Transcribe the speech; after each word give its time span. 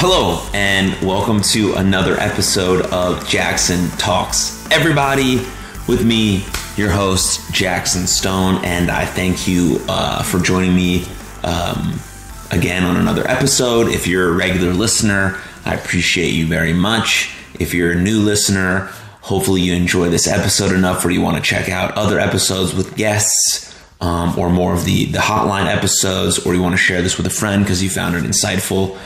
Hello, 0.00 0.48
and 0.54 0.94
welcome 1.04 1.40
to 1.40 1.74
another 1.74 2.16
episode 2.20 2.86
of 2.92 3.28
Jackson 3.28 3.88
Talks. 3.98 4.64
Everybody, 4.70 5.38
with 5.88 6.04
me, 6.04 6.44
your 6.76 6.88
host, 6.88 7.52
Jackson 7.52 8.06
Stone, 8.06 8.64
and 8.64 8.92
I 8.92 9.04
thank 9.04 9.48
you 9.48 9.80
uh, 9.88 10.22
for 10.22 10.38
joining 10.38 10.76
me 10.76 11.04
um, 11.42 11.98
again 12.52 12.84
on 12.84 12.96
another 12.96 13.26
episode. 13.28 13.88
If 13.88 14.06
you're 14.06 14.28
a 14.28 14.36
regular 14.36 14.72
listener, 14.72 15.36
I 15.64 15.74
appreciate 15.74 16.30
you 16.30 16.46
very 16.46 16.72
much. 16.72 17.34
If 17.58 17.74
you're 17.74 17.90
a 17.90 18.00
new 18.00 18.20
listener, 18.20 18.90
hopefully 19.22 19.62
you 19.62 19.74
enjoy 19.74 20.10
this 20.10 20.28
episode 20.28 20.70
enough 20.70 21.02
where 21.02 21.12
you 21.12 21.22
want 21.22 21.38
to 21.38 21.42
check 21.42 21.70
out 21.70 21.96
other 21.96 22.20
episodes 22.20 22.72
with 22.72 22.94
guests. 22.94 23.64
Um, 24.00 24.38
or 24.38 24.48
more 24.48 24.74
of 24.74 24.84
the 24.84 25.06
the 25.06 25.18
hotline 25.18 25.66
episodes, 25.66 26.46
or 26.46 26.54
you 26.54 26.62
want 26.62 26.74
to 26.74 26.80
share 26.80 27.02
this 27.02 27.16
with 27.16 27.26
a 27.26 27.30
friend 27.30 27.64
because 27.64 27.82
you 27.82 27.90
found 27.90 28.14
it 28.14 28.22
insightful. 28.22 28.96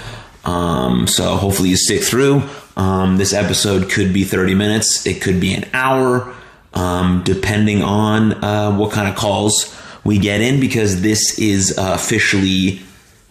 Um, 0.44 1.06
so 1.06 1.36
hopefully 1.36 1.70
you 1.70 1.76
stick 1.76 2.02
through. 2.02 2.42
Um, 2.76 3.16
this 3.16 3.32
episode 3.32 3.90
could 3.90 4.12
be 4.12 4.24
30 4.24 4.54
minutes, 4.54 5.06
it 5.06 5.20
could 5.20 5.40
be 5.40 5.54
an 5.54 5.64
hour, 5.72 6.34
um, 6.74 7.22
depending 7.24 7.82
on 7.82 8.32
uh, 8.44 8.74
what 8.74 8.92
kind 8.92 9.08
of 9.08 9.14
calls 9.14 9.76
we 10.04 10.18
get 10.18 10.40
in, 10.40 10.58
because 10.58 11.02
this 11.02 11.38
is 11.38 11.78
uh, 11.78 11.92
officially 11.94 12.80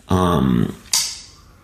um, 0.10 0.76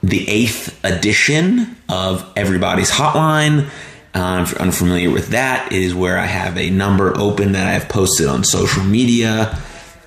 the 0.02 0.27
eighth 0.27 0.80
edition 0.83 1.77
of 1.88 2.30
Everybody's 2.36 2.91
Hotline. 2.91 3.69
Uh, 4.14 4.41
if 4.41 4.52
you're 4.52 4.61
unfamiliar 4.61 5.11
with 5.11 5.30
that, 5.30 5.71
it 5.71 5.81
is 5.81 5.93
where 5.93 6.17
I 6.17 6.25
have 6.25 6.58
a 6.58 6.69
number 6.69 7.16
open 7.17 7.52
that 7.52 7.67
I've 7.67 7.88
posted 7.88 8.27
on 8.27 8.43
social 8.43 8.83
media 8.83 9.58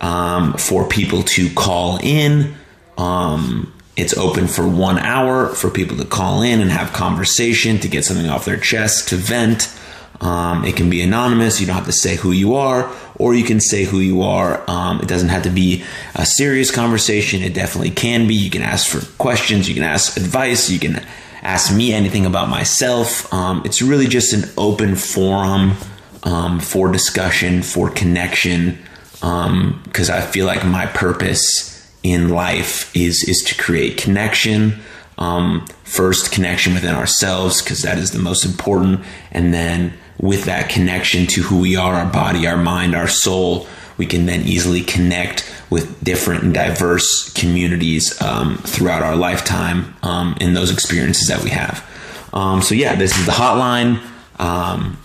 um, 0.01 0.55
for 0.55 0.89
people 0.89 1.23
to 1.23 1.49
call 1.51 1.99
in. 2.03 2.55
Um, 2.99 3.73
it's 4.01 4.17
open 4.17 4.49
for 4.49 4.67
one 4.67 4.99
hour 4.99 5.49
for 5.49 5.71
people 5.71 5.97
to 5.99 6.05
call 6.05 6.43
in 6.43 6.61
and 6.61 6.71
have 6.71 6.93
conversation, 6.93 7.79
to 7.81 7.89
get 7.89 8.05
something 8.05 8.29
off 8.29 8.45
their 8.45 8.57
chest, 8.57 9.09
to 9.09 9.17
vent. 9.17 9.75
Um, 10.21 10.65
it 10.65 10.77
can 10.77 10.91
be 10.91 11.01
anonymous. 11.01 11.61
You 11.61 11.67
don't 11.67 11.77
have 11.77 11.87
to 11.87 11.93
say 11.93 12.17
who 12.17 12.33
you 12.33 12.55
are, 12.55 12.91
or 13.17 13.35
you 13.35 13.45
can 13.45 13.61
say 13.61 13.85
who 13.85 14.01
you 14.01 14.23
are. 14.23 14.63
Um, 14.69 15.01
it 15.01 15.09
doesn't 15.09 15.31
have 15.31 15.45
to 15.45 15.51
be 15.51 15.85
a 16.15 16.27
serious 16.27 16.71
conversation. 16.71 17.43
It 17.43 17.55
definitely 17.55 17.91
can 17.91 18.27
be. 18.27 18.35
You 18.35 18.51
can 18.51 18.63
ask 18.63 18.87
for 18.87 19.05
questions. 19.17 19.69
You 19.69 19.75
can 19.75 19.85
ask 19.85 20.17
advice. 20.17 20.69
You 20.69 20.79
can 20.79 21.05
ask 21.43 21.75
me 21.75 21.93
anything 21.93 22.27
about 22.27 22.49
myself. 22.49 23.33
Um, 23.33 23.63
it's 23.65 23.81
really 23.81 24.07
just 24.07 24.33
an 24.33 24.51
open 24.59 24.95
forum 24.95 25.73
um, 26.23 26.61
for 26.61 26.93
discussion, 26.93 27.63
for 27.63 27.91
connection 27.91 28.79
because 29.21 30.09
um, 30.09 30.17
I 30.17 30.23
feel 30.23 30.47
like 30.47 30.65
my 30.65 30.87
purpose 30.87 31.70
in 32.03 32.31
life 32.31 32.95
is 32.97 33.25
is 33.29 33.43
to 33.49 33.61
create 33.61 33.97
connection. 33.97 34.81
Um, 35.19 35.67
first, 35.85 36.33
connection 36.33 36.73
within 36.73 36.95
ourselves 36.95 37.61
because 37.61 37.83
that 37.83 37.99
is 37.99 38.13
the 38.13 38.19
most 38.19 38.45
important, 38.45 39.01
and 39.31 39.53
then 39.53 39.93
with 40.19 40.45
that 40.45 40.69
connection 40.69 41.27
to 41.27 41.43
who 41.43 41.61
we 41.61 41.77
are, 41.77 41.95
our 41.95 42.11
body, 42.11 42.47
our 42.47 42.57
mind, 42.57 42.95
our 42.95 43.09
soul, 43.09 43.67
we 43.97 44.07
can 44.07 44.27
then 44.27 44.43
easily 44.43 44.83
connect 44.83 45.51
with 45.71 46.03
different 46.03 46.43
and 46.43 46.53
diverse 46.53 47.33
communities 47.33 48.21
um, 48.21 48.57
throughout 48.59 49.03
our 49.03 49.17
lifetime 49.17 49.95
um, 50.03 50.37
in 50.41 50.53
those 50.53 50.71
experiences 50.73 51.29
that 51.29 51.43
we 51.45 51.51
have. 51.51 51.87
Um, 52.33 52.61
so 52.63 52.75
yeah, 52.75 52.95
this 52.95 53.17
is 53.17 53.27
the 53.27 53.33
hotline. 53.33 54.03
Um, 54.39 54.99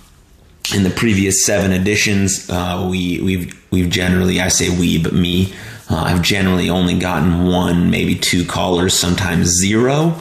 in 0.74 0.84
the 0.84 0.90
previous 0.90 1.46
seven 1.46 1.72
editions, 1.72 2.50
uh, 2.50 2.88
we 2.90 3.22
we've 3.22 3.72
we've 3.72 3.90
generally 3.90 4.42
I 4.42 4.48
say 4.48 4.70
we 4.70 5.02
but 5.02 5.14
me 5.14 5.54
uh, 5.90 5.96
I've 5.96 6.22
generally 6.22 6.70
only 6.70 6.98
gotten 6.98 7.46
one 7.48 7.92
maybe 7.92 8.16
two 8.16 8.46
callers, 8.46 8.94
sometimes 8.94 9.48
zero. 9.48 10.20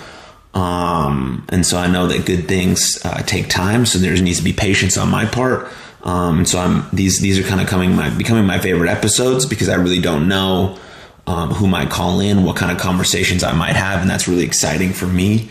Um, 0.52 1.44
and 1.48 1.66
so 1.66 1.78
I 1.78 1.88
know 1.88 2.06
that 2.06 2.26
good 2.26 2.47
things 2.47 3.00
uh, 3.04 3.22
take 3.22 3.48
time, 3.48 3.86
so 3.86 3.98
there 3.98 4.14
needs 4.20 4.38
to 4.38 4.44
be 4.44 4.53
patience 4.53 4.97
on 4.97 5.10
my 5.10 5.24
part. 5.24 5.72
Um, 6.03 6.44
so 6.44 6.58
I'm 6.58 6.86
these 6.92 7.20
these 7.20 7.38
are 7.38 7.42
kind 7.42 7.60
of 7.60 7.66
coming 7.66 7.97
my 7.97 8.10
becoming 8.10 8.44
my 8.44 8.58
favorite 8.58 8.91
episodes 8.91 9.47
because 9.47 9.70
I 9.70 9.76
really 9.76 10.00
don't 10.00 10.28
know 10.28 10.78
um, 11.26 11.50
who 11.50 11.66
might 11.66 11.91
call 11.91 12.20
in, 12.20 12.44
what 12.44 12.56
kind 12.56 12.70
of 12.70 12.78
conversations 12.78 13.42
I 13.42 13.53
might 13.53 13.74
have, 13.74 14.00
and 14.00 14.10
that's 14.10 14.28
really 14.28 14.44
exciting 14.44 14.92
for 14.92 15.06
me. 15.06 15.48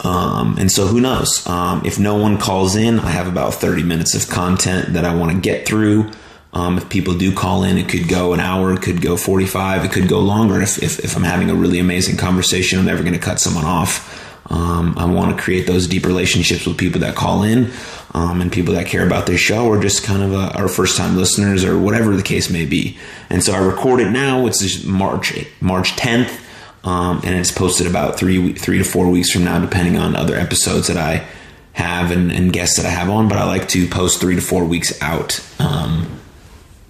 Um, 0.00 0.56
and 0.58 0.70
so 0.70 0.86
who 0.86 1.00
knows? 1.00 1.44
Um, 1.46 1.82
if 1.84 1.98
no 1.98 2.16
one 2.16 2.38
calls 2.38 2.76
in, 2.76 3.00
I 3.00 3.10
have 3.10 3.26
about 3.26 3.54
30 3.54 3.82
minutes 3.82 4.14
of 4.14 4.28
content 4.32 4.92
that 4.92 5.04
I 5.04 5.14
want 5.14 5.32
to 5.32 5.40
get 5.40 5.66
through. 5.66 6.10
Um, 6.52 6.78
if 6.78 6.88
people 6.88 7.14
do 7.14 7.34
call 7.34 7.62
in, 7.62 7.76
it 7.76 7.88
could 7.88 8.08
go 8.08 8.32
an 8.32 8.40
hour, 8.40 8.72
it 8.72 8.82
could 8.82 9.02
go 9.02 9.16
45, 9.16 9.84
it 9.84 9.92
could 9.92 10.08
go 10.08 10.20
longer. 10.20 10.62
If, 10.62 10.82
if, 10.82 10.98
if 11.00 11.16
I'm 11.16 11.22
having 11.22 11.50
a 11.50 11.54
really 11.54 11.78
amazing 11.78 12.16
conversation, 12.16 12.78
I'm 12.78 12.86
never 12.86 13.02
going 13.02 13.14
to 13.14 13.20
cut 13.20 13.38
someone 13.38 13.64
off. 13.64 14.14
Um, 14.50 14.94
I 14.96 15.04
want 15.04 15.36
to 15.36 15.42
create 15.42 15.66
those 15.66 15.86
deep 15.86 16.06
relationships 16.06 16.66
with 16.66 16.78
people 16.78 17.02
that 17.02 17.14
call 17.14 17.42
in 17.42 17.70
um, 18.14 18.40
and 18.40 18.50
people 18.50 18.74
that 18.74 18.86
care 18.86 19.06
about 19.06 19.26
this 19.26 19.40
show 19.40 19.66
or 19.66 19.78
just 19.80 20.02
kind 20.02 20.22
of 20.22 20.32
uh, 20.32 20.52
our 20.54 20.68
first 20.68 20.96
time 20.96 21.16
listeners 21.16 21.64
or 21.64 21.78
whatever 21.78 22.16
the 22.16 22.22
case 22.22 22.48
may 22.48 22.64
be. 22.64 22.96
And 23.28 23.42
so 23.44 23.52
I 23.52 23.58
record 23.58 24.00
it 24.00 24.10
now. 24.10 24.46
It's 24.46 24.84
March 24.84 25.34
March 25.60 25.92
10th. 25.96 26.44
Um, 26.84 27.20
and 27.24 27.34
it's 27.34 27.50
posted 27.50 27.86
about 27.86 28.16
three 28.16 28.54
three 28.54 28.78
to 28.78 28.84
four 28.84 29.10
weeks 29.10 29.32
from 29.32 29.44
now, 29.44 29.58
depending 29.58 29.98
on 29.98 30.14
other 30.14 30.36
episodes 30.36 30.86
that 30.86 30.96
I 30.96 31.26
have 31.72 32.10
and, 32.10 32.32
and 32.32 32.52
guests 32.52 32.76
that 32.76 32.86
I 32.86 32.90
have 32.90 33.10
on. 33.10 33.28
But 33.28 33.38
I 33.38 33.44
like 33.44 33.68
to 33.70 33.86
post 33.88 34.20
three 34.20 34.36
to 34.36 34.40
four 34.40 34.64
weeks 34.64 35.00
out, 35.02 35.44
um, 35.58 36.20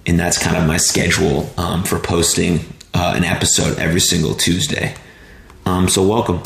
and 0.08 0.18
that's 0.18 0.38
kind 0.38 0.56
of 0.56 0.66
my 0.66 0.78
schedule 0.78 1.48
um, 1.58 1.84
for 1.84 1.98
posting 1.98 2.60
uh, 2.94 3.12
an 3.14 3.24
episode 3.24 3.78
every 3.78 4.00
single 4.00 4.34
Tuesday. 4.34 4.94
Um, 5.66 5.86
so 5.86 6.02
welcome, 6.02 6.40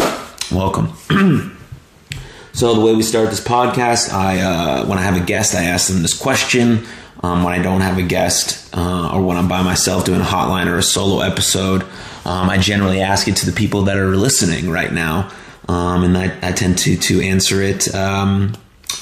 welcome. 0.51 0.93
so 2.53 2.75
the 2.75 2.81
way 2.81 2.93
we 2.93 3.05
start 3.05 3.31
this 3.31 3.43
podcast, 3.43 4.13
I 4.13 4.41
uh, 4.41 4.87
when 4.87 4.99
I 4.99 5.03
have 5.03 5.17
a 5.17 5.25
guest, 5.25 5.55
I 5.55 5.65
ask 5.65 5.89
them 5.89 6.03
this 6.03 6.19
question. 6.19 6.85
Um, 7.23 7.45
when 7.45 7.53
I 7.53 7.63
don't 7.63 7.83
have 7.83 7.99
a 7.99 8.03
guest, 8.03 8.77
uh, 8.77 9.13
or 9.15 9.23
when 9.23 9.37
I'm 9.37 9.47
by 9.47 9.63
myself 9.63 10.05
doing 10.05 10.21
a 10.21 10.25
hotline 10.25 10.67
or 10.67 10.77
a 10.77 10.83
solo 10.83 11.21
episode, 11.21 11.85
um, 12.25 12.51
I 12.51 12.59
generally 12.59 13.01
ask 13.01 13.29
it 13.29 13.37
to 13.37 13.47
the 13.47 13.53
people 13.53 13.83
that 13.83 13.97
are 13.97 14.17
listening 14.17 14.71
right 14.71 14.93
now, 14.93 15.31
um, 15.69 16.03
and 16.03 16.19
I, 16.19 16.37
I, 16.43 16.51
tend 16.51 16.79
to 16.79 16.97
to 16.97 17.21
answer 17.21 17.63
it 17.63 17.95
um, 17.95 18.55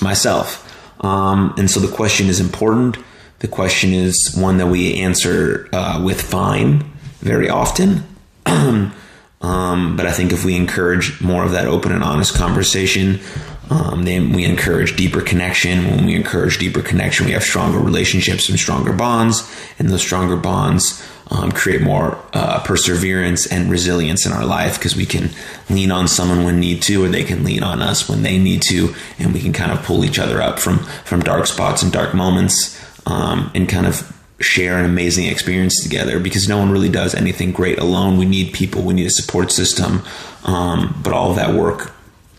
myself. 0.02 0.66
And 1.02 1.70
so 1.70 1.80
the 1.80 1.90
question 1.90 2.26
is 2.26 2.40
important. 2.40 2.98
The 3.40 3.48
question 3.48 3.92
is 3.92 4.34
one 4.36 4.58
that 4.58 4.68
we 4.68 4.94
answer 5.00 5.68
uh, 5.72 6.00
with 6.02 6.20
fine 6.22 6.84
very 7.20 7.50
often. 7.50 8.04
Um, 9.42 9.96
but 9.96 10.04
I 10.04 10.12
think 10.12 10.32
if 10.32 10.44
we 10.44 10.54
encourage 10.54 11.18
more 11.22 11.44
of 11.44 11.52
that 11.52 11.66
open 11.66 11.92
and 11.92 12.04
honest 12.04 12.34
conversation, 12.34 13.20
um, 13.70 14.04
then 14.04 14.32
we 14.32 14.44
encourage 14.44 14.96
deeper 14.96 15.22
connection. 15.22 15.86
When 15.86 16.04
we 16.04 16.14
encourage 16.14 16.58
deeper 16.58 16.82
connection, 16.82 17.24
we 17.24 17.32
have 17.32 17.42
stronger 17.42 17.78
relationships 17.78 18.48
and 18.48 18.58
stronger 18.58 18.92
bonds, 18.92 19.50
and 19.78 19.88
those 19.88 20.02
stronger 20.02 20.36
bonds 20.36 21.02
um, 21.30 21.52
create 21.52 21.80
more 21.80 22.18
uh, 22.32 22.60
perseverance 22.64 23.46
and 23.46 23.70
resilience 23.70 24.26
in 24.26 24.32
our 24.32 24.44
life 24.44 24.76
because 24.76 24.96
we 24.96 25.06
can 25.06 25.30
lean 25.70 25.92
on 25.92 26.08
someone 26.08 26.44
when 26.44 26.58
need 26.58 26.82
to, 26.82 27.04
or 27.04 27.08
they 27.08 27.22
can 27.22 27.44
lean 27.44 27.62
on 27.62 27.80
us 27.80 28.08
when 28.08 28.22
they 28.22 28.38
need 28.38 28.60
to, 28.62 28.94
and 29.18 29.32
we 29.32 29.40
can 29.40 29.52
kind 29.52 29.70
of 29.70 29.82
pull 29.84 30.04
each 30.04 30.18
other 30.18 30.42
up 30.42 30.58
from 30.58 30.80
from 31.04 31.20
dark 31.20 31.46
spots 31.46 31.82
and 31.82 31.92
dark 31.92 32.12
moments, 32.12 32.79
um, 33.10 33.50
and 33.54 33.68
kind 33.68 33.86
of 33.86 34.16
share 34.40 34.78
an 34.78 34.84
amazing 34.84 35.26
experience 35.26 35.82
together. 35.82 36.20
Because 36.20 36.48
no 36.48 36.58
one 36.58 36.70
really 36.70 36.88
does 36.88 37.14
anything 37.14 37.52
great 37.52 37.78
alone. 37.78 38.18
We 38.18 38.26
need 38.26 38.52
people. 38.52 38.82
We 38.82 38.94
need 38.94 39.06
a 39.06 39.10
support 39.10 39.52
system. 39.52 40.02
Um, 40.44 40.98
but 41.02 41.12
all 41.12 41.30
of 41.30 41.36
that 41.36 41.54
work, 41.54 41.92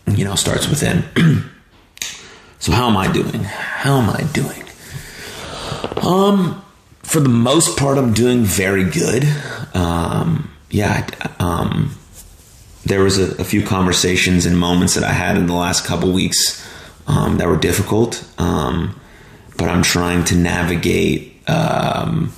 you 0.06 0.24
know, 0.24 0.34
starts 0.34 0.68
within. 0.68 1.04
so 2.58 2.72
how 2.72 2.88
am 2.88 2.96
I 2.96 3.12
doing? 3.12 3.44
How 3.44 3.98
am 3.98 4.10
I 4.10 4.22
doing? 4.32 4.62
Um 6.02 6.62
for 7.12 7.20
the 7.20 7.28
most 7.28 7.78
part, 7.78 7.98
I'm 7.98 8.14
doing 8.14 8.42
very 8.42 8.84
good. 8.84 9.24
Um, 9.74 10.50
yeah, 10.70 11.06
um, 11.38 11.94
there 12.86 13.02
was 13.02 13.18
a, 13.18 13.40
a, 13.40 13.44
few 13.44 13.62
conversations 13.62 14.46
and 14.46 14.58
moments 14.58 14.94
that 14.94 15.04
I 15.04 15.12
had 15.12 15.36
in 15.36 15.46
the 15.46 15.52
last 15.52 15.84
couple 15.84 16.10
weeks 16.12 16.66
um, 17.06 17.36
that 17.36 17.48
were 17.48 17.58
difficult, 17.58 18.24
um, 18.38 18.98
but 19.56 19.68
I'm 19.68 19.82
trying 19.82 20.24
to 20.24 20.36
navigate, 20.36 21.48
um, 21.48 22.32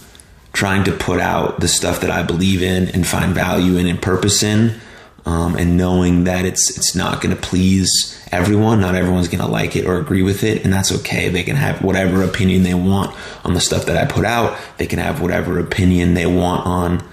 trying 0.53 0.85
to 0.85 0.93
put 0.93 1.21
out 1.21 1.61
the 1.61 1.69
stuff 1.69 2.01
that 2.01 2.11
I 2.11 2.23
believe 2.23 2.63
in 2.63 2.89
and 2.89 3.07
find 3.07 3.35
value 3.35 3.77
in 3.77 3.87
and 3.87 4.01
purpose 4.01 4.43
in 4.43 4.81
um, 5.27 5.57
and 5.57 5.77
knowing 5.77 6.25
that 6.25 6.45
it's 6.45 6.77
it's 6.77 6.95
not 6.95 7.23
going 7.23 7.35
to 7.35 7.41
please 7.41 8.21
everyone. 8.31 8.81
Not 8.81 8.95
everyone's 8.95 9.29
going 9.29 9.41
to 9.41 9.51
like 9.51 9.75
it 9.75 9.87
or 9.87 9.99
agree 9.99 10.23
with 10.23 10.45
it, 10.45 10.65
and 10.65 10.73
that's 10.73 10.93
okay. 11.01 11.29
They 11.29 11.43
can 11.43 11.57
have 11.57 11.83
whatever 11.83 12.23
opinion 12.23 12.63
they 12.63 12.75
want 12.75 13.17
on 13.45 13.55
the 13.55 13.61
stuff 13.61 13.87
that 13.87 13.97
I 13.97 14.11
put 14.11 14.25
out. 14.25 14.59
They 14.77 14.87
can 14.87 14.99
have 14.99 15.21
whatever 15.21 15.59
opinion 15.59 16.15
they 16.15 16.27
want 16.27 16.67
on 16.67 17.09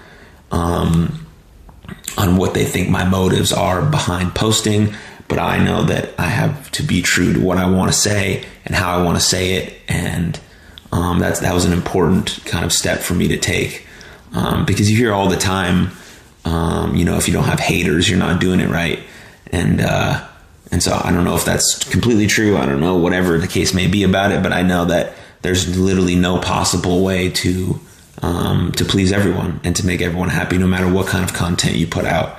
um, 0.50 1.26
on 2.18 2.36
what 2.36 2.52
they 2.52 2.64
think 2.64 2.90
my 2.90 3.04
motives 3.04 3.52
are 3.52 3.82
behind 3.82 4.34
posting. 4.34 4.94
But 5.32 5.38
I 5.38 5.64
know 5.64 5.84
that 5.84 6.10
I 6.18 6.26
have 6.26 6.70
to 6.72 6.82
be 6.82 7.00
true 7.00 7.32
to 7.32 7.40
what 7.40 7.56
I 7.56 7.70
want 7.70 7.90
to 7.90 7.98
say 7.98 8.44
and 8.66 8.74
how 8.74 8.98
I 8.98 9.02
want 9.02 9.16
to 9.16 9.24
say 9.24 9.54
it, 9.54 9.74
and 9.88 10.38
um, 10.92 11.20
that's 11.20 11.40
that 11.40 11.54
was 11.54 11.64
an 11.64 11.72
important 11.72 12.40
kind 12.44 12.66
of 12.66 12.72
step 12.72 12.98
for 13.00 13.14
me 13.14 13.28
to 13.28 13.38
take 13.38 13.86
um, 14.34 14.66
because 14.66 14.90
you 14.90 14.96
hear 14.96 15.12
all 15.12 15.28
the 15.28 15.36
time 15.36 15.92
um, 16.44 16.96
you 16.96 17.04
know, 17.04 17.16
if 17.16 17.28
you 17.28 17.34
don't 17.34 17.44
have 17.44 17.60
haters, 17.60 18.08
you're 18.08 18.18
not 18.18 18.40
doing 18.40 18.60
it 18.60 18.68
right. 18.68 19.00
and 19.50 19.80
uh, 19.80 20.26
and 20.70 20.82
so 20.82 20.98
I 21.02 21.12
don't 21.12 21.24
know 21.24 21.36
if 21.36 21.44
that's 21.44 21.84
completely 21.90 22.26
true. 22.26 22.56
I 22.56 22.66
don't 22.66 22.80
know 22.80 22.96
whatever 22.96 23.38
the 23.38 23.46
case 23.46 23.74
may 23.74 23.86
be 23.86 24.02
about 24.04 24.32
it, 24.32 24.42
but 24.42 24.52
I 24.52 24.62
know 24.62 24.86
that 24.86 25.14
there's 25.42 25.78
literally 25.78 26.16
no 26.16 26.38
possible 26.40 27.04
way 27.04 27.30
to 27.30 27.78
um, 28.22 28.72
to 28.72 28.84
please 28.84 29.12
everyone 29.12 29.60
and 29.64 29.76
to 29.76 29.86
make 29.86 30.00
everyone 30.00 30.30
happy, 30.30 30.58
no 30.58 30.66
matter 30.66 30.90
what 30.90 31.06
kind 31.06 31.24
of 31.24 31.34
content 31.34 31.76
you 31.76 31.86
put 31.86 32.04
out, 32.04 32.38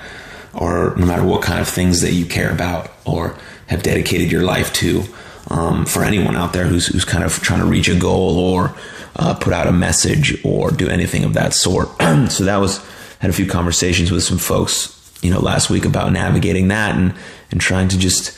or 0.54 0.94
no 0.98 1.06
matter 1.06 1.24
what 1.24 1.42
kind 1.42 1.60
of 1.60 1.68
things 1.68 2.02
that 2.02 2.14
you 2.14 2.26
care 2.26 2.52
about 2.52 2.92
or 3.06 3.38
have 3.68 3.84
dedicated 3.84 4.32
your 4.32 4.44
life 4.44 4.72
to. 4.74 5.04
Um, 5.50 5.86
for 5.86 6.06
anyone 6.06 6.38
out 6.38 6.54
there 6.54 6.66
who's 6.66 6.88
who's 6.88 7.04
kind 7.04 7.24
of 7.24 7.34
trying 7.42 7.60
to 7.60 7.66
reach 7.66 7.90
a 7.90 7.96
goal 7.96 8.40
or 8.40 8.74
uh, 9.18 9.34
put 9.34 9.52
out 9.52 9.68
a 9.68 9.74
message 9.74 10.44
or 10.46 10.72
do 10.72 10.88
anything 10.88 11.26
of 11.26 11.34
that 11.34 11.54
sort. 11.54 11.90
so 12.30 12.46
that 12.46 12.58
was 12.58 12.84
had 13.20 13.30
a 13.30 13.34
few 13.34 13.46
conversations 13.46 14.12
with 14.12 14.24
some 14.24 14.38
folks, 14.38 15.12
you 15.22 15.30
know, 15.30 15.40
last 15.40 15.70
week 15.70 15.86
about 15.86 16.12
navigating 16.12 16.70
that 16.70 16.96
and 16.96 17.14
and 17.52 17.60
trying 17.60 17.90
to 17.90 17.98
just 17.98 18.38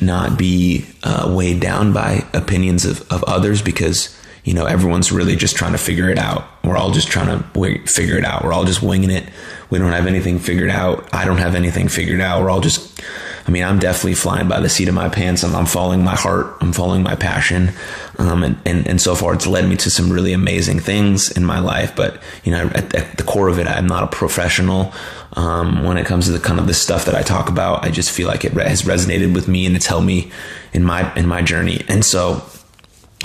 not 0.00 0.36
be 0.36 0.84
uh, 1.02 1.32
weighed 1.34 1.60
down 1.60 1.92
by 1.92 2.24
opinions 2.34 2.84
of, 2.84 3.00
of 3.10 3.24
others 3.24 3.62
because 3.62 4.16
you 4.46 4.54
know 4.54 4.64
everyone's 4.64 5.10
really 5.10 5.34
just 5.34 5.56
trying 5.56 5.72
to 5.72 5.78
figure 5.78 6.08
it 6.08 6.18
out. 6.18 6.46
We're 6.62 6.76
all 6.76 6.92
just 6.92 7.08
trying 7.08 7.26
to 7.26 7.78
figure 7.86 8.16
it 8.16 8.24
out. 8.24 8.44
We're 8.44 8.52
all 8.52 8.64
just 8.64 8.80
winging 8.80 9.10
it. 9.10 9.24
We 9.70 9.80
don't 9.80 9.92
have 9.92 10.06
anything 10.06 10.38
figured 10.38 10.70
out. 10.70 11.08
I 11.12 11.24
don't 11.24 11.38
have 11.38 11.56
anything 11.56 11.88
figured 11.88 12.20
out. 12.20 12.40
We're 12.40 12.50
all 12.50 12.60
just 12.60 13.02
i 13.48 13.52
mean 13.52 13.62
i'm 13.62 13.78
definitely 13.78 14.14
flying 14.14 14.48
by 14.48 14.58
the 14.58 14.68
seat 14.68 14.88
of 14.88 14.94
my 14.94 15.08
pants. 15.08 15.42
I'm, 15.42 15.54
I'm 15.54 15.66
following 15.66 16.04
my 16.04 16.14
heart. 16.14 16.56
I'm 16.60 16.72
following 16.72 17.02
my 17.02 17.16
passion. 17.16 17.72
Um, 18.18 18.44
and, 18.44 18.58
and, 18.64 18.86
and 18.86 19.00
so 19.00 19.14
far 19.16 19.34
it's 19.34 19.46
led 19.46 19.68
me 19.68 19.76
to 19.78 19.90
some 19.90 20.10
really 20.10 20.32
amazing 20.32 20.78
things 20.78 21.30
in 21.30 21.44
my 21.44 21.58
life. 21.58 21.96
But 21.96 22.22
you 22.44 22.52
know 22.52 22.70
at, 22.72 22.94
at 22.94 23.16
the 23.18 23.24
core 23.24 23.48
of 23.48 23.58
it 23.58 23.66
i'm 23.66 23.88
not 23.88 24.04
a 24.04 24.08
professional. 24.08 24.94
Um, 25.32 25.84
when 25.84 25.98
it 25.98 26.06
comes 26.06 26.26
to 26.26 26.32
the 26.32 26.38
kind 26.38 26.60
of 26.60 26.68
the 26.68 26.72
stuff 26.72 27.04
that 27.06 27.14
i 27.14 27.20
talk 27.20 27.50
about 27.50 27.84
i 27.84 27.90
just 27.90 28.10
feel 28.10 28.26
like 28.26 28.44
it 28.44 28.52
has 28.52 28.82
resonated 28.82 29.34
with 29.34 29.48
me 29.48 29.66
and 29.66 29.76
it's 29.76 29.86
helped 29.86 30.06
me 30.06 30.30
in 30.72 30.84
my 30.84 31.12
in 31.16 31.26
my 31.26 31.42
journey. 31.42 31.84
And 31.88 32.04
so 32.04 32.46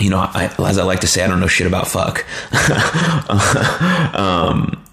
you 0.02 0.10
know, 0.10 0.18
I, 0.18 0.54
as 0.60 0.78
I 0.78 0.84
like 0.84 1.02
to 1.02 1.08
say, 1.08 1.24
I 1.24 1.28
don't 1.28 1.40
know 1.40 1.48
shit 1.48 1.68
about 1.68 1.88
fuck. 1.88 2.26
um, 4.16 4.84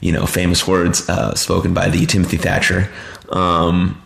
you 0.00 0.12
know, 0.12 0.26
famous 0.26 0.66
words 0.66 1.08
uh, 1.08 1.34
spoken 1.34 1.72
by 1.72 1.88
the 1.88 2.06
Timothy 2.06 2.36
Thatcher. 2.36 2.90
Um, 3.30 4.02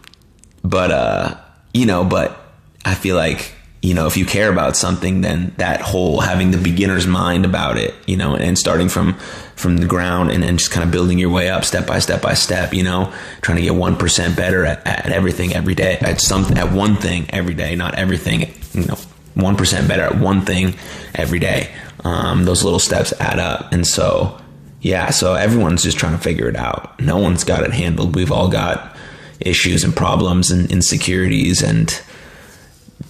but 0.62 0.90
uh, 0.90 1.36
you 1.72 1.86
know, 1.86 2.04
but 2.04 2.38
I 2.84 2.94
feel 2.94 3.16
like 3.16 3.54
you 3.82 3.94
know, 3.94 4.06
if 4.06 4.18
you 4.18 4.26
care 4.26 4.52
about 4.52 4.76
something, 4.76 5.22
then 5.22 5.54
that 5.56 5.80
whole 5.80 6.20
having 6.20 6.50
the 6.50 6.58
beginner's 6.58 7.06
mind 7.06 7.46
about 7.46 7.78
it, 7.78 7.94
you 8.06 8.16
know, 8.16 8.36
and 8.36 8.58
starting 8.58 8.90
from 8.90 9.14
from 9.56 9.78
the 9.78 9.86
ground 9.86 10.30
and 10.30 10.42
then 10.42 10.58
just 10.58 10.70
kind 10.70 10.84
of 10.84 10.90
building 10.90 11.18
your 11.18 11.30
way 11.30 11.48
up 11.48 11.64
step 11.64 11.86
by 11.86 11.98
step 11.98 12.20
by 12.20 12.34
step, 12.34 12.74
you 12.74 12.82
know, 12.82 13.12
trying 13.40 13.56
to 13.56 13.62
get 13.62 13.74
one 13.74 13.96
percent 13.96 14.36
better 14.36 14.66
at, 14.66 14.86
at 14.86 15.10
everything 15.12 15.54
every 15.54 15.74
day, 15.74 15.96
at 16.00 16.20
something, 16.20 16.58
at 16.58 16.70
one 16.72 16.96
thing 16.96 17.26
every 17.30 17.54
day, 17.54 17.74
not 17.74 17.94
everything, 17.94 18.52
you 18.74 18.86
know, 18.86 18.98
1% 19.40 19.88
better 19.88 20.02
at 20.02 20.18
one 20.18 20.42
thing 20.42 20.74
every 21.14 21.38
day. 21.38 21.72
Um, 22.04 22.44
those 22.44 22.64
little 22.64 22.78
steps 22.78 23.12
add 23.20 23.38
up. 23.38 23.72
And 23.72 23.86
so, 23.86 24.40
yeah, 24.80 25.10
so 25.10 25.34
everyone's 25.34 25.82
just 25.82 25.98
trying 25.98 26.16
to 26.16 26.22
figure 26.22 26.48
it 26.48 26.56
out. 26.56 26.98
No 27.00 27.18
one's 27.18 27.44
got 27.44 27.62
it 27.62 27.72
handled. 27.72 28.14
We've 28.14 28.32
all 28.32 28.48
got 28.48 28.96
issues 29.40 29.84
and 29.84 29.94
problems 29.94 30.50
and 30.50 30.70
insecurities 30.70 31.62
and 31.62 32.00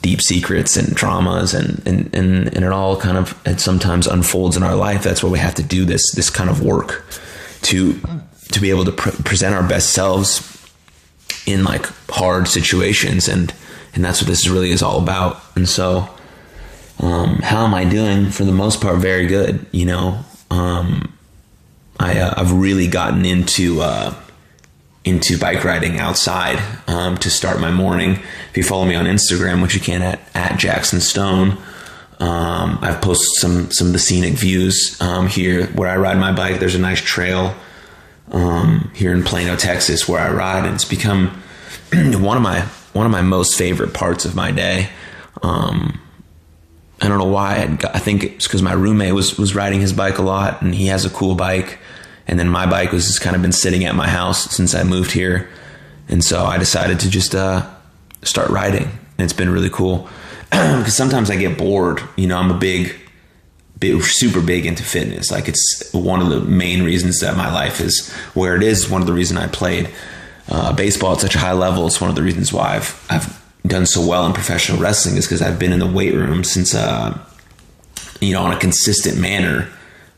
deep 0.03 0.21
secrets 0.21 0.77
and 0.77 0.88
traumas 0.97 1.55
and, 1.55 1.87
and, 1.87 2.15
and, 2.15 2.55
and 2.55 2.65
it 2.65 2.73
all 2.73 2.97
kind 2.99 3.19
of 3.19 3.38
it 3.47 3.61
sometimes 3.61 4.06
unfolds 4.06 4.56
in 4.56 4.62
our 4.62 4.77
life. 4.77 5.03
That's 5.03 5.23
why 5.23 5.31
we 5.31 5.38
have 5.38 5.55
to 5.56 5.62
do 5.62 5.85
this, 5.85 6.12
this 6.15 6.31
kind 6.31 6.49
of 6.49 6.62
work 6.65 7.05
to, 7.62 8.00
to 8.53 8.61
be 8.61 8.71
able 8.71 8.85
to 8.87 8.93
pre- 8.93 9.12
present 9.12 9.55
our 9.55 9.67
best 9.67 9.91
selves 9.91 10.47
in 11.47 11.65
like 11.65 11.87
hard 12.09 12.49
situations 12.49 13.29
and, 13.29 13.53
and 13.94 14.05
that's 14.05 14.21
what 14.21 14.29
this 14.29 14.49
really 14.49 14.71
is 14.71 14.82
all 14.82 15.03
about. 15.03 15.41
And 15.56 15.69
so, 15.69 16.09
um, 17.00 17.37
how 17.37 17.64
am 17.64 17.75
I 17.75 17.85
doing? 17.85 18.31
For 18.31 18.44
the 18.44 18.52
most 18.52 18.81
part, 18.81 18.99
very 18.99 19.26
good. 19.26 19.64
You 19.73 19.87
know, 19.87 20.25
um, 20.50 21.12
I 21.99 22.19
uh, 22.19 22.35
I've 22.37 22.52
really 22.52 22.87
gotten 22.88 23.25
into 23.25 23.81
uh, 23.81 24.14
into 25.05 25.38
bike 25.38 25.64
riding 25.64 25.99
outside 25.99 26.62
um, 26.87 27.17
to 27.19 27.31
start 27.31 27.61
my 27.61 27.70
morning. 27.70 28.20
If 28.50 28.56
you 28.56 28.62
follow 28.62 28.85
me 28.85 28.94
on 28.94 29.06
Instagram, 29.06 29.62
which 29.62 29.75
you 29.75 29.81
can 29.81 30.02
at 30.02 30.20
at 30.35 30.58
Jackson 30.58 31.00
Stone. 31.00 31.58
Um, 32.19 32.79
I've 32.82 33.00
posted 33.00 33.41
some 33.41 33.70
some 33.70 33.87
of 33.87 33.93
the 33.94 33.99
scenic 33.99 34.35
views 34.35 35.00
um, 35.00 35.26
here 35.26 35.69
where 35.69 35.88
I 35.88 35.96
ride 35.96 36.19
my 36.19 36.32
bike. 36.32 36.61
There's 36.61 36.75
a 36.75 36.79
nice 36.79 37.00
trail 37.00 37.55
um, 38.31 38.91
here 38.94 39.14
in 39.14 39.23
Plano, 39.23 39.56
Texas, 39.56 40.06
where 40.06 40.20
I 40.20 40.31
ride, 40.31 40.67
and 40.67 40.75
it's 40.75 40.85
become 40.85 41.29
one 41.93 42.37
of 42.37 42.43
my 42.43 42.61
one 42.93 43.06
of 43.06 43.12
my 43.12 43.23
most 43.23 43.56
favorite 43.56 43.94
parts 43.94 44.26
of 44.26 44.35
my 44.35 44.50
day. 44.50 44.91
Um, 45.43 45.99
I 47.00 47.08
don't 47.08 47.19
know 47.19 47.25
why. 47.25 47.79
I 47.94 47.99
think 47.99 48.25
it's 48.25 48.47
because 48.47 48.62
my 48.62 48.73
roommate 48.73 49.14
was 49.14 49.38
was 49.38 49.55
riding 49.55 49.81
his 49.81 49.93
bike 49.93 50.19
a 50.19 50.23
lot, 50.23 50.61
and 50.61 50.75
he 50.75 50.87
has 50.87 51.05
a 51.05 51.11
cool 51.11 51.35
bike. 51.35 51.79
And 52.26 52.38
then 52.38 52.49
my 52.49 52.67
bike 52.67 52.93
was 52.93 53.06
just 53.06 53.23
kind 53.23 53.35
of 53.35 53.43
been 53.43 53.52
sitting 53.52 53.85
at 53.85 53.94
my 53.94 54.08
house 54.08 54.50
since 54.55 54.75
I 54.75 54.85
moved 54.85 55.12
here, 55.12 55.49
and 56.08 56.23
so 56.23 56.44
I 56.44 56.58
decided 56.58 57.00
to 57.00 57.11
just 57.11 57.35
uh, 57.35 57.69
start 58.23 58.50
riding, 58.50 58.85
and 58.85 59.20
it's 59.20 59.32
been 59.32 59.50
really 59.50 59.70
cool. 59.70 60.08
Because 60.50 60.97
sometimes 60.97 61.31
I 61.31 61.37
get 61.37 61.56
bored. 61.56 62.02
You 62.17 62.26
know, 62.26 62.37
I'm 62.37 62.50
a 62.50 62.58
big, 62.58 62.94
big, 63.79 64.03
super 64.03 64.41
big 64.41 64.67
into 64.67 64.82
fitness. 64.82 65.31
Like 65.31 65.49
it's 65.49 65.93
one 65.93 66.20
of 66.20 66.29
the 66.29 66.41
main 66.41 66.82
reasons 66.82 67.20
that 67.20 67.37
my 67.37 67.53
life 67.53 67.81
is 67.81 68.12
where 68.35 68.56
it 68.56 68.64
is. 68.64 68.91
One 68.91 69.00
of 69.00 69.06
the 69.06 69.12
reasons 69.12 69.38
I 69.38 69.46
played 69.46 69.88
uh, 70.49 70.73
baseball 70.73 71.12
at 71.12 71.20
such 71.20 71.37
a 71.37 71.38
high 71.38 71.53
level. 71.53 71.87
It's 71.87 72.00
one 72.00 72.11
of 72.11 72.17
the 72.17 72.23
reasons 72.23 72.53
why 72.53 72.76
I've 72.76 73.06
I've 73.08 73.40
done 73.67 73.87
so 73.87 74.07
well 74.07 74.27
in 74.27 74.33
professional 74.33 74.81
wrestling 74.81 75.17
is 75.17 75.27
because 75.27 75.43
I've 75.43 75.59
been 75.59 75.73
in 75.73 75.79
the 75.79 75.91
weight 75.91 76.15
room 76.15 76.45
since 76.45 76.75
uh, 76.75 77.19
you 78.21 78.33
know 78.33 78.43
on 78.43 78.53
a 78.53 78.59
consistent 78.59 79.19
manner 79.19 79.69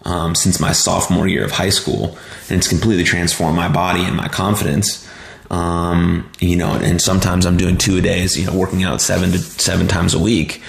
um, 0.05 0.35
since 0.35 0.61
my 0.61 0.73
sophomore 0.73 1.29
year 1.29 1.44
of 1.44 1.53
high 1.53 1.71
school, 1.71 2.17
and 2.49 2.59
it's 2.59 2.69
completely 2.69 3.05
transformed 3.05 3.56
my 3.56 3.69
body 3.69 4.03
and 4.03 4.16
my 4.16 4.28
confidence. 4.28 5.09
Um, 5.50 6.31
you 6.40 6.57
know, 6.57 6.73
and 6.73 7.00
sometimes 7.00 7.45
I'm 7.45 7.59
doing 7.59 7.76
two 7.76 7.99
a 7.99 8.00
days, 8.00 8.38
you 8.38 8.47
know, 8.47 8.57
working 8.57 8.85
out 8.85 9.02
seven 9.02 9.33
to 9.33 9.38
seven 9.38 9.87
times 9.87 10.14
a 10.14 10.19
week. 10.19 10.62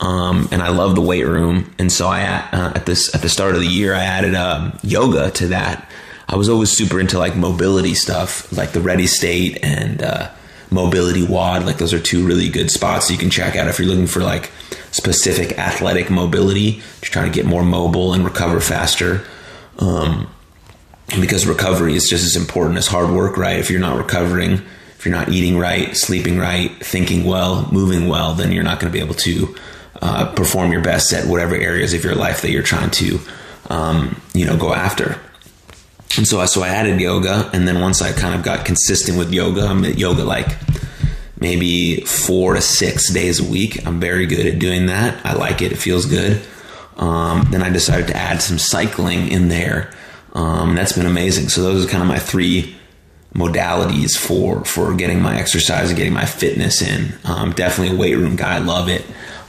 Um, 0.00 0.48
and 0.50 0.62
I 0.62 0.70
love 0.70 0.94
the 0.94 1.02
weight 1.02 1.26
room. 1.26 1.74
And 1.78 1.92
so 1.92 2.08
I, 2.08 2.22
uh, 2.22 2.72
at 2.74 2.86
this, 2.86 3.14
at 3.14 3.20
the 3.20 3.28
start 3.28 3.54
of 3.54 3.60
the 3.60 3.66
year, 3.66 3.94
I 3.94 4.02
added, 4.02 4.34
um, 4.34 4.78
yoga 4.82 5.30
to 5.32 5.48
that. 5.48 5.86
I 6.26 6.36
was 6.36 6.48
always 6.48 6.70
super 6.70 6.98
into 6.98 7.18
like 7.18 7.36
mobility 7.36 7.92
stuff, 7.92 8.50
like 8.50 8.70
the 8.70 8.80
Ready 8.80 9.06
State 9.06 9.58
and 9.62 10.02
uh, 10.02 10.30
Mobility 10.70 11.24
WOD. 11.24 11.64
Like 11.64 11.78
those 11.78 11.92
are 11.92 12.00
two 12.00 12.26
really 12.26 12.48
good 12.48 12.70
spots 12.70 13.10
you 13.10 13.18
can 13.18 13.30
check 13.30 13.56
out 13.56 13.68
if 13.68 13.78
you're 13.78 13.88
looking 13.88 14.06
for 14.06 14.20
like 14.20 14.50
specific 14.92 15.58
athletic 15.58 16.10
mobility, 16.10 16.82
just 17.00 17.12
trying 17.12 17.30
to 17.30 17.34
get 17.34 17.46
more 17.46 17.64
mobile 17.64 18.12
and 18.12 18.24
recover 18.24 18.60
faster. 18.60 19.24
Um, 19.78 20.28
because 21.20 21.46
recovery 21.46 21.94
is 21.94 22.08
just 22.08 22.24
as 22.24 22.36
important 22.36 22.78
as 22.78 22.86
hard 22.86 23.10
work, 23.10 23.36
right? 23.36 23.58
If 23.58 23.70
you're 23.70 23.80
not 23.80 23.96
recovering, 23.96 24.62
if 24.96 25.04
you're 25.04 25.14
not 25.14 25.30
eating 25.30 25.58
right, 25.58 25.96
sleeping 25.96 26.38
right, 26.38 26.70
thinking 26.84 27.24
well, 27.24 27.68
moving 27.72 28.06
well, 28.06 28.34
then 28.34 28.52
you're 28.52 28.62
not 28.62 28.78
going 28.78 28.92
to 28.92 28.96
be 28.96 29.02
able 29.02 29.14
to 29.14 29.56
uh, 30.02 30.32
perform 30.34 30.70
your 30.70 30.82
best 30.82 31.12
at 31.12 31.26
whatever 31.26 31.54
areas 31.56 31.94
of 31.94 32.04
your 32.04 32.14
life 32.14 32.42
that 32.42 32.50
you're 32.50 32.62
trying 32.62 32.90
to, 32.90 33.18
um, 33.70 34.20
you 34.34 34.44
know, 34.46 34.56
go 34.56 34.72
after. 34.72 35.18
And 36.16 36.26
so 36.26 36.40
I 36.40 36.46
so 36.46 36.62
I 36.62 36.68
added 36.68 37.00
yoga, 37.00 37.50
and 37.52 37.68
then 37.68 37.80
once 37.80 38.02
I 38.02 38.12
kind 38.12 38.34
of 38.34 38.42
got 38.42 38.64
consistent 38.64 39.16
with 39.16 39.32
yoga, 39.32 39.62
I'm 39.62 39.84
at 39.84 39.96
yoga 39.96 40.24
like 40.24 40.58
maybe 41.38 42.00
four 42.00 42.54
to 42.54 42.60
six 42.60 43.12
days 43.12 43.40
a 43.40 43.44
week. 43.44 43.86
I'm 43.86 44.00
very 44.00 44.26
good 44.26 44.46
at 44.46 44.58
doing 44.58 44.86
that. 44.86 45.24
I 45.24 45.34
like 45.34 45.62
it; 45.62 45.72
it 45.72 45.78
feels 45.78 46.06
good. 46.06 46.42
Um, 46.96 47.46
then 47.50 47.62
I 47.62 47.70
decided 47.70 48.08
to 48.08 48.16
add 48.16 48.42
some 48.42 48.58
cycling 48.58 49.28
in 49.28 49.48
there. 49.48 49.90
Um, 50.34 50.74
that's 50.74 50.92
been 50.92 51.06
amazing. 51.06 51.48
So 51.48 51.62
those 51.62 51.86
are 51.86 51.88
kind 51.88 52.02
of 52.02 52.08
my 52.08 52.18
three 52.18 52.76
modalities 53.34 54.16
for 54.18 54.64
for 54.64 54.94
getting 54.94 55.22
my 55.22 55.38
exercise 55.38 55.90
and 55.90 55.96
getting 55.96 56.12
my 56.12 56.26
fitness 56.26 56.82
in. 56.82 57.12
Um, 57.24 57.52
definitely 57.52 57.96
a 57.96 57.98
weight 57.98 58.16
room 58.16 58.36
guy. 58.36 58.56
I 58.56 58.58
love 58.58 58.88
it. 58.88 59.04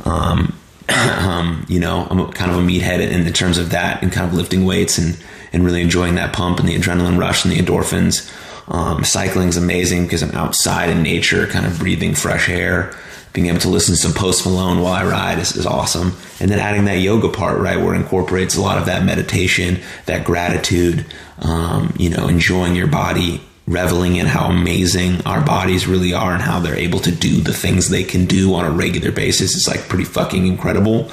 Um, 0.05 0.55
um, 0.89 1.65
you 1.67 1.79
know, 1.79 2.07
I'm 2.09 2.31
kind 2.31 2.51
of 2.51 2.57
a 2.57 2.61
meathead 2.61 2.99
in, 2.99 3.25
in 3.25 3.33
terms 3.33 3.57
of 3.57 3.71
that 3.71 4.03
and 4.03 4.11
kind 4.11 4.27
of 4.27 4.33
lifting 4.33 4.65
weights 4.65 4.97
and 4.97 5.17
and 5.53 5.63
really 5.63 5.81
enjoying 5.81 6.15
that 6.15 6.33
pump 6.33 6.59
and 6.59 6.67
the 6.67 6.75
adrenaline 6.75 7.19
rush 7.19 7.45
and 7.45 7.53
the 7.53 7.57
endorphins. 7.57 8.29
Um, 8.67 9.03
cycling 9.03 9.49
is 9.49 9.57
amazing 9.57 10.03
because 10.03 10.23
I'm 10.23 10.31
outside 10.31 10.89
in 10.89 11.03
nature, 11.03 11.47
kind 11.47 11.65
of 11.65 11.79
breathing 11.79 12.15
fresh 12.15 12.49
air. 12.49 12.95
Being 13.33 13.47
able 13.47 13.59
to 13.59 13.69
listen 13.69 13.95
to 13.95 14.01
some 14.01 14.13
Post 14.13 14.45
Malone 14.45 14.81
while 14.81 14.93
I 14.93 15.05
ride 15.05 15.39
is, 15.39 15.55
is 15.55 15.65
awesome. 15.65 16.17
And 16.39 16.51
then 16.51 16.59
adding 16.59 16.85
that 16.85 16.99
yoga 16.99 17.29
part, 17.29 17.59
right, 17.59 17.77
where 17.77 17.93
it 17.93 17.97
incorporates 17.97 18.57
a 18.57 18.61
lot 18.61 18.77
of 18.77 18.85
that 18.87 19.05
meditation, 19.05 19.79
that 20.05 20.25
gratitude, 20.25 21.05
um, 21.39 21.93
you 21.97 22.09
know, 22.09 22.27
enjoying 22.27 22.75
your 22.75 22.87
body, 22.87 23.41
reveling 23.67 24.17
in 24.17 24.25
how 24.25 24.47
amazing 24.47 25.21
our 25.25 25.43
bodies 25.45 25.87
really 25.87 26.13
are 26.13 26.33
and 26.33 26.41
how 26.41 26.59
they're 26.59 26.75
able 26.75 26.99
to 26.99 27.11
do 27.11 27.39
the 27.41 27.53
things 27.53 27.87
they 27.87 28.03
can 28.03 28.25
do 28.25 28.53
on 28.53 28.65
a 28.65 28.71
regular 28.71 29.13
basis 29.13 29.55
is 29.55 29.67
like 29.67 29.87
pretty 29.87 30.03
fucking 30.03 30.45
incredible. 30.45 31.09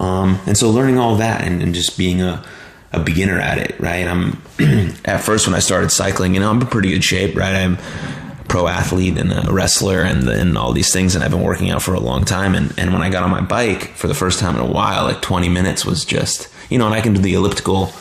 Um, 0.00 0.40
and 0.46 0.58
so 0.58 0.70
learning 0.70 0.98
all 0.98 1.16
that 1.16 1.42
and, 1.42 1.62
and 1.62 1.74
just 1.74 1.96
being 1.96 2.22
a, 2.22 2.44
a 2.92 3.00
beginner 3.00 3.38
at 3.38 3.58
it, 3.58 3.78
right? 3.80 4.06
I'm 4.06 4.42
at 5.04 5.18
first 5.18 5.46
when 5.46 5.54
I 5.54 5.60
started 5.60 5.90
cycling, 5.90 6.34
you 6.34 6.40
know, 6.40 6.50
I'm 6.50 6.60
in 6.60 6.66
pretty 6.66 6.90
good 6.90 7.04
shape, 7.04 7.36
right? 7.36 7.54
I'm 7.54 7.74
a 7.74 8.44
pro 8.48 8.68
athlete 8.68 9.16
and 9.18 9.32
a 9.32 9.52
wrestler 9.52 10.02
and, 10.02 10.28
and 10.28 10.58
all 10.58 10.72
these 10.72 10.92
things. 10.92 11.14
And 11.14 11.24
I've 11.24 11.30
been 11.30 11.42
working 11.42 11.70
out 11.70 11.82
for 11.82 11.94
a 11.94 12.00
long 12.00 12.24
time. 12.24 12.54
And, 12.54 12.74
and 12.78 12.92
when 12.92 13.02
I 13.02 13.08
got 13.08 13.22
on 13.22 13.30
my 13.30 13.40
bike 13.40 13.88
for 13.94 14.08
the 14.08 14.14
first 14.14 14.40
time 14.40 14.54
in 14.56 14.60
a 14.60 14.70
while, 14.70 15.04
like 15.04 15.22
20 15.22 15.48
minutes 15.48 15.86
was 15.86 16.04
just, 16.04 16.48
you 16.68 16.78
know, 16.78 16.86
and 16.86 16.94
I 16.94 17.00
can 17.00 17.14
do 17.14 17.20
the 17.20 17.34
elliptical 17.34 17.92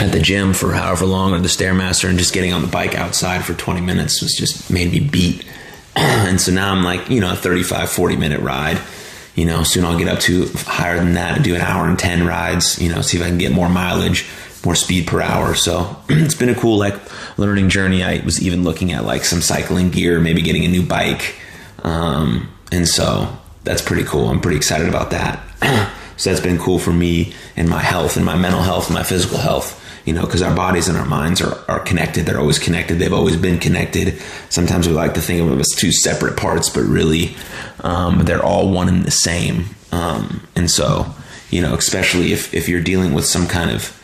at 0.00 0.12
the 0.12 0.20
gym 0.20 0.52
for 0.52 0.72
however 0.72 1.04
long 1.04 1.34
or 1.34 1.40
the 1.40 1.48
stairmaster 1.48 2.08
and 2.08 2.18
just 2.18 2.32
getting 2.32 2.52
on 2.52 2.62
the 2.62 2.68
bike 2.68 2.94
outside 2.94 3.44
for 3.44 3.54
20 3.54 3.80
minutes 3.80 4.22
was 4.22 4.32
just 4.32 4.70
made 4.70 4.90
me 4.90 5.00
beat 5.00 5.44
and 5.96 6.40
so 6.40 6.52
now 6.52 6.72
i'm 6.72 6.82
like 6.82 7.10
you 7.10 7.20
know 7.20 7.32
a 7.32 7.36
35 7.36 7.90
40 7.90 8.16
minute 8.16 8.40
ride 8.40 8.80
you 9.40 9.46
know 9.46 9.62
soon 9.62 9.84
i'll 9.84 9.98
get 9.98 10.08
up 10.08 10.20
to 10.20 10.46
higher 10.54 10.98
than 10.98 11.14
that 11.14 11.36
and 11.36 11.44
do 11.44 11.54
an 11.54 11.60
hour 11.60 11.88
and 11.88 11.98
10 11.98 12.26
rides 12.26 12.80
you 12.80 12.92
know 12.92 13.00
see 13.00 13.16
if 13.18 13.24
i 13.24 13.28
can 13.28 13.38
get 13.38 13.52
more 13.52 13.68
mileage 13.68 14.26
more 14.64 14.74
speed 14.74 15.06
per 15.06 15.20
hour. 15.20 15.54
So 15.54 15.96
it's 16.08 16.34
been 16.34 16.48
a 16.48 16.54
cool 16.54 16.78
like 16.78 16.94
learning 17.38 17.68
journey. 17.68 18.02
I 18.02 18.22
was 18.24 18.42
even 18.42 18.64
looking 18.64 18.92
at 18.92 19.04
like 19.04 19.24
some 19.24 19.40
cycling 19.40 19.90
gear 19.90 20.20
maybe 20.20 20.42
getting 20.42 20.64
a 20.64 20.68
new 20.68 20.82
bike. 20.82 21.36
Um, 21.82 22.52
and 22.70 22.86
so 22.86 23.36
that's 23.64 23.82
pretty 23.82 24.04
cool. 24.04 24.28
I'm 24.28 24.40
pretty 24.40 24.56
excited 24.56 24.88
about 24.88 25.10
that. 25.10 25.46
So 26.20 26.28
that's 26.28 26.42
been 26.42 26.58
cool 26.58 26.78
for 26.78 26.92
me 26.92 27.32
and 27.56 27.66
my 27.66 27.80
health 27.80 28.18
and 28.18 28.26
my 28.26 28.36
mental 28.36 28.60
health 28.60 28.88
and 28.88 28.94
my 28.94 29.02
physical 29.02 29.38
health 29.38 29.79
you 30.10 30.16
know, 30.16 30.22
because 30.22 30.42
our 30.42 30.56
bodies 30.56 30.88
and 30.88 30.98
our 30.98 31.06
minds 31.06 31.40
are, 31.40 31.56
are 31.68 31.78
connected. 31.78 32.26
They're 32.26 32.40
always 32.40 32.58
connected. 32.58 32.98
They've 32.98 33.12
always 33.12 33.36
been 33.36 33.60
connected. 33.60 34.20
Sometimes 34.48 34.88
we 34.88 34.92
like 34.92 35.14
to 35.14 35.20
think 35.20 35.40
of 35.40 35.48
them 35.48 35.60
as 35.60 35.68
two 35.68 35.92
separate 35.92 36.36
parts, 36.36 36.68
but 36.68 36.80
really, 36.80 37.36
um, 37.84 38.24
they're 38.24 38.42
all 38.44 38.72
one 38.72 38.88
and 38.88 39.04
the 39.04 39.12
same. 39.12 39.66
Um, 39.92 40.44
and 40.56 40.68
so, 40.68 41.14
you 41.50 41.62
know, 41.62 41.74
especially 41.74 42.32
if, 42.32 42.52
if 42.52 42.68
you're 42.68 42.82
dealing 42.82 43.14
with 43.14 43.24
some 43.24 43.46
kind 43.46 43.70
of 43.70 43.96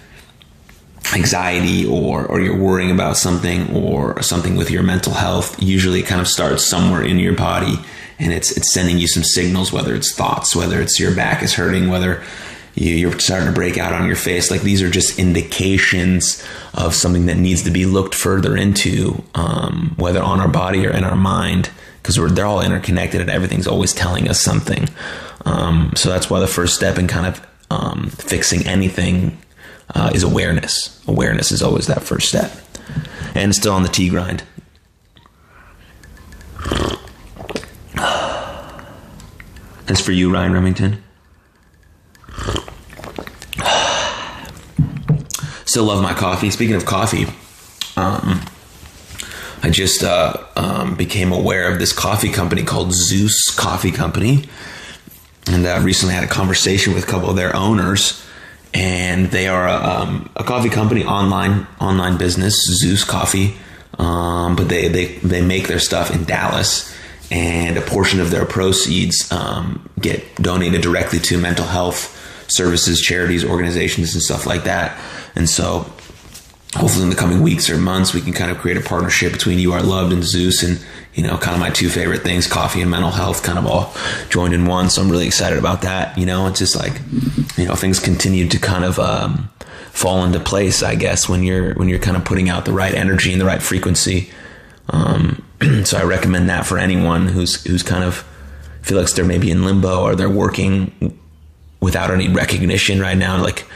anxiety 1.12 1.84
or, 1.84 2.24
or 2.24 2.38
you're 2.38 2.56
worrying 2.56 2.92
about 2.92 3.16
something 3.16 3.74
or 3.74 4.22
something 4.22 4.54
with 4.54 4.70
your 4.70 4.84
mental 4.84 5.14
health, 5.14 5.60
usually 5.60 5.98
it 5.98 6.06
kind 6.06 6.20
of 6.20 6.28
starts 6.28 6.64
somewhere 6.64 7.02
in 7.02 7.18
your 7.18 7.34
body 7.34 7.80
and 8.20 8.32
it's, 8.32 8.56
it's 8.56 8.72
sending 8.72 8.98
you 8.98 9.08
some 9.08 9.24
signals, 9.24 9.72
whether 9.72 9.92
it's 9.92 10.14
thoughts, 10.14 10.54
whether 10.54 10.80
it's 10.80 11.00
your 11.00 11.16
back 11.16 11.42
is 11.42 11.54
hurting, 11.54 11.90
whether 11.90 12.22
you're 12.76 13.18
starting 13.18 13.48
to 13.48 13.54
break 13.54 13.78
out 13.78 13.92
on 13.92 14.06
your 14.06 14.16
face. 14.16 14.50
Like 14.50 14.60
these 14.60 14.82
are 14.82 14.90
just 14.90 15.18
indications 15.18 16.46
of 16.74 16.94
something 16.94 17.26
that 17.26 17.36
needs 17.36 17.62
to 17.62 17.70
be 17.70 17.86
looked 17.86 18.14
further 18.14 18.56
into, 18.56 19.24
um, 19.34 19.94
whether 19.96 20.22
on 20.22 20.40
our 20.40 20.48
body 20.48 20.86
or 20.86 20.90
in 20.90 21.02
our 21.02 21.16
mind, 21.16 21.70
because 22.02 22.16
they're 22.34 22.46
all 22.46 22.60
interconnected 22.60 23.20
and 23.20 23.30
everything's 23.30 23.66
always 23.66 23.94
telling 23.94 24.28
us 24.28 24.40
something. 24.40 24.88
Um, 25.46 25.92
so 25.96 26.10
that's 26.10 26.28
why 26.28 26.38
the 26.38 26.46
first 26.46 26.74
step 26.74 26.98
in 26.98 27.06
kind 27.08 27.26
of 27.26 27.46
um, 27.70 28.10
fixing 28.10 28.66
anything 28.66 29.38
uh, 29.94 30.10
is 30.14 30.22
awareness. 30.22 31.02
Awareness 31.08 31.52
is 31.52 31.62
always 31.62 31.86
that 31.86 32.02
first 32.02 32.28
step. 32.28 32.52
And 33.34 33.54
still 33.54 33.72
on 33.72 33.82
the 33.82 33.88
T 33.88 34.08
grind. 34.08 34.42
As 39.88 40.00
for 40.00 40.12
you, 40.12 40.32
Ryan 40.32 40.52
Remington. 40.52 41.02
Still 45.76 45.84
love 45.84 46.02
my 46.02 46.14
coffee. 46.14 46.48
Speaking 46.48 46.74
of 46.74 46.86
coffee, 46.86 47.26
um, 47.98 48.40
I 49.62 49.68
just 49.68 50.02
uh, 50.02 50.32
um, 50.56 50.96
became 50.96 51.32
aware 51.32 51.70
of 51.70 51.78
this 51.78 51.92
coffee 51.92 52.30
company 52.30 52.62
called 52.62 52.94
Zeus 52.94 53.54
Coffee 53.54 53.90
Company, 53.90 54.48
and 55.46 55.66
I 55.66 55.72
uh, 55.76 55.82
recently 55.82 56.14
had 56.14 56.24
a 56.24 56.28
conversation 56.28 56.94
with 56.94 57.04
a 57.04 57.06
couple 57.06 57.28
of 57.28 57.36
their 57.36 57.54
owners. 57.54 58.24
And 58.72 59.26
they 59.26 59.48
are 59.48 59.68
a, 59.68 59.74
um, 59.74 60.30
a 60.34 60.44
coffee 60.44 60.70
company, 60.70 61.04
online 61.04 61.66
online 61.78 62.16
business, 62.16 62.54
Zeus 62.80 63.04
Coffee. 63.04 63.54
Um, 63.98 64.56
but 64.56 64.70
they, 64.70 64.88
they 64.88 65.16
they 65.18 65.42
make 65.42 65.68
their 65.68 65.78
stuff 65.78 66.10
in 66.10 66.24
Dallas, 66.24 66.90
and 67.30 67.76
a 67.76 67.82
portion 67.82 68.20
of 68.20 68.30
their 68.30 68.46
proceeds 68.46 69.30
um, 69.30 69.90
get 70.00 70.36
donated 70.36 70.80
directly 70.80 71.18
to 71.18 71.36
mental 71.36 71.66
health 71.66 72.14
services, 72.48 73.00
charities, 73.00 73.44
organizations, 73.44 74.14
and 74.14 74.22
stuff 74.22 74.46
like 74.46 74.64
that. 74.64 74.98
And 75.36 75.48
so, 75.48 75.80
hopefully, 76.74 77.04
in 77.04 77.10
the 77.10 77.16
coming 77.16 77.42
weeks 77.42 77.70
or 77.70 77.78
months, 77.78 78.14
we 78.14 78.20
can 78.20 78.32
kind 78.32 78.50
of 78.50 78.58
create 78.58 78.76
a 78.76 78.80
partnership 78.80 79.32
between 79.32 79.58
You 79.58 79.72
Are 79.74 79.82
Loved 79.82 80.12
and 80.12 80.24
Zeus, 80.24 80.62
and 80.62 80.84
you 81.14 81.22
know, 81.22 81.36
kind 81.38 81.54
of 81.54 81.60
my 81.60 81.70
two 81.70 81.88
favorite 81.88 82.22
things, 82.22 82.46
coffee 82.46 82.82
and 82.82 82.90
mental 82.90 83.10
health, 83.10 83.42
kind 83.42 83.58
of 83.58 83.66
all 83.66 83.94
joined 84.28 84.54
in 84.54 84.66
one. 84.66 84.90
So 84.90 85.02
I'm 85.02 85.10
really 85.10 85.26
excited 85.26 85.58
about 85.58 85.82
that. 85.82 86.16
You 86.18 86.26
know, 86.26 86.46
it's 86.46 86.58
just 86.58 86.76
like, 86.76 87.00
you 87.56 87.66
know, 87.66 87.74
things 87.74 87.98
continue 87.98 88.48
to 88.48 88.58
kind 88.58 88.84
of 88.84 88.98
um, 88.98 89.48
fall 89.92 90.24
into 90.24 90.40
place. 90.40 90.82
I 90.82 90.94
guess 90.94 91.28
when 91.28 91.42
you're 91.42 91.74
when 91.74 91.88
you're 91.88 91.98
kind 91.98 92.16
of 92.16 92.24
putting 92.24 92.50
out 92.50 92.66
the 92.66 92.72
right 92.72 92.94
energy 92.94 93.32
and 93.32 93.40
the 93.40 93.46
right 93.46 93.62
frequency. 93.62 94.30
Um, 94.88 95.42
so 95.84 95.98
I 95.98 96.04
recommend 96.04 96.48
that 96.48 96.66
for 96.66 96.78
anyone 96.78 97.28
who's 97.28 97.64
who's 97.64 97.82
kind 97.82 98.04
of 98.04 98.26
feel 98.82 99.00
like 99.00 99.10
they're 99.10 99.24
maybe 99.24 99.50
in 99.50 99.64
limbo 99.64 100.02
or 100.02 100.14
they're 100.14 100.30
working 100.30 101.18
without 101.80 102.10
any 102.10 102.28
recognition 102.28 103.00
right 103.00 103.16
now. 103.16 103.42
Like 103.42 103.66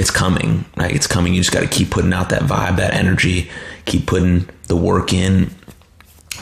it's 0.00 0.10
coming, 0.10 0.64
right? 0.78 0.96
It's 0.96 1.06
coming. 1.06 1.34
You 1.34 1.40
just 1.40 1.52
got 1.52 1.60
to 1.60 1.68
keep 1.68 1.90
putting 1.90 2.14
out 2.14 2.30
that 2.30 2.40
vibe, 2.40 2.76
that 2.76 2.94
energy, 2.94 3.50
keep 3.84 4.06
putting 4.06 4.48
the 4.66 4.74
work 4.74 5.12
in, 5.12 5.50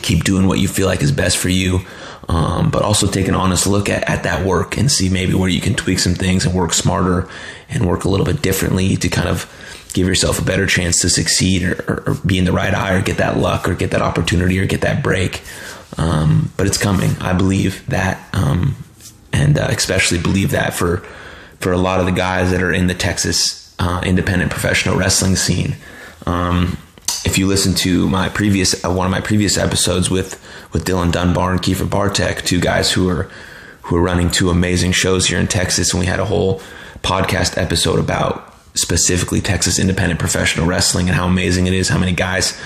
keep 0.01 0.23
doing 0.23 0.47
what 0.47 0.61
you 0.61 0.69
feel 0.69 0.87
like 0.87 1.03
is 1.03 1.11
best 1.11 1.37
for 1.37 1.49
you. 1.49 1.81
Um, 2.29 2.71
but 2.71 2.83
also 2.83 3.09
take 3.09 3.27
an 3.27 3.35
honest 3.35 3.67
look 3.67 3.89
at, 3.89 4.09
at 4.09 4.23
that 4.23 4.47
work 4.47 4.77
and 4.77 4.89
see 4.93 5.09
maybe 5.09 5.35
where 5.35 5.49
you 5.49 5.61
can 5.61 5.75
tweak 5.75 5.99
some 5.99 6.15
things 6.15 6.47
and 6.47 6.55
work 6.55 6.73
smarter 6.73 7.29
and 7.69 7.85
work 7.85 8.05
a 8.05 8.09
little 8.09 8.27
bit 8.27 8.43
differently 8.43 8.95
to 8.97 9.09
kind 9.09 9.29
of 9.29 9.51
give 9.93 10.07
yourself 10.07 10.39
a 10.39 10.45
better 10.45 10.67
chance 10.67 11.01
to 11.01 11.09
succeed 11.09 11.65
or, 11.65 11.73
or, 11.89 12.03
or 12.07 12.15
be 12.25 12.39
in 12.39 12.45
the 12.45 12.53
right 12.53 12.75
eye 12.75 12.95
or 12.95 13.03
get 13.03 13.17
that 13.17 13.39
luck 13.39 13.69
or 13.69 13.75
get 13.75 13.91
that 13.91 14.03
opportunity 14.03 14.61
or 14.61 14.67
get 14.67 14.83
that 14.83 15.03
break. 15.03 15.43
Um, 15.97 16.53
but 16.57 16.69
it's 16.69 16.79
coming. 16.79 17.11
I 17.21 17.33
believe 17.33 17.85
that. 17.87 18.23
Um, 18.33 18.77
and 19.33 19.59
uh, 19.59 19.67
especially 19.71 20.21
believe 20.21 20.53
that 20.53 20.75
for 20.75 21.05
for 21.61 21.73
a 21.73 21.79
lot 21.79 22.01
of 22.01 22.07
the 22.07 22.13
guys 22.13 22.51
that 22.51 22.63
are 22.63 22.73
in 22.73 22.87
the 22.87 22.95
Texas 22.95 23.75
uh, 23.79 24.03
independent 24.05 24.51
professional 24.51 24.97
wrestling 24.97 25.37
scene. 25.37 25.77
Um, 26.27 26.79
if 27.25 27.39
you 27.39 27.47
listen 27.47 27.75
to 27.77 28.09
my 28.09 28.29
previous 28.29 28.85
uh, 28.85 28.93
one 28.93 29.07
of 29.07 29.11
my 29.11 29.21
previous 29.21 29.57
episodes 29.57 30.11
with 30.11 30.43
with 30.73 30.85
Dylan 30.85 31.13
Dunbar 31.13 31.53
and 31.53 31.61
Kiefer 31.61 31.89
Bartek, 31.89 32.45
two 32.45 32.61
guys 32.61 32.93
who 32.93 33.09
are 33.09 33.31
who 33.83 33.97
are 33.97 34.03
running 34.03 34.31
two 34.31 34.51
amazing 34.51 34.93
shows 34.93 35.27
here 35.27 35.39
in 35.39 35.47
Texas, 35.47 35.93
and 35.93 36.01
we 36.01 36.07
had 36.07 36.21
a 36.21 36.25
whole 36.25 36.61
podcast 37.03 37.57
episode 37.57 37.99
about 37.99 38.55
specifically 38.75 39.41
Texas 39.41 39.79
independent 39.79 40.21
professional 40.21 40.67
wrestling 40.67 41.09
and 41.09 41.17
how 41.17 41.27
amazing 41.27 41.67
it 41.67 41.73
is, 41.73 41.89
how 41.89 41.99
many 41.99 42.13
guys 42.13 42.61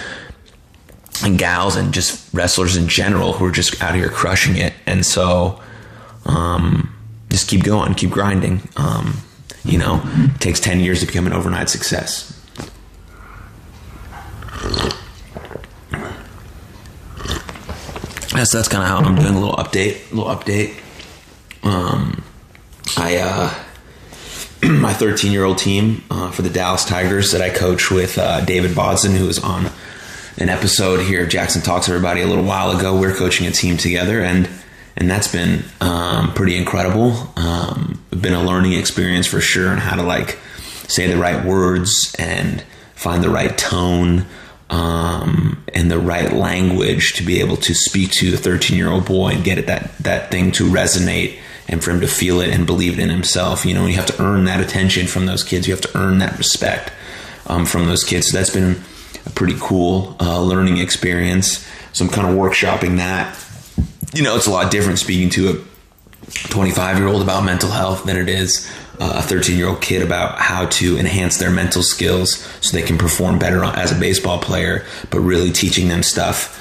and 1.22 1.38
gals 1.38 1.76
and 1.76 1.94
just 1.94 2.32
wrestlers 2.34 2.76
in 2.76 2.88
general 2.88 3.34
who 3.34 3.44
are 3.44 3.52
just 3.52 3.80
out 3.82 3.94
here 3.94 4.08
crushing 4.08 4.56
it. 4.56 4.72
And 4.87 5.06
so 5.06 5.61
um, 6.26 6.92
just 7.33 7.49
keep 7.49 7.65
going, 7.65 7.95
keep 7.95 8.11
grinding. 8.11 8.62
Um, 8.77 9.17
you 9.65 9.79
know, 9.79 10.03
it 10.05 10.41
takes 10.41 10.61
10 10.61 10.81
years 10.81 11.01
to 11.01 11.07
become 11.07 11.27
an 11.27 11.33
overnight 11.33 11.69
success. 11.69 12.39
So 18.45 18.59
that's 18.59 18.69
kind 18.69 18.83
of 18.83 18.89
how 18.89 18.99
I'm 18.99 19.15
doing 19.15 19.35
a 19.35 19.41
little 19.41 19.55
update, 19.57 20.11
a 20.11 20.15
little 20.15 20.35
update. 20.35 20.75
Um, 21.62 22.25
I, 22.97 23.19
uh, 23.19 23.55
my 24.81 24.93
13 24.93 25.33
year 25.33 25.45
old 25.45 25.59
team 25.59 26.03
uh, 26.11 26.31
for 26.31 26.43
the 26.43 26.51
Dallas 26.51 26.85
Tigers 26.85 27.33
that 27.33 27.41
I 27.41 27.51
coach 27.51 27.91
with 27.91 28.19
uh, 28.19 28.45
David 28.45 28.73
Bodson, 28.73 29.17
who 29.17 29.27
was 29.27 29.39
on 29.39 29.71
an 30.39 30.49
episode 30.49 31.01
here 31.01 31.25
of 31.25 31.29
Jackson 31.29 31.62
Talks 31.62 31.89
Everybody 31.89 32.23
a 32.23 32.27
little 32.27 32.45
while 32.45 32.77
ago. 32.77 32.99
We're 32.99 33.15
coaching 33.15 33.47
a 33.47 33.51
team 33.53 33.77
together, 33.77 34.21
and 34.21 34.49
and 34.96 35.11
that's 35.11 35.28
been 35.28 35.64
um, 35.80 36.32
pretty 36.34 36.56
incredible. 36.56 37.12
Um, 37.37 38.04
been 38.11 38.34
a 38.34 38.42
learning 38.42 38.75
experience 38.75 39.26
for 39.26 39.40
sure, 39.40 39.70
and 39.70 39.80
how 39.80 39.96
to 39.96 40.02
like 40.02 40.38
say 40.88 41.06
the 41.06 41.16
right 41.16 41.44
words 41.44 42.14
and 42.18 42.62
find 42.94 43.22
the 43.25 43.30
right 43.30 43.56
tone 43.56 44.26
um, 44.70 45.64
and 45.75 45.90
the 45.90 45.99
right 45.99 46.32
language 46.32 47.14
to 47.14 47.22
be 47.22 47.40
able 47.40 47.56
to 47.56 47.75
speak 47.75 48.11
to 48.12 48.34
a 48.34 48.37
13 48.37 48.76
year 48.76 48.90
old 48.90 49.06
boy 49.06 49.30
and 49.30 49.44
get 49.44 49.58
it, 49.58 49.66
that 49.66 49.96
that 49.99 50.30
thing 50.30 50.52
to 50.52 50.64
resonate 50.64 51.38
and 51.68 51.82
for 51.82 51.90
him 51.90 52.00
to 52.00 52.06
feel 52.08 52.40
it 52.40 52.50
and 52.50 52.66
believe 52.66 52.99
it 52.99 53.02
in 53.02 53.11
himself. 53.11 53.64
You 53.64 53.75
know, 53.75 53.87
you 53.87 53.94
have 53.94 54.06
to 54.06 54.22
earn 54.22 54.44
that 54.44 54.61
attention 54.61 55.06
from 55.06 55.26
those 55.26 55.44
kids. 55.44 55.66
You 55.66 55.75
have 55.75 55.82
to 55.82 55.99
earn 55.99 56.18
that 56.18 56.37
respect 56.38 56.92
um, 57.46 57.64
from 57.64 57.87
those 57.87 58.04
kids. 58.04 58.28
So 58.28 58.37
that's 58.37 58.50
been 58.50 58.80
a 59.25 59.30
pretty 59.30 59.56
cool 59.58 60.16
uh, 60.20 60.42
learning 60.42 60.78
experience. 60.78 61.66
So 61.92 62.04
I'm 62.04 62.11
kind 62.11 62.26
of 62.26 62.37
workshopping 62.37 62.96
that 62.96 63.37
you 64.14 64.23
know, 64.23 64.37
it's 64.37 64.47
a 64.47 64.50
lot 64.50 64.71
different 64.71 64.99
speaking 64.99 65.30
to 65.30 65.50
a 65.50 66.49
25 66.49 66.99
year 66.99 67.09
old 67.09 67.23
about 67.23 67.44
mental 67.44 67.71
health 67.71 68.04
than 68.04 68.16
it 68.16 68.28
is 68.28 68.71
uh, 69.00 69.14
a 69.16 69.23
13 69.23 69.56
year 69.56 69.68
old 69.68 69.80
kid 69.80 70.02
about 70.02 70.38
how 70.38 70.66
to 70.66 70.97
enhance 70.99 71.38
their 71.38 71.50
mental 71.50 71.82
skills 71.82 72.37
so 72.61 72.76
they 72.76 72.82
can 72.82 72.99
perform 72.99 73.38
better 73.38 73.64
as 73.64 73.90
a 73.92 73.99
baseball 73.99 74.38
player, 74.38 74.85
but 75.11 75.21
really 75.21 75.50
teaching 75.50 75.88
them 75.88 76.02
stuff. 76.02 76.59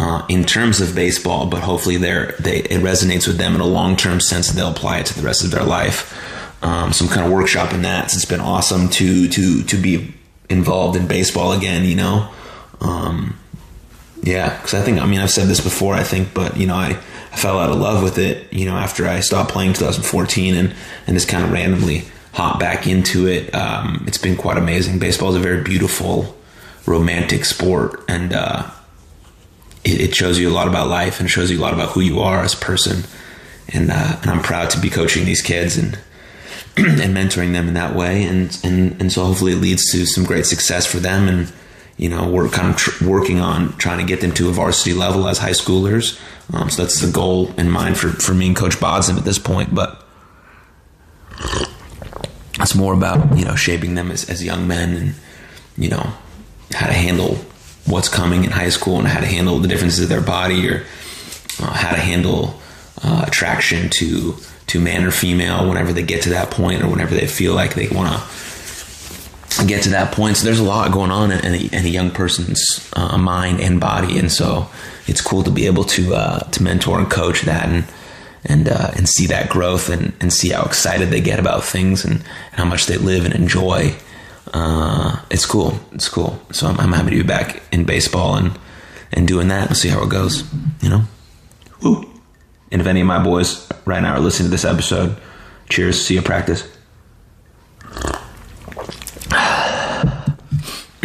Uh, 0.00 0.24
in 0.28 0.44
terms 0.44 0.80
of 0.80 0.94
baseball, 0.94 1.46
but 1.46 1.60
hopefully 1.60 1.96
they're, 1.96 2.36
they, 2.38 2.58
it 2.58 2.80
resonates 2.82 3.26
with 3.26 3.36
them 3.36 3.56
in 3.56 3.60
a 3.60 3.66
long 3.66 3.96
term 3.96 4.20
sense 4.20 4.48
they'll 4.50 4.70
apply 4.70 5.00
it 5.00 5.06
to 5.06 5.12
the 5.12 5.26
rest 5.26 5.42
of 5.42 5.50
their 5.50 5.64
life. 5.64 6.14
Um, 6.62 6.92
so 6.92 7.04
I'm 7.04 7.10
kind 7.10 7.26
of 7.26 7.32
workshop 7.32 7.72
in 7.72 7.82
that. 7.82 8.12
So 8.12 8.16
it's 8.16 8.24
been 8.24 8.40
awesome 8.40 8.88
to 8.90 9.28
to 9.28 9.64
to 9.64 9.76
be 9.76 10.14
involved 10.48 10.96
in 10.96 11.08
baseball 11.08 11.52
again. 11.52 11.84
You 11.84 11.96
know, 11.96 12.30
um, 12.80 13.36
Yeah, 14.22 14.56
because 14.56 14.74
I 14.74 14.82
think 14.82 15.00
I 15.00 15.06
mean 15.06 15.20
I've 15.20 15.30
said 15.30 15.48
this 15.48 15.60
before. 15.60 15.94
I 15.94 16.02
think, 16.02 16.34
but 16.34 16.56
you 16.56 16.66
know, 16.66 16.74
I, 16.74 16.98
I 17.32 17.36
fell 17.36 17.58
out 17.58 17.70
of 17.70 17.76
love 17.76 18.02
with 18.02 18.18
it. 18.18 18.52
You 18.52 18.66
know, 18.66 18.76
after 18.76 19.06
I 19.06 19.20
stopped 19.20 19.50
playing 19.50 19.74
2014 19.74 20.54
and 20.54 20.74
and 21.06 21.16
just 21.16 21.28
kind 21.28 21.44
of 21.44 21.52
randomly 21.52 22.04
hopped 22.38 22.60
back 22.60 22.86
into 22.86 23.26
it. 23.26 23.52
Um, 23.54 24.04
it's 24.06 24.16
been 24.16 24.36
quite 24.36 24.56
amazing. 24.58 25.00
Baseball 25.00 25.30
is 25.30 25.36
a 25.36 25.40
very 25.40 25.62
beautiful, 25.62 26.36
romantic 26.86 27.44
sport, 27.44 28.04
and 28.08 28.32
uh, 28.32 28.70
it, 29.84 30.00
it, 30.00 30.14
shows 30.14 30.38
you 30.38 30.48
a 30.48 30.54
lot 30.54 30.68
about 30.68 30.86
life 30.86 31.18
and 31.18 31.28
shows 31.28 31.50
you 31.50 31.58
a 31.58 31.62
lot 31.62 31.74
about 31.74 31.90
who 31.90 32.00
you 32.00 32.20
are 32.20 32.42
as 32.42 32.54
a 32.54 32.58
person. 32.58 33.02
And 33.70 33.90
uh, 33.90 34.18
and 34.22 34.30
I'm 34.30 34.42
proud 34.42 34.70
to 34.70 34.80
be 34.80 34.88
coaching 34.88 35.24
these 35.24 35.42
kids 35.42 35.76
and 35.76 35.98
and 36.76 37.16
mentoring 37.16 37.52
them 37.52 37.68
in 37.68 37.74
that 37.74 37.96
way. 37.96 38.22
And 38.22 38.56
and 38.62 39.00
and 39.00 39.12
so 39.12 39.24
hopefully 39.24 39.52
it 39.52 39.56
leads 39.56 39.90
to 39.90 40.06
some 40.06 40.24
great 40.24 40.46
success 40.46 40.86
for 40.86 40.98
them 40.98 41.28
and 41.28 41.52
you 41.98 42.08
know, 42.08 42.28
we're 42.30 42.48
kind 42.48 42.70
of 42.70 42.76
tr- 42.76 43.04
working 43.04 43.40
on 43.40 43.76
trying 43.76 43.98
to 43.98 44.04
get 44.04 44.20
them 44.20 44.32
to 44.32 44.48
a 44.48 44.52
varsity 44.52 44.94
level 44.94 45.28
as 45.28 45.38
high 45.38 45.50
schoolers. 45.50 46.18
Um, 46.54 46.70
so 46.70 46.82
that's 46.82 47.00
the 47.00 47.12
goal 47.12 47.52
in 47.58 47.68
mind 47.68 47.98
for, 47.98 48.08
for 48.08 48.32
me 48.32 48.46
and 48.46 48.56
Coach 48.56 48.76
Bodzim 48.76 49.18
at 49.18 49.24
this 49.24 49.38
point. 49.38 49.74
But 49.74 50.02
it's 52.60 52.74
more 52.74 52.94
about, 52.94 53.36
you 53.36 53.44
know, 53.44 53.56
shaping 53.56 53.96
them 53.96 54.10
as, 54.10 54.30
as 54.30 54.42
young 54.42 54.66
men 54.66 54.94
and, 54.94 55.14
you 55.76 55.90
know, 55.90 56.12
how 56.72 56.86
to 56.86 56.92
handle 56.92 57.34
what's 57.86 58.08
coming 58.08 58.44
in 58.44 58.50
high 58.50 58.68
school 58.68 58.98
and 58.98 59.08
how 59.08 59.20
to 59.20 59.26
handle 59.26 59.58
the 59.58 59.68
differences 59.68 60.04
of 60.04 60.08
their 60.08 60.20
body 60.20 60.68
or 60.68 60.84
uh, 61.60 61.72
how 61.72 61.90
to 61.90 62.00
handle 62.00 62.60
uh, 63.02 63.24
attraction 63.26 63.88
to 63.90 64.34
to 64.66 64.80
man 64.80 65.04
or 65.04 65.10
female 65.10 65.66
whenever 65.66 65.94
they 65.94 66.02
get 66.02 66.22
to 66.22 66.30
that 66.30 66.50
point 66.50 66.82
or 66.82 66.88
whenever 66.88 67.14
they 67.14 67.26
feel 67.26 67.54
like 67.54 67.74
they 67.74 67.88
want 67.88 68.12
to 68.12 68.18
get 69.66 69.82
to 69.84 69.90
that 69.90 70.12
point. 70.12 70.36
So 70.36 70.44
there's 70.44 70.60
a 70.60 70.64
lot 70.64 70.92
going 70.92 71.10
on 71.10 71.30
in, 71.30 71.54
a, 71.54 71.56
in 71.56 71.84
a 71.84 71.88
young 71.88 72.10
person's 72.10 72.90
uh, 72.94 73.18
mind 73.18 73.60
and 73.60 73.80
body, 73.80 74.18
and 74.18 74.30
so 74.30 74.68
it's 75.06 75.20
cool 75.20 75.42
to 75.42 75.50
be 75.50 75.66
able 75.66 75.84
to 75.84 76.14
uh, 76.14 76.38
to 76.40 76.62
mentor 76.62 76.98
and 76.98 77.10
coach 77.10 77.42
that 77.42 77.68
and 77.68 77.84
and 78.44 78.68
uh, 78.68 78.90
and 78.96 79.08
see 79.08 79.26
that 79.26 79.48
growth 79.48 79.88
and, 79.88 80.12
and 80.20 80.32
see 80.32 80.50
how 80.50 80.62
excited 80.64 81.08
they 81.10 81.20
get 81.20 81.38
about 81.38 81.64
things 81.64 82.04
and, 82.04 82.16
and 82.16 82.54
how 82.54 82.64
much 82.64 82.86
they 82.86 82.96
live 82.96 83.24
and 83.24 83.34
enjoy. 83.34 83.94
Uh, 84.52 85.20
it's 85.30 85.44
cool. 85.44 85.78
It's 85.92 86.08
cool. 86.08 86.40
So 86.52 86.66
I'm, 86.66 86.80
I'm, 86.80 86.92
happy 86.92 87.10
to 87.10 87.16
be 87.16 87.22
back 87.22 87.62
in 87.70 87.84
baseball 87.84 88.36
and 88.36 88.58
and 89.12 89.28
doing 89.28 89.48
that. 89.48 89.68
We'll 89.68 89.76
see 89.76 89.88
how 89.88 90.02
it 90.02 90.08
goes. 90.08 90.42
You 90.82 90.90
know. 90.90 91.02
Woo. 91.82 92.04
And 92.70 92.80
if 92.80 92.86
any 92.86 93.00
of 93.00 93.06
my 93.06 93.22
boys 93.22 93.68
right 93.84 94.00
now 94.00 94.14
are 94.14 94.20
listening 94.20 94.46
to 94.46 94.50
this 94.50 94.64
episode, 94.64 95.16
cheers. 95.68 96.00
See 96.00 96.14
you 96.14 96.22
practice. 96.22 96.77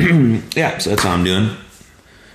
yeah, 0.55 0.77
so 0.79 0.89
that's 0.89 1.03
how 1.03 1.12
I'm 1.12 1.24
doing. 1.24 1.55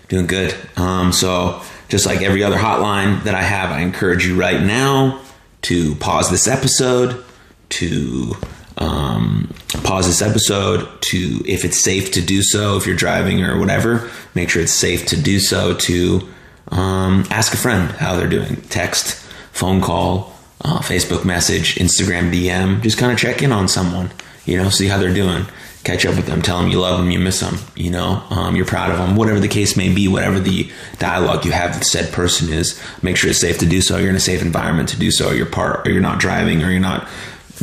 Doing 0.08 0.26
good. 0.26 0.54
Um, 0.76 1.12
so 1.12 1.60
just 1.88 2.06
like 2.06 2.22
every 2.22 2.42
other 2.42 2.56
hotline 2.56 3.24
that 3.24 3.34
I 3.34 3.42
have, 3.42 3.70
I 3.70 3.80
encourage 3.80 4.26
you 4.26 4.38
right 4.38 4.62
now 4.62 5.20
to 5.62 5.94
pause 5.96 6.30
this 6.30 6.48
episode, 6.48 7.22
to 7.70 8.34
um, 8.78 9.52
pause 9.82 10.06
this 10.06 10.22
episode, 10.22 10.88
to 11.02 11.42
if 11.46 11.64
it's 11.64 11.82
safe 11.82 12.12
to 12.12 12.22
do 12.22 12.42
so, 12.42 12.76
if 12.76 12.86
you're 12.86 12.96
driving 12.96 13.42
or 13.42 13.58
whatever, 13.58 14.10
make 14.34 14.48
sure 14.48 14.62
it's 14.62 14.72
safe 14.72 15.06
to 15.06 15.20
do 15.20 15.38
so. 15.38 15.74
To 15.74 16.26
um, 16.68 17.26
ask 17.30 17.52
a 17.52 17.58
friend 17.58 17.90
how 17.90 18.16
they're 18.16 18.28
doing, 18.28 18.56
text, 18.70 19.16
phone 19.52 19.82
call, 19.82 20.32
uh, 20.62 20.78
Facebook 20.78 21.26
message, 21.26 21.74
Instagram 21.74 22.32
DM, 22.32 22.80
just 22.80 22.96
kind 22.96 23.12
of 23.12 23.18
check 23.18 23.42
in 23.42 23.52
on 23.52 23.68
someone, 23.68 24.10
you 24.46 24.56
know, 24.56 24.70
see 24.70 24.86
how 24.86 24.96
they're 24.96 25.12
doing 25.12 25.44
catch 25.84 26.04
up 26.04 26.16
with 26.16 26.26
them, 26.26 26.42
tell 26.42 26.60
them 26.60 26.70
you 26.70 26.80
love 26.80 26.98
them, 26.98 27.10
you 27.10 27.18
miss 27.18 27.40
them, 27.40 27.56
you 27.74 27.90
know, 27.90 28.22
um, 28.30 28.56
you're 28.56 28.66
proud 28.66 28.90
of 28.90 28.98
them, 28.98 29.16
whatever 29.16 29.40
the 29.40 29.48
case 29.48 29.76
may 29.76 29.92
be, 29.92 30.08
whatever 30.08 30.38
the 30.38 30.70
dialogue 30.98 31.44
you 31.44 31.52
have 31.52 31.74
with 31.74 31.84
said 31.84 32.12
person 32.12 32.52
is, 32.52 32.80
make 33.02 33.16
sure 33.16 33.30
it's 33.30 33.40
safe 33.40 33.58
to 33.58 33.66
do 33.66 33.80
so. 33.80 33.96
You're 33.96 34.10
in 34.10 34.16
a 34.16 34.20
safe 34.20 34.42
environment 34.42 34.88
to 34.90 34.98
do 34.98 35.10
so. 35.10 35.30
You're 35.30 35.46
part, 35.46 35.86
or 35.86 35.90
you're 35.90 36.02
not 36.02 36.18
driving, 36.20 36.62
or 36.62 36.70
you're 36.70 36.80
not 36.80 37.08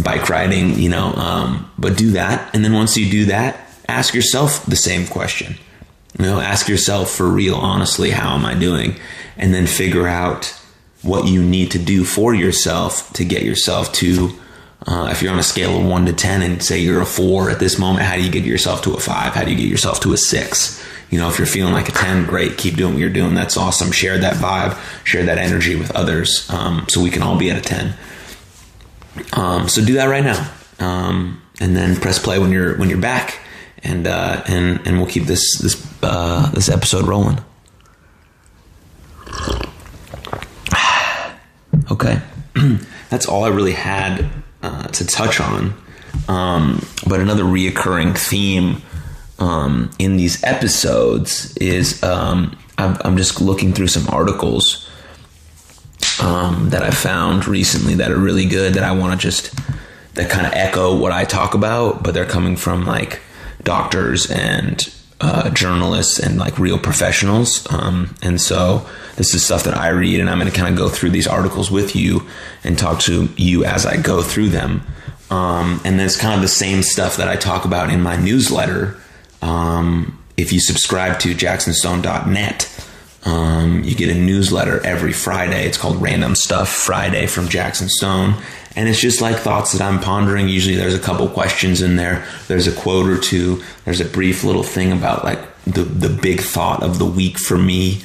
bike 0.01 0.29
riding, 0.29 0.79
you 0.79 0.89
know. 0.89 1.13
Um, 1.13 1.71
but 1.77 1.97
do 1.97 2.11
that, 2.11 2.53
and 2.53 2.63
then 2.63 2.73
once 2.73 2.97
you 2.97 3.09
do 3.09 3.25
that, 3.25 3.69
ask 3.87 4.13
yourself 4.13 4.65
the 4.65 4.75
same 4.75 5.05
question. 5.05 5.55
You 6.17 6.25
know, 6.25 6.39
ask 6.39 6.69
yourself 6.69 7.11
for 7.11 7.27
real, 7.27 7.55
honestly, 7.55 8.09
how 8.11 8.35
am 8.35 8.45
I 8.45 8.53
doing, 8.55 8.95
and 9.37 9.53
then 9.53 9.67
figure 9.67 10.07
out 10.07 10.47
what 11.01 11.27
you 11.27 11.43
need 11.43 11.71
to 11.71 11.79
do 11.79 12.03
for 12.03 12.33
yourself 12.33 13.11
to 13.13 13.23
get 13.23 13.43
yourself 13.43 13.93
to 13.93 14.33
uh, 14.85 15.09
if 15.11 15.21
you're 15.21 15.31
on 15.31 15.39
a 15.39 15.43
scale 15.43 15.79
of 15.79 15.85
one 15.85 16.05
to 16.05 16.13
10 16.13 16.41
and 16.41 16.63
say 16.63 16.79
you're 16.79 17.01
a 17.01 17.05
four 17.05 17.49
at 17.49 17.59
this 17.59 17.79
moment, 17.79 18.05
how 18.05 18.15
do 18.15 18.23
you 18.23 18.31
get 18.31 18.43
yourself 18.43 18.81
to 18.83 18.93
a 18.93 18.99
five? 18.99 19.33
How 19.33 19.43
do 19.43 19.51
you 19.51 19.57
get 19.57 19.67
yourself 19.67 19.99
to 20.01 20.13
a 20.13 20.17
six? 20.17 20.83
You 21.09 21.19
know, 21.19 21.29
if 21.29 21.37
you're 21.37 21.47
feeling 21.47 21.73
like 21.73 21.89
a 21.89 21.91
10, 21.91 22.25
great, 22.25 22.57
keep 22.57 22.75
doing 22.75 22.93
what 22.93 22.99
you're 22.99 23.09
doing. 23.09 23.35
That's 23.35 23.57
awesome. 23.57 23.91
Share 23.91 24.17
that 24.17 24.35
vibe, 24.35 24.77
share 25.05 25.25
that 25.25 25.37
energy 25.37 25.75
with 25.75 25.95
others 25.95 26.49
um, 26.49 26.85
so 26.89 27.01
we 27.01 27.09
can 27.09 27.21
all 27.21 27.37
be 27.37 27.49
at 27.49 27.57
a 27.57 27.61
10. 27.61 27.95
Um, 29.33 29.69
so 29.69 29.83
do 29.83 29.93
that 29.93 30.05
right 30.05 30.23
now. 30.23 30.51
Um, 30.79 31.41
and 31.61 31.75
then 31.75 31.95
press 31.95 32.19
play 32.19 32.37
when 32.37 32.51
you're 32.51 32.77
when 32.77 32.89
you're 32.89 32.99
back 32.99 33.39
and 33.85 34.07
uh, 34.07 34.43
and 34.47 34.85
and 34.85 34.97
we'll 34.97 35.07
keep 35.07 35.23
this 35.23 35.57
this 35.59 35.81
uh, 36.03 36.51
this 36.51 36.67
episode 36.69 37.05
rolling. 37.05 37.39
okay. 41.91 42.19
That's 43.09 43.27
all 43.27 43.45
I 43.45 43.49
really 43.49 43.73
had 43.73 44.29
uh, 44.65 44.87
to 44.87 45.05
touch 45.05 45.39
on. 45.39 45.73
Um, 46.27 46.83
but 47.07 47.19
another 47.19 47.43
reoccurring 47.43 48.17
theme 48.17 48.81
um, 49.37 49.91
in 49.99 50.17
these 50.17 50.43
episodes 50.43 51.55
is 51.57 52.01
um, 52.01 52.57
I'm, 52.77 52.97
I'm, 53.01 53.17
just 53.17 53.41
looking 53.41 53.73
through 53.73 53.89
some 53.89 54.07
articles 54.07 54.89
um, 56.21 56.69
that 56.69 56.81
I 56.81 56.89
found 56.89 57.47
recently 57.47 57.95
that 57.95 58.11
are 58.11 58.17
really 58.17 58.45
good 58.45 58.73
that 58.73 58.83
I 58.83 58.93
want 58.93 59.19
to 59.19 59.23
just 59.23 59.53
that 60.15 60.31
kind 60.31 60.47
of 60.47 60.53
echo 60.53 60.97
what 60.97 61.11
I 61.11 61.25
talk 61.25 61.53
about, 61.53 62.01
but 62.01 62.13
they're 62.13 62.25
coming 62.25 62.55
from 62.55 62.85
like 62.85 63.21
doctors 63.63 64.31
and 64.31 64.81
uh, 65.21 65.49
journalists 65.51 66.19
and 66.19 66.37
like 66.37 66.59
real 66.59 66.77
professionals. 66.77 67.65
Um, 67.71 68.15
and 68.21 68.39
so 68.39 68.87
this 69.15 69.33
is 69.33 69.45
stuff 69.45 69.63
that 69.63 69.77
I 69.77 69.89
read, 69.89 70.19
and 70.19 70.29
I'm 70.29 70.39
going 70.39 70.51
to 70.51 70.57
kind 70.57 70.69
of 70.69 70.77
go 70.77 70.89
through 70.89 71.11
these 71.11 71.27
articles 71.27 71.71
with 71.71 71.95
you 71.95 72.27
and 72.63 72.77
talk 72.77 72.99
to 73.01 73.29
you 73.37 73.63
as 73.63 73.85
I 73.85 73.97
go 73.97 74.21
through 74.21 74.49
them. 74.49 74.81
Um, 75.29 75.81
and 75.83 75.97
then 75.99 76.05
it's 76.05 76.17
kind 76.17 76.35
of 76.35 76.41
the 76.41 76.47
same 76.47 76.83
stuff 76.83 77.17
that 77.17 77.27
I 77.27 77.35
talk 77.35 77.65
about 77.65 77.89
in 77.89 78.01
my 78.01 78.15
newsletter. 78.15 78.97
Um, 79.41 80.21
if 80.37 80.51
you 80.51 80.59
subscribe 80.59 81.19
to 81.19 81.33
jacksonstone.net, 81.33 82.71
um, 83.23 83.83
you 83.83 83.95
get 83.95 84.15
a 84.15 84.19
newsletter 84.19 84.85
every 84.85 85.13
Friday. 85.13 85.65
It's 85.65 85.77
called 85.77 86.01
Random 86.01 86.35
Stuff 86.35 86.69
Friday 86.69 87.25
from 87.25 87.47
Jackson 87.47 87.89
Stone. 87.89 88.35
And 88.75 88.89
it's 88.89 88.99
just 88.99 89.21
like 89.21 89.37
thoughts 89.37 89.71
that 89.71 89.81
I'm 89.81 89.99
pondering. 89.99 90.49
Usually 90.49 90.75
there's 90.75 90.95
a 90.95 90.99
couple 90.99 91.27
questions 91.29 91.81
in 91.81 91.95
there. 91.95 92.27
There's 92.47 92.67
a 92.67 92.75
quote 92.75 93.07
or 93.07 93.17
two. 93.17 93.63
There's 93.85 94.01
a 94.01 94.05
brief 94.05 94.43
little 94.43 94.63
thing 94.63 94.91
about 94.91 95.23
like 95.23 95.39
the, 95.63 95.83
the 95.83 96.09
big 96.09 96.41
thought 96.41 96.83
of 96.83 96.99
the 96.99 97.05
week 97.05 97.39
for 97.39 97.57
me. 97.57 98.01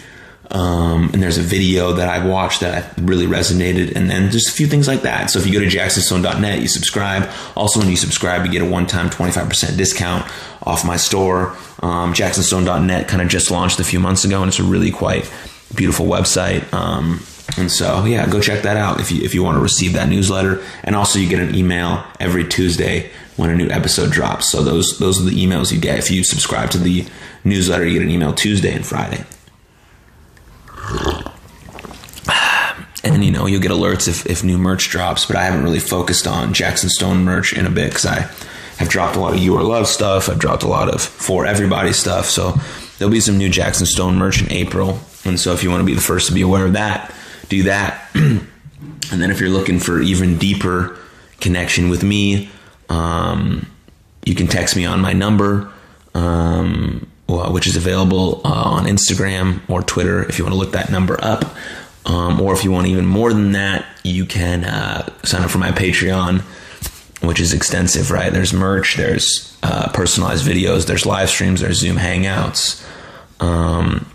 Um, 0.52 1.10
and 1.12 1.22
there's 1.22 1.38
a 1.38 1.42
video 1.42 1.92
that 1.92 2.08
I've 2.08 2.28
watched 2.28 2.60
that 2.60 2.92
really 2.98 3.26
resonated, 3.26 3.94
and 3.94 4.10
then 4.10 4.32
just 4.32 4.48
a 4.48 4.52
few 4.52 4.66
things 4.66 4.88
like 4.88 5.02
that. 5.02 5.30
So 5.30 5.38
if 5.38 5.46
you 5.46 5.52
go 5.52 5.60
to 5.60 5.66
jacksonstone.net, 5.66 6.60
you 6.60 6.66
subscribe. 6.66 7.30
Also, 7.56 7.78
when 7.78 7.88
you 7.88 7.96
subscribe, 7.96 8.44
you 8.44 8.50
get 8.50 8.62
a 8.62 8.64
one-time 8.68 9.10
25% 9.10 9.76
discount 9.76 10.24
off 10.64 10.84
my 10.84 10.96
store. 10.96 11.56
Um, 11.80 12.12
jacksonstone.net 12.12 13.06
kind 13.06 13.22
of 13.22 13.28
just 13.28 13.52
launched 13.52 13.78
a 13.78 13.84
few 13.84 14.00
months 14.00 14.24
ago, 14.24 14.42
and 14.42 14.48
it's 14.48 14.58
a 14.58 14.64
really 14.64 14.90
quite 14.90 15.32
beautiful 15.74 16.06
website. 16.06 16.72
Um, 16.72 17.20
and 17.56 17.70
so, 17.70 18.04
yeah, 18.04 18.28
go 18.28 18.40
check 18.40 18.62
that 18.62 18.76
out 18.76 19.00
if 19.00 19.10
you 19.10 19.22
if 19.22 19.34
you 19.34 19.42
want 19.42 19.56
to 19.56 19.60
receive 19.60 19.92
that 19.94 20.08
newsletter. 20.08 20.62
And 20.84 20.94
also, 20.94 21.18
you 21.18 21.28
get 21.28 21.40
an 21.40 21.54
email 21.54 22.04
every 22.18 22.46
Tuesday 22.46 23.10
when 23.36 23.50
a 23.50 23.56
new 23.56 23.68
episode 23.68 24.10
drops. 24.10 24.50
So 24.50 24.62
those 24.62 24.98
those 24.98 25.20
are 25.20 25.24
the 25.24 25.34
emails 25.46 25.72
you 25.72 25.80
get 25.80 25.98
if 25.98 26.10
you 26.10 26.24
subscribe 26.24 26.70
to 26.70 26.78
the 26.78 27.06
newsletter. 27.44 27.86
You 27.86 27.98
get 27.98 28.02
an 28.02 28.10
email 28.10 28.32
Tuesday 28.32 28.72
and 28.74 28.86
Friday. 28.86 29.24
and 33.02 33.24
you 33.24 33.30
know 33.30 33.46
you'll 33.46 33.62
get 33.62 33.70
alerts 33.70 34.08
if, 34.08 34.26
if 34.26 34.44
new 34.44 34.58
merch 34.58 34.90
drops 34.90 35.24
but 35.24 35.36
i 35.36 35.42
haven't 35.42 35.62
really 35.62 35.78
focused 35.78 36.26
on 36.26 36.52
jackson 36.52 36.88
stone 36.90 37.24
merch 37.24 37.54
in 37.54 37.66
a 37.66 37.70
bit 37.70 37.88
because 37.88 38.04
i 38.04 38.20
have 38.76 38.88
dropped 38.88 39.16
a 39.16 39.20
lot 39.20 39.32
of 39.32 39.40
you 39.40 39.56
are 39.56 39.62
love 39.62 39.86
stuff 39.86 40.28
i've 40.28 40.38
dropped 40.38 40.62
a 40.62 40.68
lot 40.68 40.92
of 40.92 41.00
for 41.00 41.46
everybody 41.46 41.92
stuff 41.92 42.26
so 42.26 42.54
there'll 42.98 43.12
be 43.12 43.20
some 43.20 43.38
new 43.38 43.48
jackson 43.48 43.86
stone 43.86 44.16
merch 44.16 44.42
in 44.42 44.52
april 44.52 45.00
and 45.24 45.40
so 45.40 45.52
if 45.52 45.62
you 45.62 45.70
want 45.70 45.80
to 45.80 45.86
be 45.86 45.94
the 45.94 46.00
first 46.00 46.28
to 46.28 46.34
be 46.34 46.42
aware 46.42 46.66
of 46.66 46.74
that 46.74 47.14
do 47.50 47.64
that 47.64 48.08
and 48.14 48.40
then 49.10 49.30
if 49.30 49.40
you're 49.40 49.50
looking 49.50 49.78
for 49.78 50.00
even 50.00 50.38
deeper 50.38 50.98
connection 51.40 51.90
with 51.90 52.02
me 52.02 52.48
um, 52.88 53.70
you 54.24 54.34
can 54.34 54.46
text 54.46 54.74
me 54.76 54.86
on 54.86 55.00
my 55.00 55.12
number 55.12 55.70
um, 56.14 57.06
which 57.28 57.66
is 57.66 57.76
available 57.76 58.40
uh, 58.44 58.48
on 58.48 58.86
instagram 58.86 59.60
or 59.68 59.82
twitter 59.82 60.24
if 60.24 60.38
you 60.38 60.44
want 60.44 60.54
to 60.54 60.58
look 60.58 60.72
that 60.72 60.90
number 60.90 61.22
up 61.22 61.54
um, 62.06 62.40
or 62.40 62.52
if 62.52 62.64
you 62.64 62.70
want 62.70 62.86
even 62.86 63.06
more 63.06 63.32
than 63.32 63.52
that, 63.52 63.84
you 64.02 64.24
can 64.24 64.64
uh, 64.64 65.08
sign 65.22 65.42
up 65.42 65.50
for 65.50 65.58
my 65.58 65.70
Patreon, 65.70 66.40
which 67.22 67.40
is 67.40 67.52
extensive, 67.52 68.10
right? 68.10 68.32
There's 68.32 68.52
merch, 68.52 68.96
there's 68.96 69.56
uh, 69.62 69.90
personalized 69.92 70.46
videos, 70.46 70.86
there's 70.86 71.04
live 71.04 71.28
streams, 71.28 71.60
there's 71.60 71.78
Zoom 71.78 71.96
Hangouts. 71.96 72.84
Um, 73.40 74.09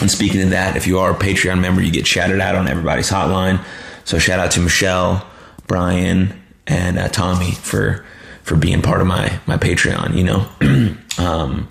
And 0.00 0.10
speaking 0.10 0.42
of 0.42 0.50
that, 0.50 0.76
if 0.76 0.86
you 0.86 0.98
are 0.98 1.12
a 1.12 1.14
Patreon 1.14 1.60
member, 1.60 1.82
you 1.82 1.90
get 1.90 2.06
shouted 2.06 2.40
out 2.40 2.54
on 2.54 2.68
everybody's 2.68 3.10
hotline. 3.10 3.64
So 4.04 4.18
shout 4.18 4.38
out 4.38 4.52
to 4.52 4.60
Michelle, 4.60 5.26
Brian, 5.66 6.40
and 6.66 6.98
uh, 6.98 7.08
Tommy 7.08 7.52
for 7.52 8.04
for 8.42 8.56
being 8.56 8.82
part 8.82 9.00
of 9.00 9.06
my 9.06 9.40
my 9.46 9.56
Patreon. 9.56 10.16
You 10.16 10.24
know, 10.24 10.96
um, 11.18 11.68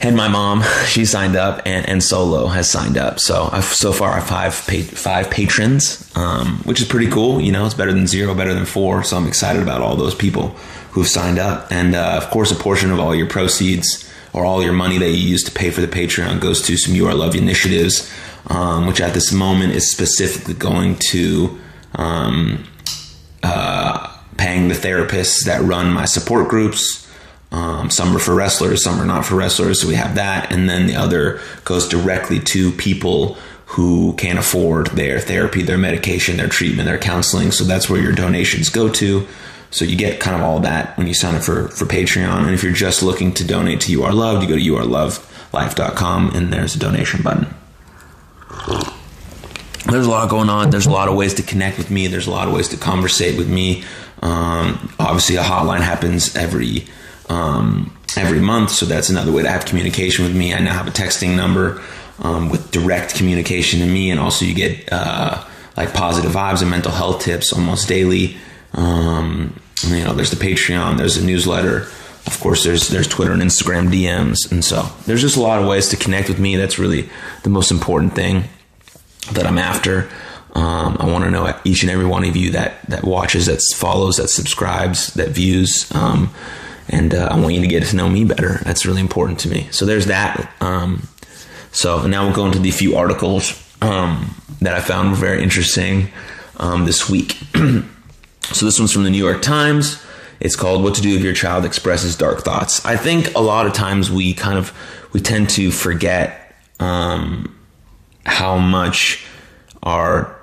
and 0.00 0.16
my 0.16 0.28
mom 0.28 0.62
she 0.86 1.04
signed 1.04 1.36
up, 1.36 1.62
and, 1.64 1.88
and 1.88 2.02
Solo 2.02 2.48
has 2.48 2.68
signed 2.68 2.98
up. 2.98 3.20
So 3.20 3.48
I've, 3.52 3.64
so 3.64 3.92
far 3.92 4.10
I 4.10 4.20
have 4.20 4.28
five 4.28 4.66
pa- 4.66 4.96
five 4.96 5.30
patrons, 5.30 6.10
um, 6.16 6.58
which 6.64 6.80
is 6.80 6.88
pretty 6.88 7.10
cool. 7.10 7.40
You 7.40 7.52
know, 7.52 7.66
it's 7.66 7.74
better 7.74 7.92
than 7.92 8.06
zero, 8.06 8.34
better 8.34 8.54
than 8.54 8.66
four. 8.66 9.04
So 9.04 9.16
I'm 9.16 9.26
excited 9.26 9.62
about 9.62 9.80
all 9.80 9.96
those 9.96 10.14
people 10.14 10.48
who've 10.90 11.08
signed 11.08 11.38
up, 11.38 11.70
and 11.70 11.94
uh, 11.94 12.20
of 12.22 12.30
course, 12.30 12.50
a 12.50 12.56
portion 12.56 12.90
of 12.90 12.98
all 12.98 13.14
your 13.14 13.28
proceeds 13.28 14.10
or 14.36 14.44
all 14.44 14.62
your 14.62 14.74
money 14.74 14.98
that 14.98 15.10
you 15.10 15.28
use 15.28 15.42
to 15.44 15.50
pay 15.50 15.70
for 15.70 15.80
the 15.80 15.88
Patreon 15.88 16.40
goes 16.40 16.60
to 16.62 16.76
some 16.76 16.94
You 16.94 17.08
Are 17.08 17.14
Love 17.14 17.34
initiatives, 17.34 18.12
um, 18.48 18.86
which 18.86 19.00
at 19.00 19.14
this 19.14 19.32
moment 19.32 19.72
is 19.72 19.90
specifically 19.90 20.54
going 20.54 20.96
to 21.10 21.58
um, 21.94 22.64
uh, 23.42 24.14
paying 24.36 24.68
the 24.68 24.74
therapists 24.74 25.46
that 25.46 25.62
run 25.62 25.90
my 25.90 26.04
support 26.04 26.48
groups. 26.48 27.10
Um, 27.50 27.88
some 27.88 28.14
are 28.14 28.18
for 28.18 28.34
wrestlers, 28.34 28.84
some 28.84 29.00
are 29.00 29.06
not 29.06 29.24
for 29.24 29.36
wrestlers, 29.36 29.80
so 29.80 29.88
we 29.88 29.94
have 29.94 30.16
that. 30.16 30.52
And 30.52 30.68
then 30.68 30.86
the 30.86 30.96
other 30.96 31.40
goes 31.64 31.88
directly 31.88 32.38
to 32.40 32.72
people 32.72 33.38
who 33.70 34.12
can't 34.18 34.38
afford 34.38 34.88
their 34.88 35.18
therapy, 35.18 35.62
their 35.62 35.78
medication, 35.78 36.36
their 36.36 36.48
treatment, 36.48 36.86
their 36.86 36.98
counseling. 36.98 37.52
So 37.52 37.64
that's 37.64 37.88
where 37.88 38.02
your 38.02 38.12
donations 38.12 38.68
go 38.68 38.90
to. 38.90 39.26
So 39.70 39.84
you 39.84 39.96
get 39.96 40.20
kind 40.20 40.36
of 40.36 40.42
all 40.42 40.60
that 40.60 40.96
when 40.96 41.06
you 41.06 41.14
sign 41.14 41.34
up 41.34 41.42
for, 41.42 41.68
for 41.68 41.84
Patreon. 41.84 42.44
And 42.44 42.54
if 42.54 42.62
you're 42.62 42.72
just 42.72 43.02
looking 43.02 43.32
to 43.34 43.46
donate 43.46 43.80
to 43.82 43.92
You 43.92 44.04
Are 44.04 44.12
Loved, 44.12 44.42
you 44.42 44.48
go 44.48 44.56
to 44.56 44.62
youarelovelife.com 44.62 46.30
and 46.34 46.52
there's 46.52 46.74
a 46.76 46.78
donation 46.78 47.22
button. 47.22 47.46
There's 49.86 50.06
a 50.06 50.10
lot 50.10 50.28
going 50.28 50.48
on. 50.48 50.70
There's 50.70 50.86
a 50.86 50.90
lot 50.90 51.08
of 51.08 51.14
ways 51.14 51.34
to 51.34 51.42
connect 51.42 51.78
with 51.78 51.90
me. 51.90 52.08
There's 52.08 52.26
a 52.26 52.30
lot 52.30 52.48
of 52.48 52.54
ways 52.54 52.68
to 52.70 52.76
conversate 52.76 53.38
with 53.38 53.48
me. 53.48 53.84
Um, 54.22 54.92
obviously, 54.98 55.36
a 55.36 55.42
hotline 55.42 55.80
happens 55.80 56.34
every 56.34 56.86
um, 57.28 57.96
every 58.16 58.40
month, 58.40 58.70
so 58.70 58.86
that's 58.86 59.10
another 59.10 59.30
way 59.30 59.42
to 59.42 59.48
have 59.48 59.64
communication 59.64 60.24
with 60.24 60.34
me. 60.34 60.54
I 60.54 60.58
now 60.58 60.72
have 60.72 60.88
a 60.88 60.90
texting 60.90 61.36
number 61.36 61.82
um, 62.20 62.48
with 62.48 62.70
direct 62.70 63.14
communication 63.14 63.80
to 63.80 63.86
me, 63.86 64.10
and 64.10 64.18
also 64.18 64.44
you 64.44 64.54
get 64.54 64.92
uh, 64.92 65.44
like 65.76 65.92
positive 65.92 66.32
vibes 66.32 66.62
and 66.62 66.70
mental 66.70 66.92
health 66.92 67.22
tips 67.22 67.52
almost 67.52 67.88
daily. 67.88 68.36
Um, 68.76 69.58
you 69.84 70.04
know, 70.04 70.12
there's 70.12 70.30
the 70.30 70.36
Patreon, 70.36 70.98
there's 70.98 71.16
the 71.16 71.26
newsletter. 71.26 71.88
Of 72.26 72.40
course, 72.40 72.64
there's 72.64 72.88
there's 72.88 73.06
Twitter 73.06 73.32
and 73.32 73.42
Instagram 73.42 73.88
DMs, 73.88 74.50
and 74.50 74.64
so 74.64 74.88
there's 75.06 75.20
just 75.20 75.36
a 75.36 75.40
lot 75.40 75.60
of 75.60 75.68
ways 75.68 75.88
to 75.90 75.96
connect 75.96 76.28
with 76.28 76.38
me. 76.38 76.56
That's 76.56 76.78
really 76.78 77.08
the 77.44 77.50
most 77.50 77.70
important 77.70 78.14
thing 78.14 78.44
that 79.32 79.46
I'm 79.46 79.58
after. 79.58 80.08
Um, 80.54 80.96
I 80.98 81.06
want 81.06 81.24
to 81.24 81.30
know 81.30 81.54
each 81.64 81.82
and 81.82 81.90
every 81.90 82.06
one 82.06 82.24
of 82.24 82.34
you 82.34 82.50
that 82.52 82.82
that 82.88 83.04
watches, 83.04 83.46
that 83.46 83.62
follows, 83.74 84.16
that 84.16 84.28
subscribes, 84.28 85.14
that 85.14 85.28
views, 85.28 85.90
um, 85.94 86.34
and 86.88 87.14
uh, 87.14 87.28
I 87.30 87.38
want 87.38 87.54
you 87.54 87.60
to 87.60 87.66
get 87.68 87.84
to 87.84 87.96
know 87.96 88.08
me 88.08 88.24
better. 88.24 88.58
That's 88.64 88.86
really 88.86 89.00
important 89.00 89.38
to 89.40 89.48
me. 89.48 89.68
So 89.70 89.86
there's 89.86 90.06
that. 90.06 90.52
Um, 90.60 91.08
so 91.70 92.06
now 92.06 92.24
we'll 92.26 92.34
go 92.34 92.46
into 92.46 92.58
the 92.58 92.70
few 92.70 92.96
articles 92.96 93.62
um, 93.82 94.34
that 94.62 94.74
I 94.74 94.80
found 94.80 95.14
very 95.16 95.42
interesting 95.42 96.08
um, 96.56 96.86
this 96.86 97.08
week. 97.08 97.38
So 98.52 98.64
this 98.66 98.78
one's 98.78 98.92
from 98.92 99.04
the 99.04 99.10
New 99.10 99.22
York 99.22 99.42
Times. 99.42 100.02
It's 100.40 100.56
called 100.56 100.82
"What 100.82 100.94
to 100.96 101.02
Do 101.02 101.16
If 101.16 101.22
Your 101.22 101.32
Child 101.32 101.64
Expresses 101.64 102.16
Dark 102.16 102.40
Thoughts." 102.40 102.84
I 102.84 102.96
think 102.96 103.34
a 103.34 103.40
lot 103.40 103.66
of 103.66 103.72
times 103.72 104.10
we 104.10 104.34
kind 104.34 104.58
of 104.58 104.72
we 105.12 105.20
tend 105.20 105.50
to 105.50 105.70
forget 105.70 106.54
um, 106.78 107.58
how 108.24 108.58
much 108.58 109.26
our 109.82 110.36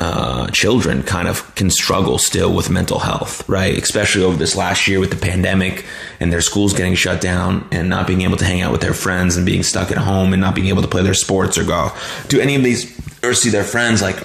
uh, 0.00 0.48
children 0.48 1.02
kind 1.02 1.28
of 1.28 1.54
can 1.54 1.70
struggle 1.70 2.18
still 2.18 2.52
with 2.52 2.68
mental 2.68 2.98
health, 2.98 3.48
right? 3.48 3.76
Especially 3.78 4.22
over 4.24 4.36
this 4.36 4.56
last 4.56 4.88
year 4.88 4.98
with 4.98 5.10
the 5.10 5.16
pandemic 5.16 5.84
and 6.18 6.32
their 6.32 6.40
schools 6.40 6.72
getting 6.72 6.94
shut 6.94 7.20
down 7.20 7.66
and 7.70 7.88
not 7.88 8.06
being 8.06 8.22
able 8.22 8.36
to 8.36 8.44
hang 8.44 8.60
out 8.60 8.72
with 8.72 8.80
their 8.80 8.94
friends 8.94 9.36
and 9.36 9.46
being 9.46 9.62
stuck 9.62 9.92
at 9.92 9.98
home 9.98 10.32
and 10.32 10.40
not 10.40 10.54
being 10.54 10.68
able 10.68 10.82
to 10.82 10.88
play 10.88 11.02
their 11.02 11.14
sports 11.14 11.56
or 11.56 11.64
go 11.64 11.92
do 12.28 12.40
any 12.40 12.56
of 12.56 12.64
these 12.64 12.92
or 13.22 13.34
see 13.34 13.50
their 13.50 13.64
friends 13.64 14.02
like 14.02 14.16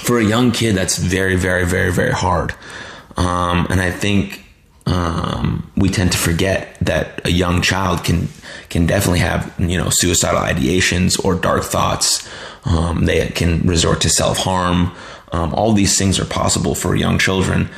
for 0.00 0.18
a 0.18 0.24
young 0.24 0.52
kid, 0.52 0.74
that's 0.74 0.96
very, 0.96 1.36
very, 1.36 1.66
very, 1.66 1.92
very 1.92 2.12
hard. 2.12 2.54
Um, 3.16 3.66
and 3.68 3.80
I 3.80 3.90
think 3.90 4.44
um, 4.86 5.70
we 5.76 5.88
tend 5.88 6.12
to 6.12 6.18
forget 6.18 6.76
that 6.80 7.26
a 7.26 7.30
young 7.30 7.62
child 7.62 8.04
can 8.04 8.28
can 8.68 8.86
definitely 8.86 9.20
have 9.20 9.54
you 9.58 9.76
know 9.76 9.88
suicidal 9.90 10.40
ideations 10.40 11.22
or 11.22 11.34
dark 11.34 11.62
thoughts. 11.64 12.28
Um, 12.64 13.04
they 13.04 13.28
can 13.28 13.60
resort 13.66 14.00
to 14.02 14.08
self 14.08 14.38
harm. 14.38 14.92
Um, 15.30 15.54
all 15.54 15.72
these 15.72 15.98
things 15.98 16.18
are 16.18 16.24
possible 16.24 16.74
for 16.74 16.94
young 16.94 17.18
children. 17.18 17.68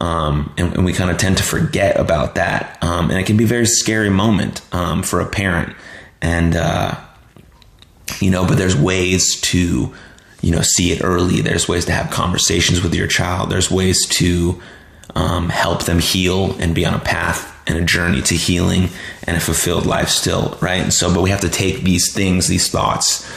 Um, 0.00 0.52
and, 0.58 0.74
and, 0.74 0.84
we 0.84 0.92
kind 0.92 1.08
of 1.08 1.18
tend 1.18 1.36
to 1.36 1.44
forget 1.44 1.98
about 1.98 2.34
that. 2.34 2.82
Um, 2.82 3.10
and 3.10 3.18
it 3.18 3.26
can 3.26 3.36
be 3.36 3.44
a 3.44 3.46
very 3.46 3.64
scary 3.64 4.10
moment 4.10 4.58
for 5.04 5.20
a 5.20 5.26
parent. 5.26 5.76
And, 6.20 6.56
uh, 6.56 6.98
you 8.20 8.30
know, 8.32 8.44
but 8.44 8.58
there's 8.58 8.76
ways 8.76 9.40
to 9.42 9.94
you 10.44 10.50
know 10.50 10.60
see 10.60 10.92
it 10.92 11.02
early. 11.02 11.40
There's 11.40 11.66
ways 11.68 11.86
to 11.86 11.92
have 11.92 12.10
conversations 12.10 12.82
with 12.82 12.94
your 12.94 13.06
child. 13.06 13.50
There's 13.50 13.70
ways 13.70 14.06
to 14.18 14.60
um, 15.14 15.48
help 15.48 15.84
them 15.84 15.98
heal 15.98 16.54
and 16.60 16.74
be 16.74 16.84
on 16.84 16.94
a 16.94 16.98
path 16.98 17.50
and 17.66 17.78
a 17.78 17.82
journey 17.82 18.20
to 18.22 18.34
healing 18.34 18.90
and 19.26 19.36
a 19.36 19.40
fulfilled 19.40 19.86
life 19.86 20.08
still 20.08 20.58
right? 20.60 20.82
And 20.82 20.92
so 20.92 21.12
but 21.12 21.22
we 21.22 21.30
have 21.30 21.40
to 21.40 21.48
take 21.48 21.82
these 21.82 22.12
things 22.12 22.46
these 22.46 22.68
thoughts 22.68 23.30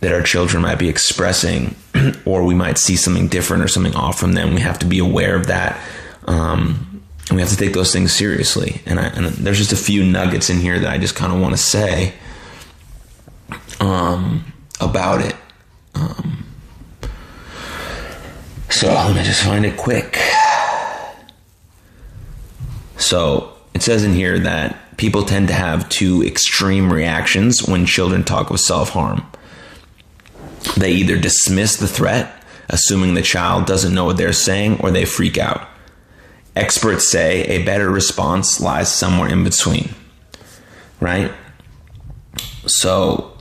that 0.00 0.12
our 0.12 0.22
children 0.22 0.62
might 0.62 0.78
be 0.78 0.88
expressing 0.88 1.76
or 2.24 2.44
we 2.44 2.54
might 2.54 2.78
see 2.78 2.96
something 2.96 3.28
different 3.28 3.62
or 3.62 3.68
something 3.68 3.94
off 3.94 4.18
from 4.18 4.32
them. 4.34 4.54
We 4.54 4.60
have 4.60 4.78
to 4.80 4.86
be 4.86 4.98
aware 4.98 5.36
of 5.36 5.46
that 5.46 5.80
um, 6.26 7.02
and 7.28 7.36
we 7.36 7.42
have 7.42 7.50
to 7.50 7.56
take 7.56 7.72
those 7.72 7.92
things 7.92 8.12
seriously. 8.12 8.82
And, 8.84 9.00
I, 9.00 9.06
and 9.06 9.26
there's 9.26 9.58
just 9.58 9.72
a 9.72 9.76
few 9.76 10.04
nuggets 10.04 10.50
in 10.50 10.58
here 10.58 10.78
that 10.78 10.90
i 10.90 10.98
just 10.98 11.14
kind 11.14 11.32
of 11.32 11.40
want 11.40 11.54
to 11.54 11.62
say 11.62 12.12
um, 13.78 14.52
about 14.80 15.22
it. 15.22 15.36
Um, 15.94 16.49
so 18.70 18.86
let 18.88 19.14
me 19.14 19.22
just 19.22 19.42
find 19.42 19.66
it 19.66 19.76
quick. 19.76 20.18
So 22.96 23.56
it 23.74 23.82
says 23.82 24.04
in 24.04 24.12
here 24.12 24.38
that 24.38 24.96
people 24.96 25.24
tend 25.24 25.48
to 25.48 25.54
have 25.54 25.88
two 25.88 26.22
extreme 26.22 26.92
reactions 26.92 27.66
when 27.66 27.86
children 27.86 28.22
talk 28.22 28.50
of 28.50 28.60
self 28.60 28.90
harm. 28.90 29.26
They 30.76 30.92
either 30.92 31.18
dismiss 31.18 31.76
the 31.76 31.88
threat, 31.88 32.44
assuming 32.68 33.14
the 33.14 33.22
child 33.22 33.66
doesn't 33.66 33.94
know 33.94 34.04
what 34.04 34.18
they're 34.18 34.32
saying, 34.32 34.80
or 34.80 34.90
they 34.90 35.04
freak 35.04 35.38
out. 35.38 35.66
Experts 36.54 37.08
say 37.08 37.44
a 37.44 37.64
better 37.64 37.90
response 37.90 38.60
lies 38.60 38.92
somewhere 38.92 39.28
in 39.28 39.44
between. 39.44 39.94
Right? 41.00 41.32
So, 42.66 43.36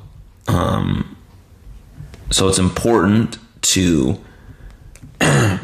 um, 0.47 1.17
so 2.31 2.47
it's 2.47 2.59
important 2.59 3.37
to 3.73 4.17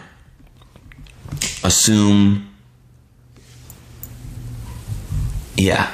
assume. 1.64 2.50
Yeah. 5.58 5.92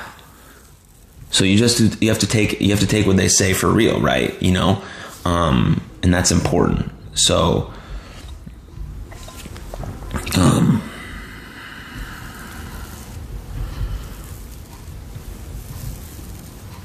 So 1.32 1.46
you 1.46 1.58
just 1.58 2.02
you 2.02 2.10
have 2.10 2.20
to 2.20 2.28
take 2.28 2.60
you 2.62 2.72
have 2.72 2.82
to 2.82 2.88
take 2.88 3.08
what 3.08 3.18
they 3.18 3.28
say 3.28 3.54
for 3.54 3.70
real 3.70 4.00
right? 4.00 4.40
You 4.42 4.52
know? 4.52 4.84
Um, 5.26 5.82
and 6.04 6.14
that's 6.14 6.32
important. 6.32 6.92
So 7.14 7.72
um, 10.38 10.82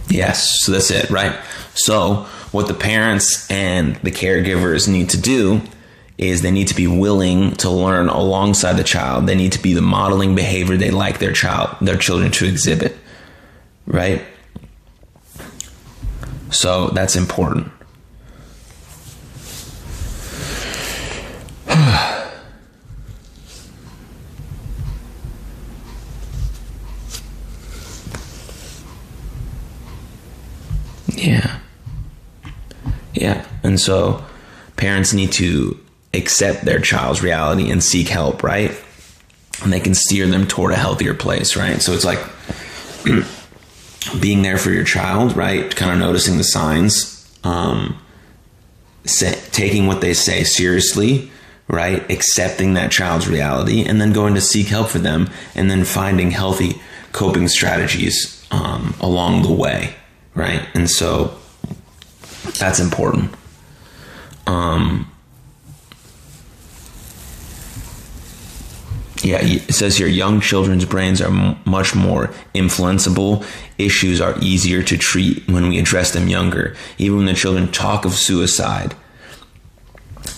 yes. 0.09 0.59
So 0.61 0.73
that's 0.73 0.91
it 0.91 1.11
right? 1.11 1.37
So 1.75 2.27
what 2.53 2.69
the 2.69 2.75
parents 2.75 3.51
and 3.51 3.97
the 3.97 4.11
caregivers 4.11 4.89
need 4.89 5.11
to 5.11 5.21
do 5.21 5.61
is 6.19 6.41
they 6.43 6.51
need 6.51 6.69
to 6.69 6.75
be 6.75 6.87
willing 6.87 7.53
to 7.57 7.69
learn 7.69 8.09
alongside 8.09 8.75
the 8.75 8.85
child. 8.85 9.27
They 9.27 9.35
need 9.35 9.53
to 9.53 9.63
be 9.63 9.75
the 9.75 9.83
modeling 9.83 10.35
behavior 10.35 10.77
they 10.77 10.91
like 10.91 11.19
their 11.19 11.33
child, 11.33 11.77
their 11.81 11.99
children 11.99 12.31
to 12.33 12.47
exhibit. 12.47 12.97
Right? 13.87 14.23
So 16.51 16.89
that's 16.89 17.17
important. 17.17 17.71
yeah. 31.09 31.59
Yeah. 33.13 33.47
And 33.63 33.79
so 33.79 34.25
parents 34.77 35.13
need 35.13 35.33
to 35.33 35.79
accept 36.15 36.65
their 36.65 36.81
child's 36.81 37.23
reality 37.23 37.71
and 37.71 37.83
seek 37.83 38.09
help, 38.09 38.43
right? 38.43 38.73
And 39.63 39.73
they 39.73 39.81
can 39.81 39.95
steer 39.95 40.27
them 40.27 40.47
toward 40.47 40.73
a 40.73 40.77
healthier 40.77 41.15
place, 41.15 41.57
right? 41.57 41.81
So 41.81 41.93
it's 41.93 42.05
like 42.05 42.19
being 44.21 44.43
there 44.43 44.59
for 44.59 44.71
your 44.71 44.85
child, 44.85 45.37
right? 45.37 45.75
Kind 45.75 45.93
of 45.93 45.99
noticing 45.99 46.37
the 46.37 46.45
signs, 46.45 47.39
um, 47.45 47.99
taking 49.53 49.87
what 49.87 50.01
they 50.01 50.15
say 50.15 50.45
seriously, 50.45 51.31
right? 51.69 52.09
Accepting 52.11 52.75
that 52.75 52.91
child's 52.93 53.29
reality, 53.29 53.85
and 53.85 54.01
then 54.01 54.13
going 54.13 54.35
to 54.35 54.41
seek 54.41 54.69
help 54.69 54.89
for 54.89 54.99
them, 54.99 55.29
and 55.55 55.71
then 55.71 55.85
finding 55.85 56.31
healthy 56.31 56.81
coping 57.13 57.49
strategies 57.49 58.47
um, 58.51 58.95
along 59.01 59.43
the 59.43 59.53
way, 59.53 59.95
right? 60.35 60.67
And 60.75 60.89
so 60.89 61.37
that's 62.59 62.79
important. 62.79 63.35
Yeah, 69.27 69.41
it 69.43 69.75
says 69.75 69.97
here 69.97 70.07
young 70.07 70.41
children's 70.41 70.85
brains 70.85 71.21
are 71.21 71.29
m- 71.29 71.59
much 71.65 71.95
more 71.97 72.29
influenceable. 72.55 73.45
Issues 73.77 74.21
are 74.21 74.39
easier 74.41 74.83
to 74.85 74.97
treat 74.97 75.47
when 75.49 75.69
we 75.69 75.79
address 75.79 76.13
them 76.13 76.29
younger. 76.29 76.77
Even 76.99 77.19
when 77.19 77.27
the 77.27 77.35
children 77.35 77.71
talk 77.73 78.05
of 78.05 78.13
suicide, 78.13 78.95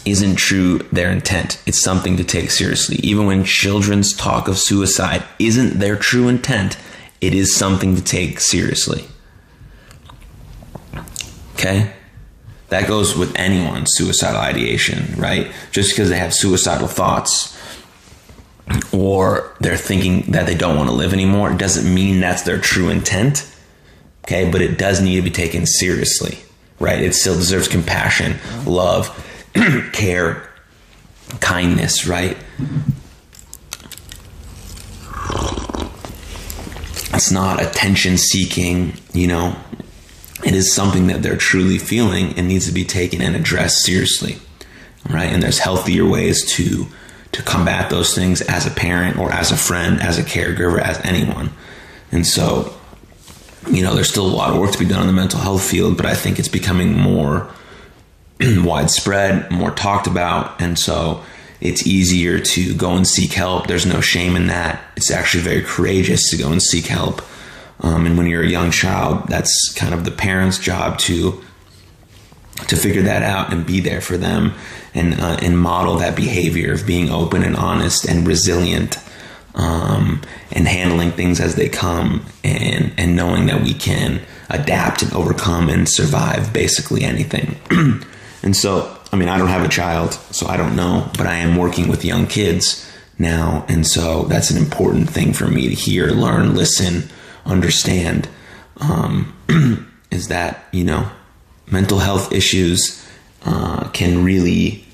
isn't 0.06 0.36
true 0.36 0.78
their 0.90 1.10
intent. 1.10 1.60
It's 1.66 1.82
something 1.82 2.16
to 2.16 2.24
take 2.24 2.50
seriously. 2.50 2.96
Even 3.02 3.26
when 3.26 3.44
children's 3.44 4.14
talk 4.14 4.48
of 4.48 4.56
suicide 4.56 5.22
isn't 5.38 5.80
their 5.80 5.96
true 5.96 6.28
intent, 6.28 6.78
it 7.20 7.34
is 7.34 7.54
something 7.54 7.94
to 7.94 8.02
take 8.02 8.40
seriously. 8.40 9.04
Okay? 11.54 11.92
That 12.68 12.88
goes 12.88 13.16
with 13.16 13.34
anyone's 13.36 13.94
suicidal 13.94 14.40
ideation, 14.40 15.14
right? 15.16 15.52
Just 15.72 15.90
because 15.90 16.08
they 16.08 16.18
have 16.18 16.32
suicidal 16.32 16.88
thoughts 16.88 17.57
or 18.92 19.54
they're 19.60 19.76
thinking 19.76 20.32
that 20.32 20.46
they 20.46 20.54
don't 20.54 20.76
want 20.76 20.88
to 20.88 20.94
live 20.94 21.12
anymore, 21.12 21.52
doesn't 21.52 21.92
mean 21.92 22.20
that's 22.20 22.42
their 22.42 22.58
true 22.58 22.88
intent. 22.88 23.50
Okay, 24.24 24.50
but 24.50 24.60
it 24.60 24.76
does 24.76 25.00
need 25.00 25.16
to 25.16 25.22
be 25.22 25.30
taken 25.30 25.64
seriously, 25.66 26.38
right? 26.78 27.00
It 27.00 27.14
still 27.14 27.34
deserves 27.34 27.66
compassion, 27.66 28.36
love, 28.66 29.08
care, 29.92 30.48
kindness, 31.40 32.06
right? 32.06 32.36
It's 37.14 37.30
not 37.30 37.62
attention 37.62 38.18
seeking, 38.18 38.94
you 39.12 39.26
know. 39.26 39.56
It 40.44 40.54
is 40.54 40.72
something 40.72 41.08
that 41.08 41.22
they're 41.22 41.36
truly 41.36 41.78
feeling 41.78 42.38
and 42.38 42.46
needs 42.46 42.66
to 42.66 42.72
be 42.72 42.84
taken 42.84 43.20
and 43.20 43.34
addressed 43.34 43.82
seriously, 43.82 44.38
right? 45.08 45.26
And 45.26 45.42
there's 45.42 45.58
healthier 45.58 46.06
ways 46.06 46.44
to 46.52 46.86
to 47.38 47.44
combat 47.44 47.88
those 47.88 48.16
things 48.16 48.42
as 48.42 48.66
a 48.66 48.70
parent 48.70 49.16
or 49.16 49.30
as 49.32 49.52
a 49.52 49.56
friend, 49.56 50.02
as 50.02 50.18
a 50.18 50.24
caregiver, 50.24 50.80
as 50.80 50.98
anyone. 51.04 51.50
And 52.10 52.26
so, 52.26 52.74
you 53.70 53.80
know, 53.80 53.94
there's 53.94 54.10
still 54.10 54.26
a 54.26 54.34
lot 54.34 54.50
of 54.50 54.58
work 54.58 54.72
to 54.72 54.78
be 54.78 54.84
done 54.84 55.02
in 55.02 55.06
the 55.06 55.12
mental 55.12 55.38
health 55.38 55.62
field, 55.62 55.96
but 55.96 56.04
I 56.04 56.14
think 56.14 56.40
it's 56.40 56.48
becoming 56.48 56.98
more 56.98 57.48
widespread, 58.40 59.52
more 59.52 59.70
talked 59.70 60.08
about. 60.08 60.60
And 60.60 60.76
so 60.76 61.22
it's 61.60 61.86
easier 61.86 62.40
to 62.40 62.74
go 62.74 62.96
and 62.96 63.06
seek 63.06 63.34
help. 63.34 63.68
There's 63.68 63.86
no 63.86 64.00
shame 64.00 64.34
in 64.34 64.48
that. 64.48 64.82
It's 64.96 65.12
actually 65.12 65.44
very 65.44 65.62
courageous 65.62 66.30
to 66.30 66.36
go 66.36 66.50
and 66.50 66.60
seek 66.60 66.86
help. 66.86 67.22
Um, 67.78 68.04
and 68.04 68.18
when 68.18 68.26
you're 68.26 68.42
a 68.42 68.48
young 68.48 68.72
child, 68.72 69.28
that's 69.28 69.72
kind 69.74 69.94
of 69.94 70.04
the 70.04 70.10
parent's 70.10 70.58
job 70.58 70.98
to 71.00 71.40
to 72.66 72.74
figure 72.74 73.02
that 73.02 73.22
out 73.22 73.52
and 73.52 73.64
be 73.64 73.78
there 73.78 74.00
for 74.00 74.16
them 74.16 74.52
and 74.94 75.20
uh, 75.20 75.38
and 75.42 75.58
model 75.58 75.96
that 75.96 76.16
behavior 76.16 76.72
of 76.72 76.86
being 76.86 77.10
open 77.10 77.42
and 77.42 77.56
honest 77.56 78.04
and 78.04 78.26
resilient 78.26 78.98
um, 79.54 80.22
and 80.52 80.66
handling 80.68 81.10
things 81.10 81.40
as 81.40 81.54
they 81.56 81.68
come 81.68 82.24
and 82.44 82.92
and 82.96 83.16
knowing 83.16 83.46
that 83.46 83.62
we 83.62 83.74
can 83.74 84.20
adapt 84.50 85.02
and 85.02 85.12
overcome 85.12 85.68
and 85.68 85.88
survive 85.88 86.52
basically 86.52 87.04
anything. 87.04 87.56
and 88.42 88.56
so, 88.56 88.96
I 89.12 89.16
mean, 89.16 89.28
I 89.28 89.36
don't 89.36 89.48
have 89.48 89.64
a 89.64 89.68
child, 89.68 90.14
so 90.14 90.46
I 90.46 90.56
don't 90.56 90.74
know, 90.74 91.10
but 91.18 91.26
I 91.26 91.36
am 91.36 91.56
working 91.56 91.88
with 91.88 92.04
young 92.04 92.26
kids 92.26 92.90
now, 93.18 93.66
and 93.68 93.86
so 93.86 94.22
that's 94.24 94.50
an 94.50 94.56
important 94.56 95.10
thing 95.10 95.32
for 95.32 95.48
me 95.48 95.68
to 95.68 95.74
hear, 95.74 96.06
learn, 96.06 96.54
listen, 96.54 97.10
understand. 97.44 98.28
Um, 98.80 99.34
is 100.10 100.28
that 100.28 100.64
you 100.72 100.84
know 100.84 101.10
mental 101.70 101.98
health 101.98 102.32
issues 102.32 103.04
uh, 103.44 103.88
can 103.90 104.24
really 104.24 104.84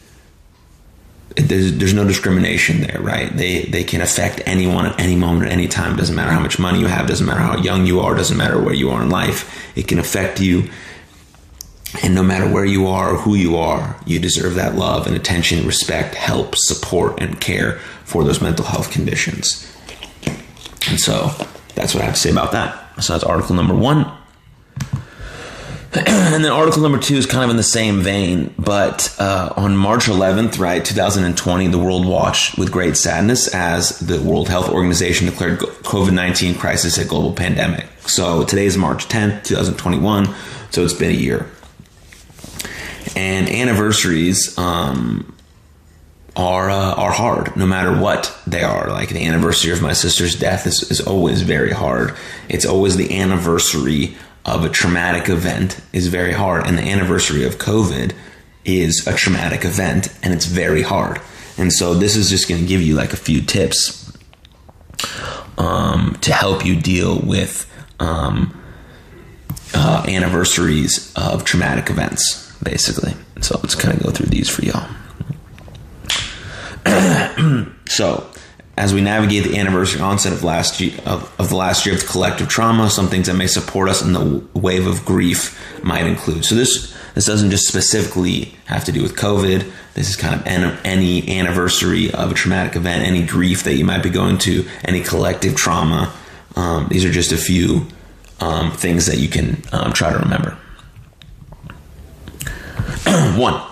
there's 1.37 1.77
there's 1.79 1.95
no 1.95 2.07
discrimination 2.07 2.83
there, 2.83 3.01
right? 3.01 3.35
They 3.37 3.63
they 3.63 3.85
can 3.85 4.01
affect 4.01 4.41
anyone 4.47 4.87
at 4.87 5.01
any 5.01 5.17
moment, 5.17 5.47
at 5.47 5.53
any 5.53 5.69
time. 5.69 5.97
Doesn't 5.97 6.15
matter 6.15 6.31
how 6.31 6.41
much 6.41 6.59
money 6.59 6.81
you 6.81 6.87
have, 6.87 7.07
doesn't 7.07 7.27
matter 7.27 7.41
how 7.41 7.57
young 7.59 7.87
you 7.87 8.01
are, 8.01 8.15
doesn't 8.15 8.37
matter 8.37 8.61
where 8.61 8.75
you 8.75 8.91
are 8.91 9.03
in 9.03 9.11
life. 9.11 9.77
It 9.77 9.89
can 9.89 9.99
affect 9.99 10.41
you, 10.41 10.71
and 12.03 12.15
no 12.15 12.23
matter 12.23 12.49
where 12.49 12.65
you 12.65 12.87
are 12.87 13.15
or 13.15 13.17
who 13.19 13.35
you 13.35 13.57
are, 13.57 13.97
you 14.07 14.19
deserve 14.19 14.55
that 14.55 14.77
love 14.77 15.07
and 15.07 15.17
attention, 15.17 15.67
respect, 15.67 16.15
help, 16.15 16.55
support, 16.57 17.21
and 17.21 17.41
care 17.41 17.79
for 18.05 18.23
those 18.23 18.41
mental 18.41 18.65
health 18.65 18.93
conditions. 18.93 19.71
And 20.89 21.01
so 21.01 21.31
that's 21.75 21.95
what 21.95 22.03
I 22.03 22.07
have 22.07 22.15
to 22.15 22.21
say 22.21 22.31
about 22.31 22.53
that. 22.53 23.03
So 23.03 23.13
that's 23.13 23.25
article 23.25 23.57
number 23.57 23.75
one. 23.75 24.11
and 26.07 26.43
then 26.43 26.51
article 26.51 26.83
number 26.83 26.99
two 26.99 27.15
is 27.15 27.25
kind 27.25 27.45
of 27.45 27.51
in 27.51 27.57
the 27.57 27.63
same 27.63 28.01
vein, 28.01 28.53
but 28.59 29.15
uh, 29.21 29.53
on 29.57 29.77
March 29.77 30.07
11th, 30.07 30.59
right, 30.59 30.85
2020, 30.85 31.69
the 31.69 31.79
world 31.79 32.05
watched 32.05 32.59
with 32.59 32.73
great 32.73 32.97
sadness 32.97 33.47
as 33.55 34.01
the 34.01 34.21
World 34.21 34.49
Health 34.49 34.69
Organization 34.69 35.27
declared 35.27 35.61
COVID 35.61 36.13
19 36.13 36.57
crisis 36.57 36.99
a 36.99 37.05
global 37.05 37.33
pandemic. 37.33 37.87
So 38.01 38.45
today 38.45 38.67
is 38.67 38.77
March 38.77 39.07
10th, 39.07 39.45
2021, 39.45 40.35
so 40.71 40.83
it's 40.83 40.93
been 40.93 41.11
a 41.11 41.15
year. 41.15 41.49
And 43.15 43.49
anniversaries 43.49 44.59
um, 44.59 45.33
are 46.35 46.71
uh, 46.71 46.95
are 46.95 47.13
hard, 47.13 47.57
no 47.57 47.67
matter 47.67 47.97
what 47.97 48.37
they 48.49 48.65
are. 48.65 48.89
Like 48.89 49.11
the 49.11 49.25
anniversary 49.25 49.71
of 49.71 49.81
my 49.81 49.93
sister's 49.93 50.35
death 50.35 50.67
is, 50.67 50.91
is 50.91 51.01
always 51.01 51.43
very 51.43 51.71
hard. 51.71 52.17
It's 52.49 52.67
always 52.67 52.97
the 52.97 53.17
anniversary 53.17 54.17
of 54.45 54.65
a 54.65 54.69
traumatic 54.69 55.29
event 55.29 55.81
is 55.93 56.09
very 56.09 56.33
hard, 56.33 56.67
and 56.67 56.77
the 56.77 56.83
anniversary 56.83 57.45
of 57.45 57.59
COVID 57.59 58.13
is 58.65 59.07
a 59.07 59.15
traumatic 59.15 59.65
event, 59.65 60.09
and 60.23 60.35
it's 60.35 60.47
very 60.47 60.83
hard. 60.83 61.21
And 61.57 61.73
so, 61.73 61.95
this 61.95 62.17
is 62.17 62.29
just 62.29 62.49
going 62.49 62.61
to 62.61 62.67
give 62.67 62.83
you 62.83 62.95
like 62.95 63.13
a 63.13 63.17
few 63.17 63.41
tips 63.41 64.13
um, 65.57 66.17
to 66.23 66.33
help 66.33 66.65
you 66.65 66.75
deal 66.81 67.21
with 67.21 67.71
um, 68.01 68.61
uh, 69.73 70.05
anniversaries 70.09 71.13
of 71.17 71.45
traumatic 71.45 71.91
events, 71.91 72.57
basically. 72.63 73.15
So, 73.41 73.59
let's 73.63 73.75
kind 73.75 73.97
of 73.97 74.03
go 74.03 74.11
through 74.11 74.27
these 74.27 74.49
for 74.49 74.65
y'all. 74.65 74.89
so, 77.89 78.31
as 78.77 78.93
we 78.93 79.01
navigate 79.01 79.45
the 79.45 79.59
anniversary 79.59 80.01
onset 80.01 80.33
of 80.33 80.43
last 80.43 80.81
year, 80.81 80.99
of, 81.07 81.33
of, 81.39 81.49
the 81.49 81.57
last 81.57 81.87
year 81.87 81.95
of 81.95 82.07
collective 82.07 82.49
trauma, 82.49 82.91
some 82.91 83.09
things 83.09 83.27
that 83.29 83.35
may 83.35 83.47
support 83.47 83.89
us 83.89 84.03
in 84.03 84.13
the 84.13 84.45
wave 84.55 84.87
of 84.87 85.05
grief 85.05 85.59
might 85.85 86.07
include. 86.07 86.45
So 86.45 86.55
this 86.55 86.93
this 87.15 87.27
doesn't 87.27 87.51
just 87.51 87.69
specifically 87.69 88.57
have 88.65 88.85
to 88.87 88.93
do 88.93 89.01
with 89.01 89.15
COVID. 89.15 89.71
This 89.95 90.09
is 90.09 90.17
kind 90.17 90.35
of 90.35 90.45
any, 90.45 90.77
any 90.85 91.39
anniversary 91.39 92.13
of 92.13 92.33
a 92.33 92.35
traumatic 92.35 92.75
event, 92.75 93.07
any 93.07 93.25
grief 93.25 93.63
that 93.63 93.75
you 93.75 93.85
might 93.85 94.03
be 94.03 94.11
going 94.11 94.39
to, 94.39 94.67
any 94.85 95.01
collective 95.01 95.55
trauma. 95.55 96.13
Um, 96.57 96.89
these 96.89 97.05
are 97.05 97.13
just 97.13 97.31
a 97.31 97.37
few 97.37 97.87
um, 98.41 98.73
things 98.73 99.07
that 99.07 99.19
you 99.19 99.29
can 99.29 99.63
um, 99.71 99.93
try 99.93 100.13
to 100.13 100.19
remember. 100.19 100.59
One 103.39 103.63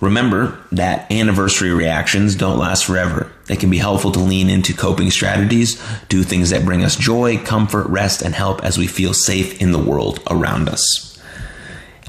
Remember 0.00 0.58
that 0.70 1.10
anniversary 1.10 1.70
reactions 1.70 2.36
don't 2.36 2.58
last 2.58 2.84
forever. 2.84 3.32
It 3.48 3.60
can 3.60 3.70
be 3.70 3.78
helpful 3.78 4.12
to 4.12 4.18
lean 4.18 4.50
into 4.50 4.74
coping 4.74 5.10
strategies, 5.10 5.82
do 6.08 6.22
things 6.22 6.50
that 6.50 6.64
bring 6.64 6.84
us 6.84 6.96
joy, 6.96 7.38
comfort, 7.38 7.86
rest, 7.88 8.22
and 8.22 8.34
help 8.34 8.62
as 8.62 8.76
we 8.76 8.86
feel 8.86 9.14
safe 9.14 9.60
in 9.60 9.72
the 9.72 9.78
world 9.78 10.20
around 10.30 10.68
us. 10.68 11.18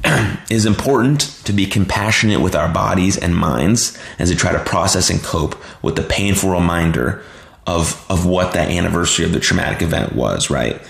it 0.04 0.39
is 0.52 0.65
important 0.65 1.21
to 1.45 1.54
be 1.54 1.65
compassionate 1.65 2.41
with 2.41 2.56
our 2.56 2.71
bodies 2.71 3.17
and 3.17 3.36
minds 3.36 3.97
as 4.17 4.30
we 4.30 4.36
try 4.36 4.52
to 4.52 4.60
process 4.60 5.10
and 5.10 5.23
cope 5.23 5.56
with 5.82 5.95
the 5.95 6.04
painful 6.04 6.49
reminder 6.49 7.23
of, 7.65 8.06
of 8.10 8.25
what 8.25 8.54
that 8.54 8.69
anniversary 8.69 9.25
of 9.25 9.32
the 9.32 9.39
traumatic 9.39 9.82
event 9.82 10.13
was, 10.15 10.49
right? 10.49 10.82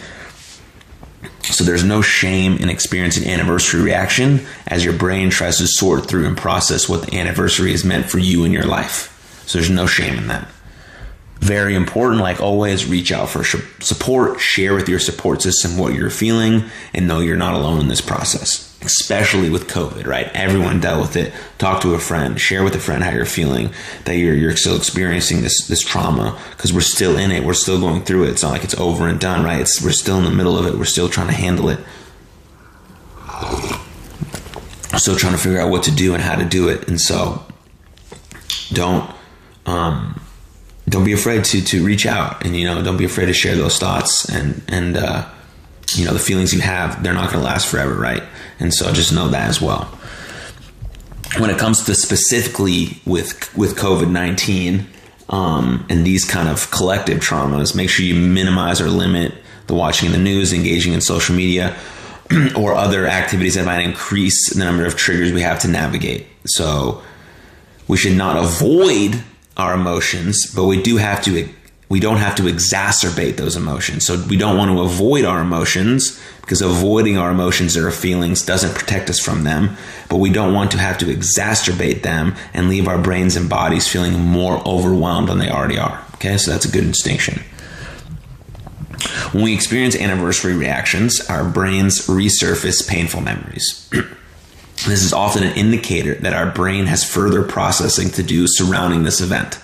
So 1.44 1.64
there's 1.64 1.84
no 1.84 2.02
shame 2.02 2.58
in 2.58 2.70
experiencing 2.70 3.28
anniversary 3.28 3.82
reaction 3.82 4.46
as 4.68 4.86
your 4.86 4.94
brain 4.94 5.30
tries 5.30 5.58
to 5.58 5.68
sort 5.68 6.08
through 6.08 6.28
and 6.28 6.38
process 6.38 6.88
what 6.88 7.06
the 7.06 7.18
anniversary 7.18 7.72
has 7.72 7.84
meant 7.84 8.10
for 8.10 8.20
you 8.20 8.44
in 8.44 8.52
your 8.52 8.66
life. 8.66 9.09
So 9.50 9.58
there's 9.58 9.72
no 9.72 9.88
shame 9.88 10.16
in 10.16 10.28
that. 10.28 10.48
Very 11.40 11.74
important, 11.74 12.22
like 12.22 12.40
always, 12.40 12.86
reach 12.86 13.12
out 13.12 13.30
for 13.30 13.44
support, 13.44 14.40
share 14.40 14.76
with 14.76 14.88
your 14.88 15.00
support 15.00 15.42
system 15.42 15.76
what 15.76 15.96
you're 15.96 16.12
feeling, 16.12 16.66
and 16.94 17.08
know 17.08 17.20
you're 17.20 17.36
not 17.36 17.56
alone 17.56 17.80
in 17.80 17.88
this 17.88 18.00
process. 18.00 18.78
especially 18.82 19.50
with 19.50 19.68
COVID, 19.68 20.06
right? 20.06 20.28
Everyone 20.34 20.80
dealt 20.80 21.02
with 21.02 21.16
it. 21.16 21.34
Talk 21.58 21.82
to 21.82 21.96
a 21.96 22.00
friend, 22.00 22.40
share 22.40 22.64
with 22.64 22.76
a 22.76 22.80
friend 22.80 23.04
how 23.04 23.12
you're 23.12 23.26
feeling, 23.26 23.72
that 24.06 24.16
you're 24.16 24.36
you're 24.36 24.56
still 24.56 24.76
experiencing 24.76 25.42
this 25.42 25.68
this 25.68 25.82
trauma 25.82 26.40
because 26.52 26.72
we're 26.72 26.82
still 26.82 27.18
in 27.18 27.32
it. 27.32 27.44
We're 27.44 27.54
still 27.54 27.80
going 27.80 28.04
through 28.04 28.26
it. 28.26 28.30
It's 28.30 28.44
not 28.44 28.52
like 28.52 28.64
it's 28.64 28.76
over 28.76 29.08
and 29.08 29.20
done, 29.20 29.44
right? 29.44 29.62
It's 29.62 29.82
we're 29.84 29.92
still 29.92 30.18
in 30.18 30.24
the 30.24 30.32
middle 30.32 30.58
of 30.58 30.66
it. 30.66 30.78
We're 30.78 30.86
still 30.86 31.10
trying 31.10 31.28
to 31.28 31.34
handle 31.34 31.70
it. 31.70 31.80
Still 34.98 35.16
trying 35.16 35.34
to 35.34 35.40
figure 35.40 35.60
out 35.60 35.70
what 35.70 35.84
to 35.84 35.92
do 35.92 36.14
and 36.14 36.24
how 36.24 36.36
to 36.36 36.46
do 36.46 36.70
it. 36.70 36.88
And 36.88 37.00
so 37.00 37.46
don't 38.72 39.10
um 39.70 40.20
don't 40.88 41.06
be 41.06 41.14
afraid 41.14 41.46
to 41.46 41.62
to 41.62 41.86
reach 41.86 42.06
out 42.06 42.44
and 42.46 42.56
you 42.56 42.66
know 42.66 42.82
don't 42.82 42.98
be 42.98 43.06
afraid 43.06 43.28
to 43.28 43.34
share 43.34 43.56
those 43.56 43.78
thoughts 43.78 44.28
and 44.30 44.62
and 44.68 44.98
uh 44.98 45.28
you 45.96 46.06
know 46.06 46.14
the 46.14 46.20
feelings 46.20 46.54
you 46.54 46.62
have 46.62 47.02
they're 47.04 47.14
not 47.14 47.32
going 47.32 47.42
to 47.42 47.46
last 47.46 47.68
forever 47.68 47.96
right? 47.96 48.24
And 48.60 48.74
so 48.74 48.92
just 48.92 49.14
know 49.14 49.30
that 49.30 49.50
as 49.50 49.62
well. 49.62 49.86
When 51.38 51.50
it 51.50 51.58
comes 51.58 51.84
to 51.86 51.96
specifically 51.96 53.00
with 53.06 53.56
with 53.56 53.78
covid-19 53.78 54.86
um, 55.30 55.86
and 55.90 56.06
these 56.06 56.26
kind 56.26 56.50
of 56.50 56.72
collective 56.72 57.20
traumas 57.20 57.76
make 57.76 57.90
sure 57.90 58.06
you 58.06 58.16
minimize 58.16 58.82
or 58.82 58.90
limit 58.90 59.34
the 59.68 59.76
watching 59.76 60.12
the 60.12 60.18
news 60.18 60.52
engaging 60.54 60.94
in 60.94 61.02
social 61.02 61.36
media 61.36 61.78
or 62.56 62.74
other 62.74 63.06
activities 63.06 63.56
that 63.56 63.66
might 63.66 63.82
increase 63.82 64.54
the 64.54 64.64
number 64.64 64.86
of 64.86 64.96
triggers 64.96 65.32
we 65.32 65.42
have 65.42 65.60
to 65.60 65.68
navigate. 65.68 66.28
So 66.46 67.02
we 67.88 67.98
should 67.98 68.18
not 68.18 68.38
avoid 68.38 69.24
our 69.60 69.74
emotions 69.74 70.52
but 70.56 70.66
we 70.66 70.82
do 70.82 70.98
have 70.98 71.24
to 71.24 71.48
we 71.90 72.00
don't 72.00 72.18
have 72.18 72.36
to 72.36 72.44
exacerbate 72.44 73.38
those 73.38 73.56
emotions. 73.56 74.06
So 74.06 74.24
we 74.30 74.38
don't 74.38 74.58
want 74.58 74.72
to 74.72 74.82
avoid 74.82 75.26
our 75.26 75.42
emotions 75.42 76.22
because 76.42 76.62
avoiding 76.62 77.18
our 77.18 77.32
emotions 77.32 77.76
or 77.76 77.86
our 77.86 77.92
feelings 77.92 78.46
doesn't 78.46 78.76
protect 78.76 79.10
us 79.10 79.20
from 79.20 79.44
them. 79.44 79.76
But 80.08 80.18
we 80.18 80.30
don't 80.30 80.54
want 80.54 80.70
to 80.72 80.78
have 80.78 81.00
to 81.00 81.06
exacerbate 81.06 82.04
them 82.04 82.36
and 82.54 82.70
leave 82.70 82.88
our 82.88 83.00
brains 83.00 83.36
and 83.36 83.50
bodies 83.50 83.88
feeling 83.88 84.20
more 84.20 84.62
overwhelmed 84.68 85.30
than 85.30 85.40
they 85.40 85.50
already 85.50 85.80
are. 85.80 86.06
Okay, 86.16 86.38
so 86.38 86.52
that's 86.52 86.66
a 86.66 86.72
good 86.72 86.86
distinction. 86.86 87.42
When 89.32 89.44
we 89.44 89.54
experience 89.54 89.96
anniversary 89.96 90.56
reactions, 90.56 91.20
our 91.28 91.44
brains 91.44 92.08
resurface 92.08 92.88
painful 92.88 93.22
memories. 93.22 93.90
this 94.86 95.04
is 95.04 95.14
often 95.14 95.44
an 95.44 95.58
indicator 95.58 96.16
that 96.16 96.34
our 96.34 96.52
brain 96.52 96.86
has 96.86 97.04
further 97.04 97.44
processing 97.44 98.10
to 98.12 98.24
do 98.24 98.46
surrounding 98.48 99.04
this 99.04 99.20
event. 99.20 99.60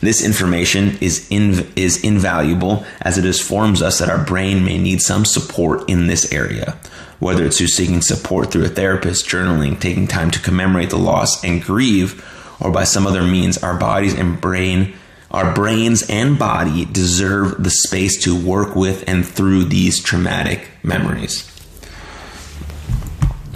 This 0.00 0.24
information 0.24 0.98
is 1.00 1.28
is 1.30 2.04
invaluable 2.04 2.84
as 3.00 3.18
it 3.18 3.24
informs 3.24 3.82
us 3.82 3.98
that 3.98 4.10
our 4.10 4.22
brain 4.22 4.64
may 4.64 4.78
need 4.78 5.00
some 5.00 5.24
support 5.24 5.88
in 5.88 6.06
this 6.06 6.32
area. 6.32 6.76
Whether 7.18 7.46
it's 7.46 7.58
through 7.58 7.68
seeking 7.68 8.02
support 8.02 8.50
through 8.52 8.66
a 8.66 8.68
therapist, 8.68 9.26
journaling, 9.26 9.80
taking 9.80 10.06
time 10.06 10.30
to 10.32 10.40
commemorate 10.40 10.90
the 10.90 10.98
loss 10.98 11.42
and 11.42 11.62
grieve, 11.62 12.22
or 12.60 12.70
by 12.70 12.84
some 12.84 13.06
other 13.06 13.22
means, 13.22 13.56
our 13.58 13.78
bodies 13.78 14.12
and 14.12 14.38
brain, 14.38 14.94
our 15.30 15.54
brains 15.54 16.08
and 16.10 16.38
body 16.38 16.84
deserve 16.84 17.62
the 17.62 17.70
space 17.70 18.22
to 18.24 18.38
work 18.38 18.76
with 18.76 19.02
and 19.08 19.26
through 19.26 19.64
these 19.64 20.02
traumatic 20.02 20.68
memories. 20.82 21.50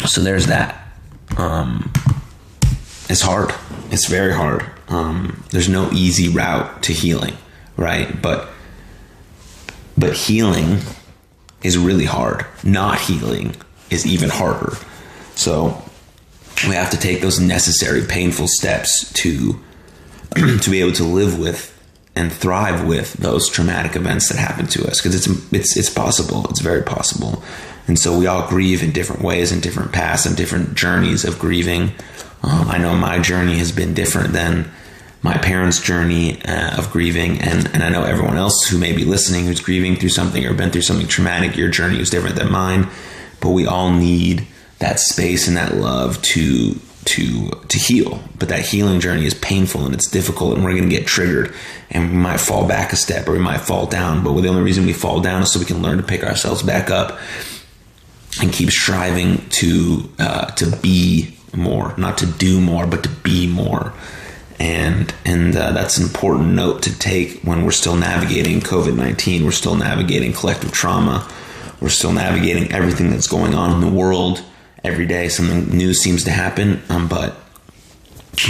So 0.06 0.22
there's 0.22 0.46
that. 0.46 0.79
Um, 1.36 1.92
it's 3.08 3.22
hard. 3.22 3.52
It's 3.90 4.06
very 4.06 4.32
hard. 4.32 4.64
Um, 4.88 5.42
there's 5.50 5.68
no 5.68 5.90
easy 5.92 6.28
route 6.28 6.82
to 6.84 6.92
healing, 6.92 7.36
right? 7.76 8.20
But 8.20 8.48
but 9.96 10.14
healing 10.14 10.78
is 11.62 11.76
really 11.76 12.06
hard. 12.06 12.46
Not 12.64 13.00
healing 13.00 13.54
is 13.90 14.06
even 14.06 14.30
harder. 14.30 14.76
So 15.34 15.82
we 16.66 16.74
have 16.74 16.90
to 16.90 16.96
take 16.96 17.20
those 17.20 17.40
necessary 17.40 18.04
painful 18.06 18.48
steps 18.48 19.12
to 19.14 19.58
to 20.34 20.70
be 20.70 20.80
able 20.80 20.92
to 20.92 21.04
live 21.04 21.38
with 21.38 21.76
and 22.16 22.32
thrive 22.32 22.86
with 22.86 23.14
those 23.14 23.48
traumatic 23.48 23.96
events 23.96 24.28
that 24.28 24.38
happen 24.38 24.66
to 24.66 24.86
us 24.86 25.00
because 25.00 25.14
it's 25.14 25.52
it's 25.52 25.76
it's 25.76 25.90
possible. 25.90 26.46
It's 26.50 26.60
very 26.60 26.82
possible. 26.82 27.42
And 27.86 27.98
so 27.98 28.18
we 28.18 28.26
all 28.26 28.48
grieve 28.48 28.82
in 28.82 28.92
different 28.92 29.22
ways 29.22 29.52
and 29.52 29.62
different 29.62 29.92
paths 29.92 30.26
and 30.26 30.36
different 30.36 30.74
journeys 30.74 31.24
of 31.24 31.38
grieving. 31.38 31.92
Um, 32.42 32.68
I 32.68 32.78
know 32.78 32.94
my 32.94 33.18
journey 33.18 33.58
has 33.58 33.72
been 33.72 33.94
different 33.94 34.32
than 34.32 34.70
my 35.22 35.36
parents' 35.36 35.80
journey 35.80 36.42
uh, 36.44 36.78
of 36.78 36.90
grieving, 36.90 37.40
and, 37.40 37.68
and 37.74 37.82
I 37.82 37.90
know 37.90 38.04
everyone 38.04 38.38
else 38.38 38.66
who 38.68 38.78
may 38.78 38.92
be 38.92 39.04
listening 39.04 39.44
who's 39.44 39.60
grieving 39.60 39.96
through 39.96 40.08
something 40.10 40.46
or 40.46 40.54
been 40.54 40.70
through 40.70 40.82
something 40.82 41.08
traumatic, 41.08 41.56
your 41.56 41.68
journey 41.68 42.00
is 42.00 42.08
different 42.08 42.36
than 42.36 42.50
mine, 42.50 42.88
but 43.40 43.50
we 43.50 43.66
all 43.66 43.92
need 43.92 44.46
that 44.78 44.98
space 44.98 45.46
and 45.46 45.56
that 45.56 45.76
love 45.76 46.20
to 46.22 46.74
to 47.04 47.50
to 47.68 47.78
heal. 47.78 48.22
But 48.38 48.48
that 48.48 48.64
healing 48.64 49.00
journey 49.00 49.26
is 49.26 49.34
painful 49.34 49.84
and 49.84 49.94
it's 49.94 50.10
difficult, 50.10 50.54
and 50.54 50.64
we're 50.64 50.76
going 50.76 50.88
to 50.88 50.96
get 50.96 51.06
triggered, 51.06 51.54
and 51.90 52.10
we 52.10 52.16
might 52.16 52.40
fall 52.40 52.66
back 52.66 52.94
a 52.94 52.96
step 52.96 53.28
or 53.28 53.32
we 53.32 53.38
might 53.38 53.60
fall 53.60 53.84
down. 53.84 54.24
But 54.24 54.40
the 54.40 54.48
only 54.48 54.62
reason 54.62 54.86
we 54.86 54.94
fall 54.94 55.20
down 55.20 55.42
is 55.42 55.52
so 55.52 55.58
we 55.58 55.66
can 55.66 55.82
learn 55.82 55.98
to 55.98 56.02
pick 56.02 56.24
ourselves 56.24 56.62
back 56.62 56.88
up 56.88 57.18
and 58.40 58.52
keep 58.52 58.70
striving 58.70 59.48
to 59.50 60.08
uh, 60.18 60.46
to 60.52 60.76
be 60.76 61.36
more, 61.54 61.94
not 61.96 62.18
to 62.18 62.26
do 62.26 62.60
more, 62.60 62.86
but 62.86 63.02
to 63.02 63.08
be 63.08 63.46
more 63.46 63.92
and 64.60 65.14
and 65.24 65.56
uh, 65.56 65.72
that's 65.72 65.96
an 65.96 66.04
important 66.04 66.50
note 66.50 66.82
to 66.82 66.96
take 66.98 67.40
when 67.40 67.64
we're 67.64 67.70
still 67.70 67.96
navigating 67.96 68.60
COVID 68.60 68.94
nineteen. 68.94 69.44
We're 69.44 69.52
still 69.52 69.74
navigating 69.74 70.34
collective 70.34 70.70
trauma. 70.70 71.26
We're 71.80 71.88
still 71.88 72.12
navigating 72.12 72.70
everything 72.70 73.10
that's 73.10 73.26
going 73.26 73.54
on 73.54 73.72
in 73.72 73.80
the 73.80 73.90
world 73.90 74.44
every 74.84 75.06
day. 75.06 75.30
Something 75.30 75.76
new 75.76 75.94
seems 75.94 76.24
to 76.24 76.30
happen, 76.30 76.82
um, 76.90 77.08
but 77.08 77.36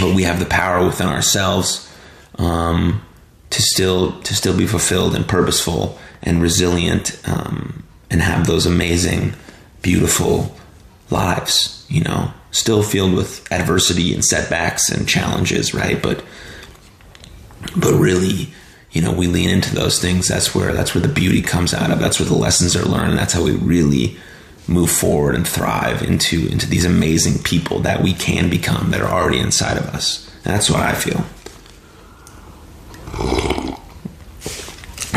but 0.01 0.13
we 0.13 0.23
have 0.23 0.39
the 0.39 0.45
power 0.45 0.85
within 0.85 1.07
ourselves 1.07 1.89
um, 2.37 3.01
to 3.49 3.61
still 3.61 4.19
to 4.23 4.35
still 4.35 4.55
be 4.55 4.67
fulfilled 4.67 5.15
and 5.15 5.25
purposeful 5.25 5.97
and 6.21 6.41
resilient 6.41 7.21
um, 7.25 7.83
and 8.09 8.21
have 8.21 8.45
those 8.47 8.65
amazing, 8.65 9.33
beautiful 9.81 10.55
lives. 11.09 11.85
You 11.89 12.03
know, 12.03 12.33
still 12.51 12.83
filled 12.83 13.13
with 13.13 13.51
adversity 13.51 14.13
and 14.13 14.23
setbacks 14.23 14.89
and 14.89 15.07
challenges, 15.07 15.73
right? 15.73 16.01
But 16.01 16.23
but 17.75 17.93
really, 17.93 18.53
you 18.91 19.01
know, 19.01 19.11
we 19.11 19.27
lean 19.27 19.49
into 19.49 19.73
those 19.73 19.99
things. 19.99 20.27
That's 20.27 20.53
where 20.53 20.73
that's 20.73 20.93
where 20.93 21.01
the 21.01 21.13
beauty 21.13 21.41
comes 21.41 21.73
out 21.73 21.91
of. 21.91 21.99
That's 21.99 22.19
where 22.19 22.29
the 22.29 22.35
lessons 22.35 22.75
are 22.75 22.85
learned. 22.85 23.17
That's 23.17 23.33
how 23.33 23.43
we 23.43 23.51
really 23.51 24.17
move 24.67 24.91
forward 24.91 25.35
and 25.35 25.47
thrive 25.47 26.01
into 26.01 26.47
into 26.47 26.67
these 26.67 26.85
amazing 26.85 27.43
people 27.43 27.79
that 27.79 28.01
we 28.01 28.13
can 28.13 28.49
become 28.49 28.91
that 28.91 29.01
are 29.01 29.11
already 29.11 29.39
inside 29.39 29.77
of 29.77 29.85
us. 29.87 30.27
And 30.43 30.53
that's 30.53 30.69
what 30.69 30.81
I 30.81 30.93
feel. 30.93 31.25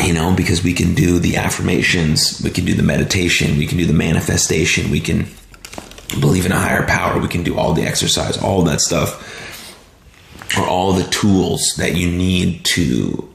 You 0.02 0.12
know, 0.12 0.35
because 0.35 0.64
we 0.64 0.72
can 0.72 0.94
do 0.94 1.18
the 1.18 1.37
affirmations, 1.37 2.40
we 2.42 2.50
can 2.50 2.64
do 2.64 2.74
the 2.74 2.83
meditation, 2.83 3.59
we 3.59 3.66
can 3.66 3.78
do 3.78 3.87
the 3.87 3.92
manifestation, 3.92 4.90
we 4.90 5.00
can 5.00 5.26
believe 6.20 6.46
in 6.46 6.52
a 6.52 6.59
higher 6.59 6.85
power, 6.85 7.20
we 7.20 7.28
can 7.28 7.44
do 7.44 7.59
all 7.59 7.74
the 7.74 7.83
exercise, 7.83 8.37
all 8.37 8.62
that 8.62 8.80
stuff 8.80 9.30
are 10.59 10.66
all 10.66 10.92
the 10.92 11.09
tools 11.11 11.74
that 11.78 11.96
you 11.96 12.11
need 12.11 12.64
to 12.64 13.28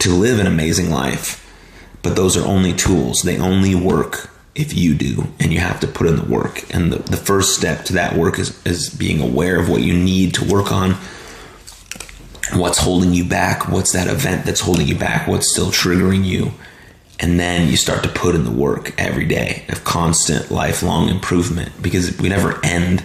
to 0.00 0.10
live 0.10 0.38
an 0.38 0.46
amazing 0.46 0.90
life. 0.90 1.40
But 2.02 2.16
those 2.16 2.36
are 2.36 2.46
only 2.46 2.72
tools. 2.72 3.22
They 3.22 3.38
only 3.38 3.74
work 3.74 4.30
if 4.54 4.76
you 4.76 4.94
do 4.94 5.28
and 5.40 5.52
you 5.52 5.60
have 5.60 5.80
to 5.80 5.86
put 5.86 6.06
in 6.06 6.16
the 6.16 6.24
work. 6.24 6.62
And 6.72 6.92
the, 6.92 6.98
the 6.98 7.16
first 7.16 7.56
step 7.56 7.84
to 7.86 7.94
that 7.94 8.16
work 8.16 8.38
is, 8.38 8.60
is 8.66 8.90
being 8.90 9.20
aware 9.20 9.58
of 9.58 9.68
what 9.68 9.82
you 9.82 9.94
need 9.94 10.34
to 10.34 10.44
work 10.44 10.70
on. 10.70 10.96
What's 12.52 12.78
holding 12.78 13.14
you 13.14 13.24
back? 13.24 13.68
What's 13.68 13.92
that 13.92 14.06
event 14.06 14.44
that's 14.44 14.60
holding 14.60 14.86
you 14.86 14.96
back? 14.96 15.26
What's 15.26 15.50
still 15.50 15.68
triggering 15.68 16.24
you? 16.24 16.52
and 17.20 17.38
then 17.38 17.68
you 17.68 17.76
start 17.76 18.02
to 18.02 18.08
put 18.08 18.34
in 18.34 18.44
the 18.44 18.50
work 18.50 18.92
every 18.98 19.24
day 19.24 19.64
of 19.68 19.84
constant 19.84 20.50
lifelong 20.50 21.08
improvement 21.08 21.70
because 21.80 22.18
we 22.18 22.28
never 22.28 22.60
end 22.64 23.04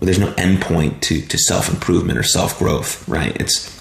there's 0.00 0.18
no 0.18 0.32
end 0.38 0.62
point 0.62 1.02
to, 1.02 1.20
to 1.20 1.36
self-improvement 1.36 2.18
or 2.18 2.22
self-growth 2.22 3.06
right 3.06 3.36
it's 3.40 3.78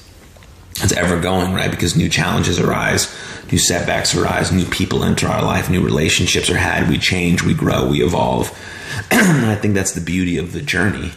it's 0.81 0.91
ever 0.93 1.19
going 1.19 1.53
right 1.53 1.71
because 1.71 1.95
new 1.95 2.09
challenges 2.09 2.59
arise 2.59 3.13
new 3.51 3.57
setbacks 3.57 4.15
arise 4.15 4.51
new 4.51 4.65
people 4.65 5.03
enter 5.03 5.27
our 5.27 5.43
life 5.43 5.69
new 5.69 5.81
relationships 5.81 6.49
are 6.49 6.57
had 6.57 6.89
we 6.89 6.97
change 6.97 7.41
we 7.43 7.53
grow 7.53 7.87
we 7.87 8.03
evolve 8.03 8.51
and 9.11 9.45
i 9.45 9.55
think 9.55 9.73
that's 9.73 9.93
the 9.93 10.01
beauty 10.01 10.37
of 10.37 10.51
the 10.51 10.61
journey 10.61 11.11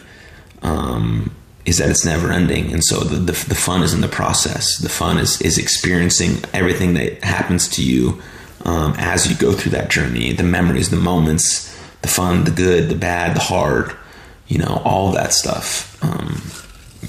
um, 0.61 1.35
is 1.65 1.77
that 1.77 1.89
it's 1.89 2.05
never 2.05 2.31
ending. 2.31 2.73
And 2.73 2.83
so 2.83 2.99
the, 2.99 3.15
the, 3.15 3.31
the 3.31 3.55
fun 3.55 3.83
is 3.83 3.93
in 3.93 4.01
the 4.01 4.07
process. 4.07 4.77
The 4.77 4.89
fun 4.89 5.17
is 5.17 5.41
is 5.41 5.57
experiencing 5.57 6.43
everything 6.53 6.93
that 6.95 7.23
happens 7.23 7.67
to 7.69 7.83
you 7.83 8.21
um, 8.65 8.93
as 8.97 9.29
you 9.29 9.35
go 9.35 9.53
through 9.53 9.71
that 9.71 9.89
journey. 9.89 10.33
The 10.33 10.43
memories, 10.43 10.89
the 10.89 10.97
moments, 10.97 11.73
the 12.01 12.07
fun, 12.07 12.43
the 12.43 12.51
good, 12.51 12.89
the 12.89 12.95
bad, 12.95 13.35
the 13.35 13.41
hard, 13.41 13.95
you 14.47 14.57
know, 14.57 14.81
all 14.83 15.11
that 15.11 15.33
stuff. 15.33 16.03
Um, 16.03 16.41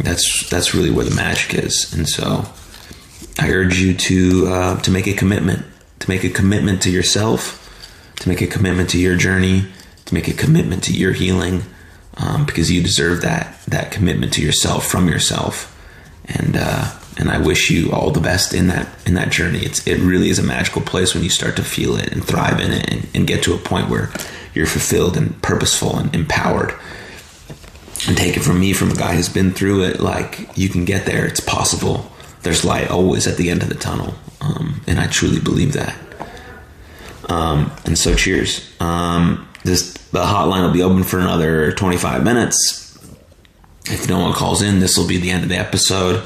that's 0.03 0.49
that's 0.51 0.75
really 0.75 0.91
where 0.91 1.05
the 1.05 1.15
magic 1.15 1.55
is, 1.55 1.93
and 1.95 2.09
so 2.09 2.45
I 3.39 3.51
urge 3.51 3.79
you 3.79 3.95
to 3.95 4.47
uh, 4.49 4.81
to 4.83 4.91
make 4.91 5.07
a 5.07 5.15
commitment, 5.15 5.65
to 6.01 6.09
make 6.09 6.25
a 6.25 6.31
commitment 6.31 6.83
to 6.83 6.91
yourself, 6.91 7.61
to 8.17 8.29
make 8.29 8.41
a 8.41 8.47
commitment 8.47 8.91
to 8.91 8.99
your 8.99 9.17
journey, 9.17 9.67
to 10.05 10.15
make 10.15 10.29
a 10.29 10.33
commitment 10.33 10.83
to 10.85 10.93
your 10.93 11.13
healing 11.13 11.63
um, 12.17 12.45
because 12.47 12.71
you 12.71 12.83
deserve 12.83 13.23
that 13.23 13.61
that 13.67 13.91
commitment 13.91 14.33
to 14.35 14.43
yourself 14.43 14.87
from 14.87 15.09
yourself. 15.09 15.71
And 16.27 16.57
uh, 16.57 16.91
and 17.17 17.31
I 17.31 17.39
wish 17.39 17.71
you 17.71 17.93
all 17.93 18.11
the 18.11 18.21
best 18.21 18.55
in 18.55 18.69
that 18.69 18.89
in 19.07 19.15
that 19.15 19.31
journey. 19.31 19.61
It's 19.61 19.87
it 19.87 19.99
really 19.99 20.29
is 20.29 20.39
a 20.39 20.43
magical 20.43 20.83
place 20.83 21.15
when 21.15 21.23
you 21.23 21.31
start 21.31 21.57
to 21.57 21.65
feel 21.65 21.97
it 21.97 22.13
and 22.13 22.25
thrive 22.25 22.61
in 22.61 22.73
it 22.73 22.93
and, 22.93 23.07
and 23.15 23.27
get 23.27 23.43
to 23.45 23.55
a 23.55 23.59
point 23.59 23.89
where 23.89 24.11
you're 24.55 24.67
fulfilled 24.67 25.17
and 25.17 25.41
purposeful 25.43 25.99
and 25.99 26.15
empowered. 26.15 26.75
And 28.07 28.17
take 28.19 28.37
it 28.37 28.41
from 28.41 28.61
me, 28.61 28.75
from 28.75 28.91
a 28.91 28.95
guy 28.95 29.15
who's 29.15 29.31
been 29.31 29.53
through 29.53 29.85
it, 29.85 30.01
like 30.01 30.59
you 30.59 30.69
can 30.69 30.85
get 30.85 31.07
there. 31.07 31.25
It's 31.25 31.41
possible. 31.41 32.11
There's 32.43 32.63
light 32.63 32.91
always 32.91 33.27
at 33.27 33.39
the 33.39 33.49
end 33.49 33.63
of 33.63 33.71
the 33.71 33.75
tunnel, 33.75 34.15
um, 34.43 34.83
and 34.87 35.01
I 35.01 35.07
truly 35.07 35.41
believe 35.41 35.73
that. 35.73 35.97
Um, 37.31 37.73
and 37.87 37.97
so, 37.97 38.15
cheers. 38.15 38.71
Um, 38.81 39.49
this 39.65 39.93
the 40.13 40.23
hotline 40.23 40.65
will 40.65 40.73
be 40.73 40.83
open 40.83 41.03
for 41.03 41.19
another 41.19 41.73
25 41.73 42.23
minutes. 42.23 42.97
If 43.87 44.09
no 44.09 44.21
one 44.21 44.33
calls 44.33 44.63
in, 44.63 44.79
this 44.79 44.97
will 44.97 45.09
be 45.09 45.19
the 45.19 45.31
end 45.31 45.43
of 45.43 45.49
the 45.49 45.57
episode. 45.59 46.25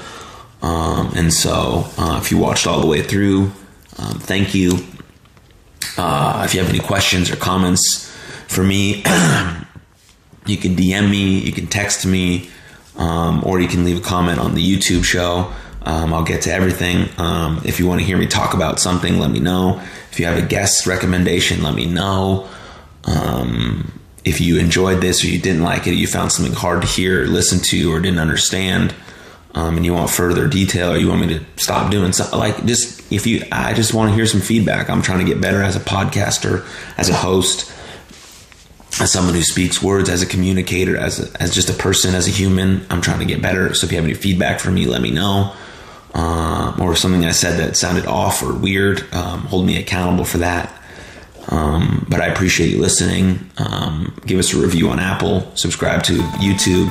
Um, 0.61 1.12
and 1.16 1.32
so, 1.32 1.86
uh, 1.97 2.18
if 2.20 2.30
you 2.30 2.39
watched 2.39 2.66
all 2.66 2.80
the 2.80 2.86
way 2.86 3.03
through, 3.03 3.53
um, 3.99 4.18
thank 4.18 4.55
you. 4.55 4.78
Uh, 5.97 6.43
if 6.45 6.55
you 6.55 6.61
have 6.61 6.68
any 6.68 6.78
questions 6.78 7.30
or 7.30 7.36
comments 7.36 8.07
for 8.47 8.62
me, 8.62 8.97
you 10.47 10.57
can 10.57 10.76
DM 10.76 11.11
me, 11.11 11.39
you 11.39 11.53
can 11.53 11.66
text 11.66 12.07
me, 12.07 12.51
um, 12.97 13.43
or 13.45 13.61
you 13.61 13.68
can 13.68 13.84
leave 13.84 13.99
a 13.99 14.03
comment 14.03 14.39
on 14.39 14.55
the 14.55 14.76
YouTube 14.76 15.05
show. 15.05 15.53
Um, 15.82 16.12
I'll 16.12 16.24
get 16.24 16.43
to 16.43 16.53
everything. 16.53 17.09
Um, 17.18 17.62
if 17.64 17.78
you 17.80 17.86
want 17.86 18.01
to 18.01 18.07
hear 18.07 18.18
me 18.18 18.26
talk 18.26 18.55
about 18.55 18.78
something, 18.78 19.18
let 19.18 19.30
me 19.30 19.41
know. 19.41 19.80
If 20.11 20.20
you 20.20 20.26
have 20.26 20.36
a 20.36 20.47
guest 20.47 20.86
recommendation, 20.86 21.62
let 21.62 21.74
me 21.74 21.86
know. 21.86 22.49
Um, 23.05 24.01
if 24.24 24.40
you 24.40 24.59
enjoyed 24.59 25.01
this 25.01 25.24
or 25.24 25.28
you 25.28 25.38
didn't 25.38 25.62
like 25.62 25.86
it, 25.86 25.94
you 25.94 26.07
found 26.07 26.32
something 26.32 26.55
hard 26.55 26.82
to 26.82 26.88
hear 26.88 27.22
or 27.22 27.26
listen 27.26 27.61
to 27.70 27.92
or 27.92 28.01
didn't 28.01 28.18
understand, 28.18 28.94
um, 29.55 29.76
and 29.76 29.86
you 29.86 29.94
want 29.94 30.11
further 30.11 30.46
detail 30.46 30.92
or 30.92 30.96
you 30.96 31.09
want 31.09 31.20
me 31.22 31.38
to 31.38 31.44
stop 31.57 31.90
doing 31.90 32.12
something 32.12 32.38
like 32.38 32.64
just 32.66 33.11
if 33.11 33.26
you 33.26 33.42
i 33.51 33.72
just 33.72 33.94
want 33.94 34.11
to 34.11 34.14
hear 34.14 34.26
some 34.26 34.40
feedback. 34.40 34.90
I'm 34.90 35.03
trying 35.03 35.20
to 35.20 35.24
get 35.24 35.40
better 35.40 35.62
as 35.62 35.76
a 35.76 35.80
podcaster 35.80 36.66
as 36.99 37.09
a 37.09 37.14
host 37.14 37.72
as 39.01 39.12
someone 39.12 39.34
who 39.34 39.42
speaks 39.42 39.82
words 39.82 40.09
as 40.09 40.22
a 40.22 40.26
communicator 40.26 40.96
as 40.96 41.20
a, 41.20 41.42
as 41.42 41.55
just 41.55 41.70
a 41.70 41.72
person 41.72 42.14
as 42.14 42.28
a 42.28 42.30
human. 42.30 42.84
I'm 42.90 43.01
trying 43.01 43.20
to 43.20 43.24
get 43.24 43.40
better. 43.40 43.72
So 43.74 43.86
if 43.86 43.92
you 43.92 43.96
have 43.96 44.05
any 44.05 44.14
feedback 44.14 44.61
for 44.61 44.70
me 44.70 44.86
let 44.86 45.01
me 45.01 45.11
know. 45.11 45.55
Um, 46.14 46.80
or 46.80 46.96
something 46.96 47.26
i 47.26 47.32
said 47.32 47.59
that 47.59 47.76
sounded 47.76 48.07
off 48.07 48.42
or 48.42 48.55
weird 48.55 49.12
um, 49.12 49.40
hold 49.40 49.66
me 49.66 49.78
accountable 49.78 50.24
for 50.24 50.38
that 50.38 50.78
um, 51.49 52.07
but 52.09 52.20
i 52.20 52.26
appreciate 52.26 52.70
you 52.70 52.80
listening 52.80 53.51
um, 53.59 54.14
give 54.26 54.38
us 54.38 54.53
a 54.55 54.57
review 54.57 54.88
on 54.88 54.99
apple 54.99 55.51
subscribe 55.55 56.03
to 56.03 56.14
youtube 56.40 56.88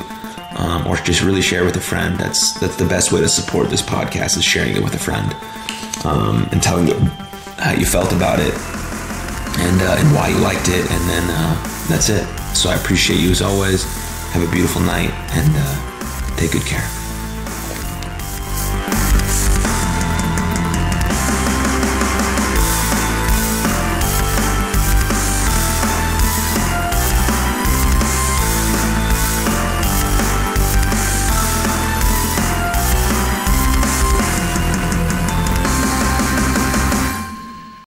um, 0.58 0.88
or 0.88 0.96
just 0.98 1.22
really 1.24 1.42
share 1.42 1.64
with 1.64 1.76
a 1.78 1.82
friend. 1.82 2.20
That's 2.20 2.60
that's 2.60 2.76
the 2.76 2.86
best 2.86 3.12
way 3.12 3.22
to 3.22 3.30
support 3.30 3.70
this 3.70 3.82
podcast 3.82 4.38
is 4.38 4.44
sharing 4.44 4.76
it 4.76 4.84
with 4.84 4.94
a 4.96 5.00
friend 5.00 5.34
um, 6.06 6.48
and 6.52 6.62
telling 6.62 6.86
them 6.88 7.06
how 7.58 7.74
you 7.74 7.86
felt 7.86 8.12
about 8.12 8.40
it 8.40 8.54
and 9.60 9.82
uh, 9.82 9.96
and 9.98 10.16
why 10.16 10.30
you 10.30 10.38
liked 10.38 10.68
it, 10.70 10.90
and 10.92 11.10
then 11.10 11.24
uh, 11.30 11.86
that's 11.88 12.10
it. 12.10 12.26
So 12.56 12.70
I 12.70 12.76
appreciate 12.76 13.20
you 13.20 13.32
as 13.32 13.42
always. 13.42 13.84
Have 14.32 14.48
a 14.48 14.52
beautiful 14.52 14.82
night 14.82 15.12
and 15.32 15.54
uh, 15.56 16.36
take 16.36 16.52
good 16.52 16.66
care. 16.66 17.07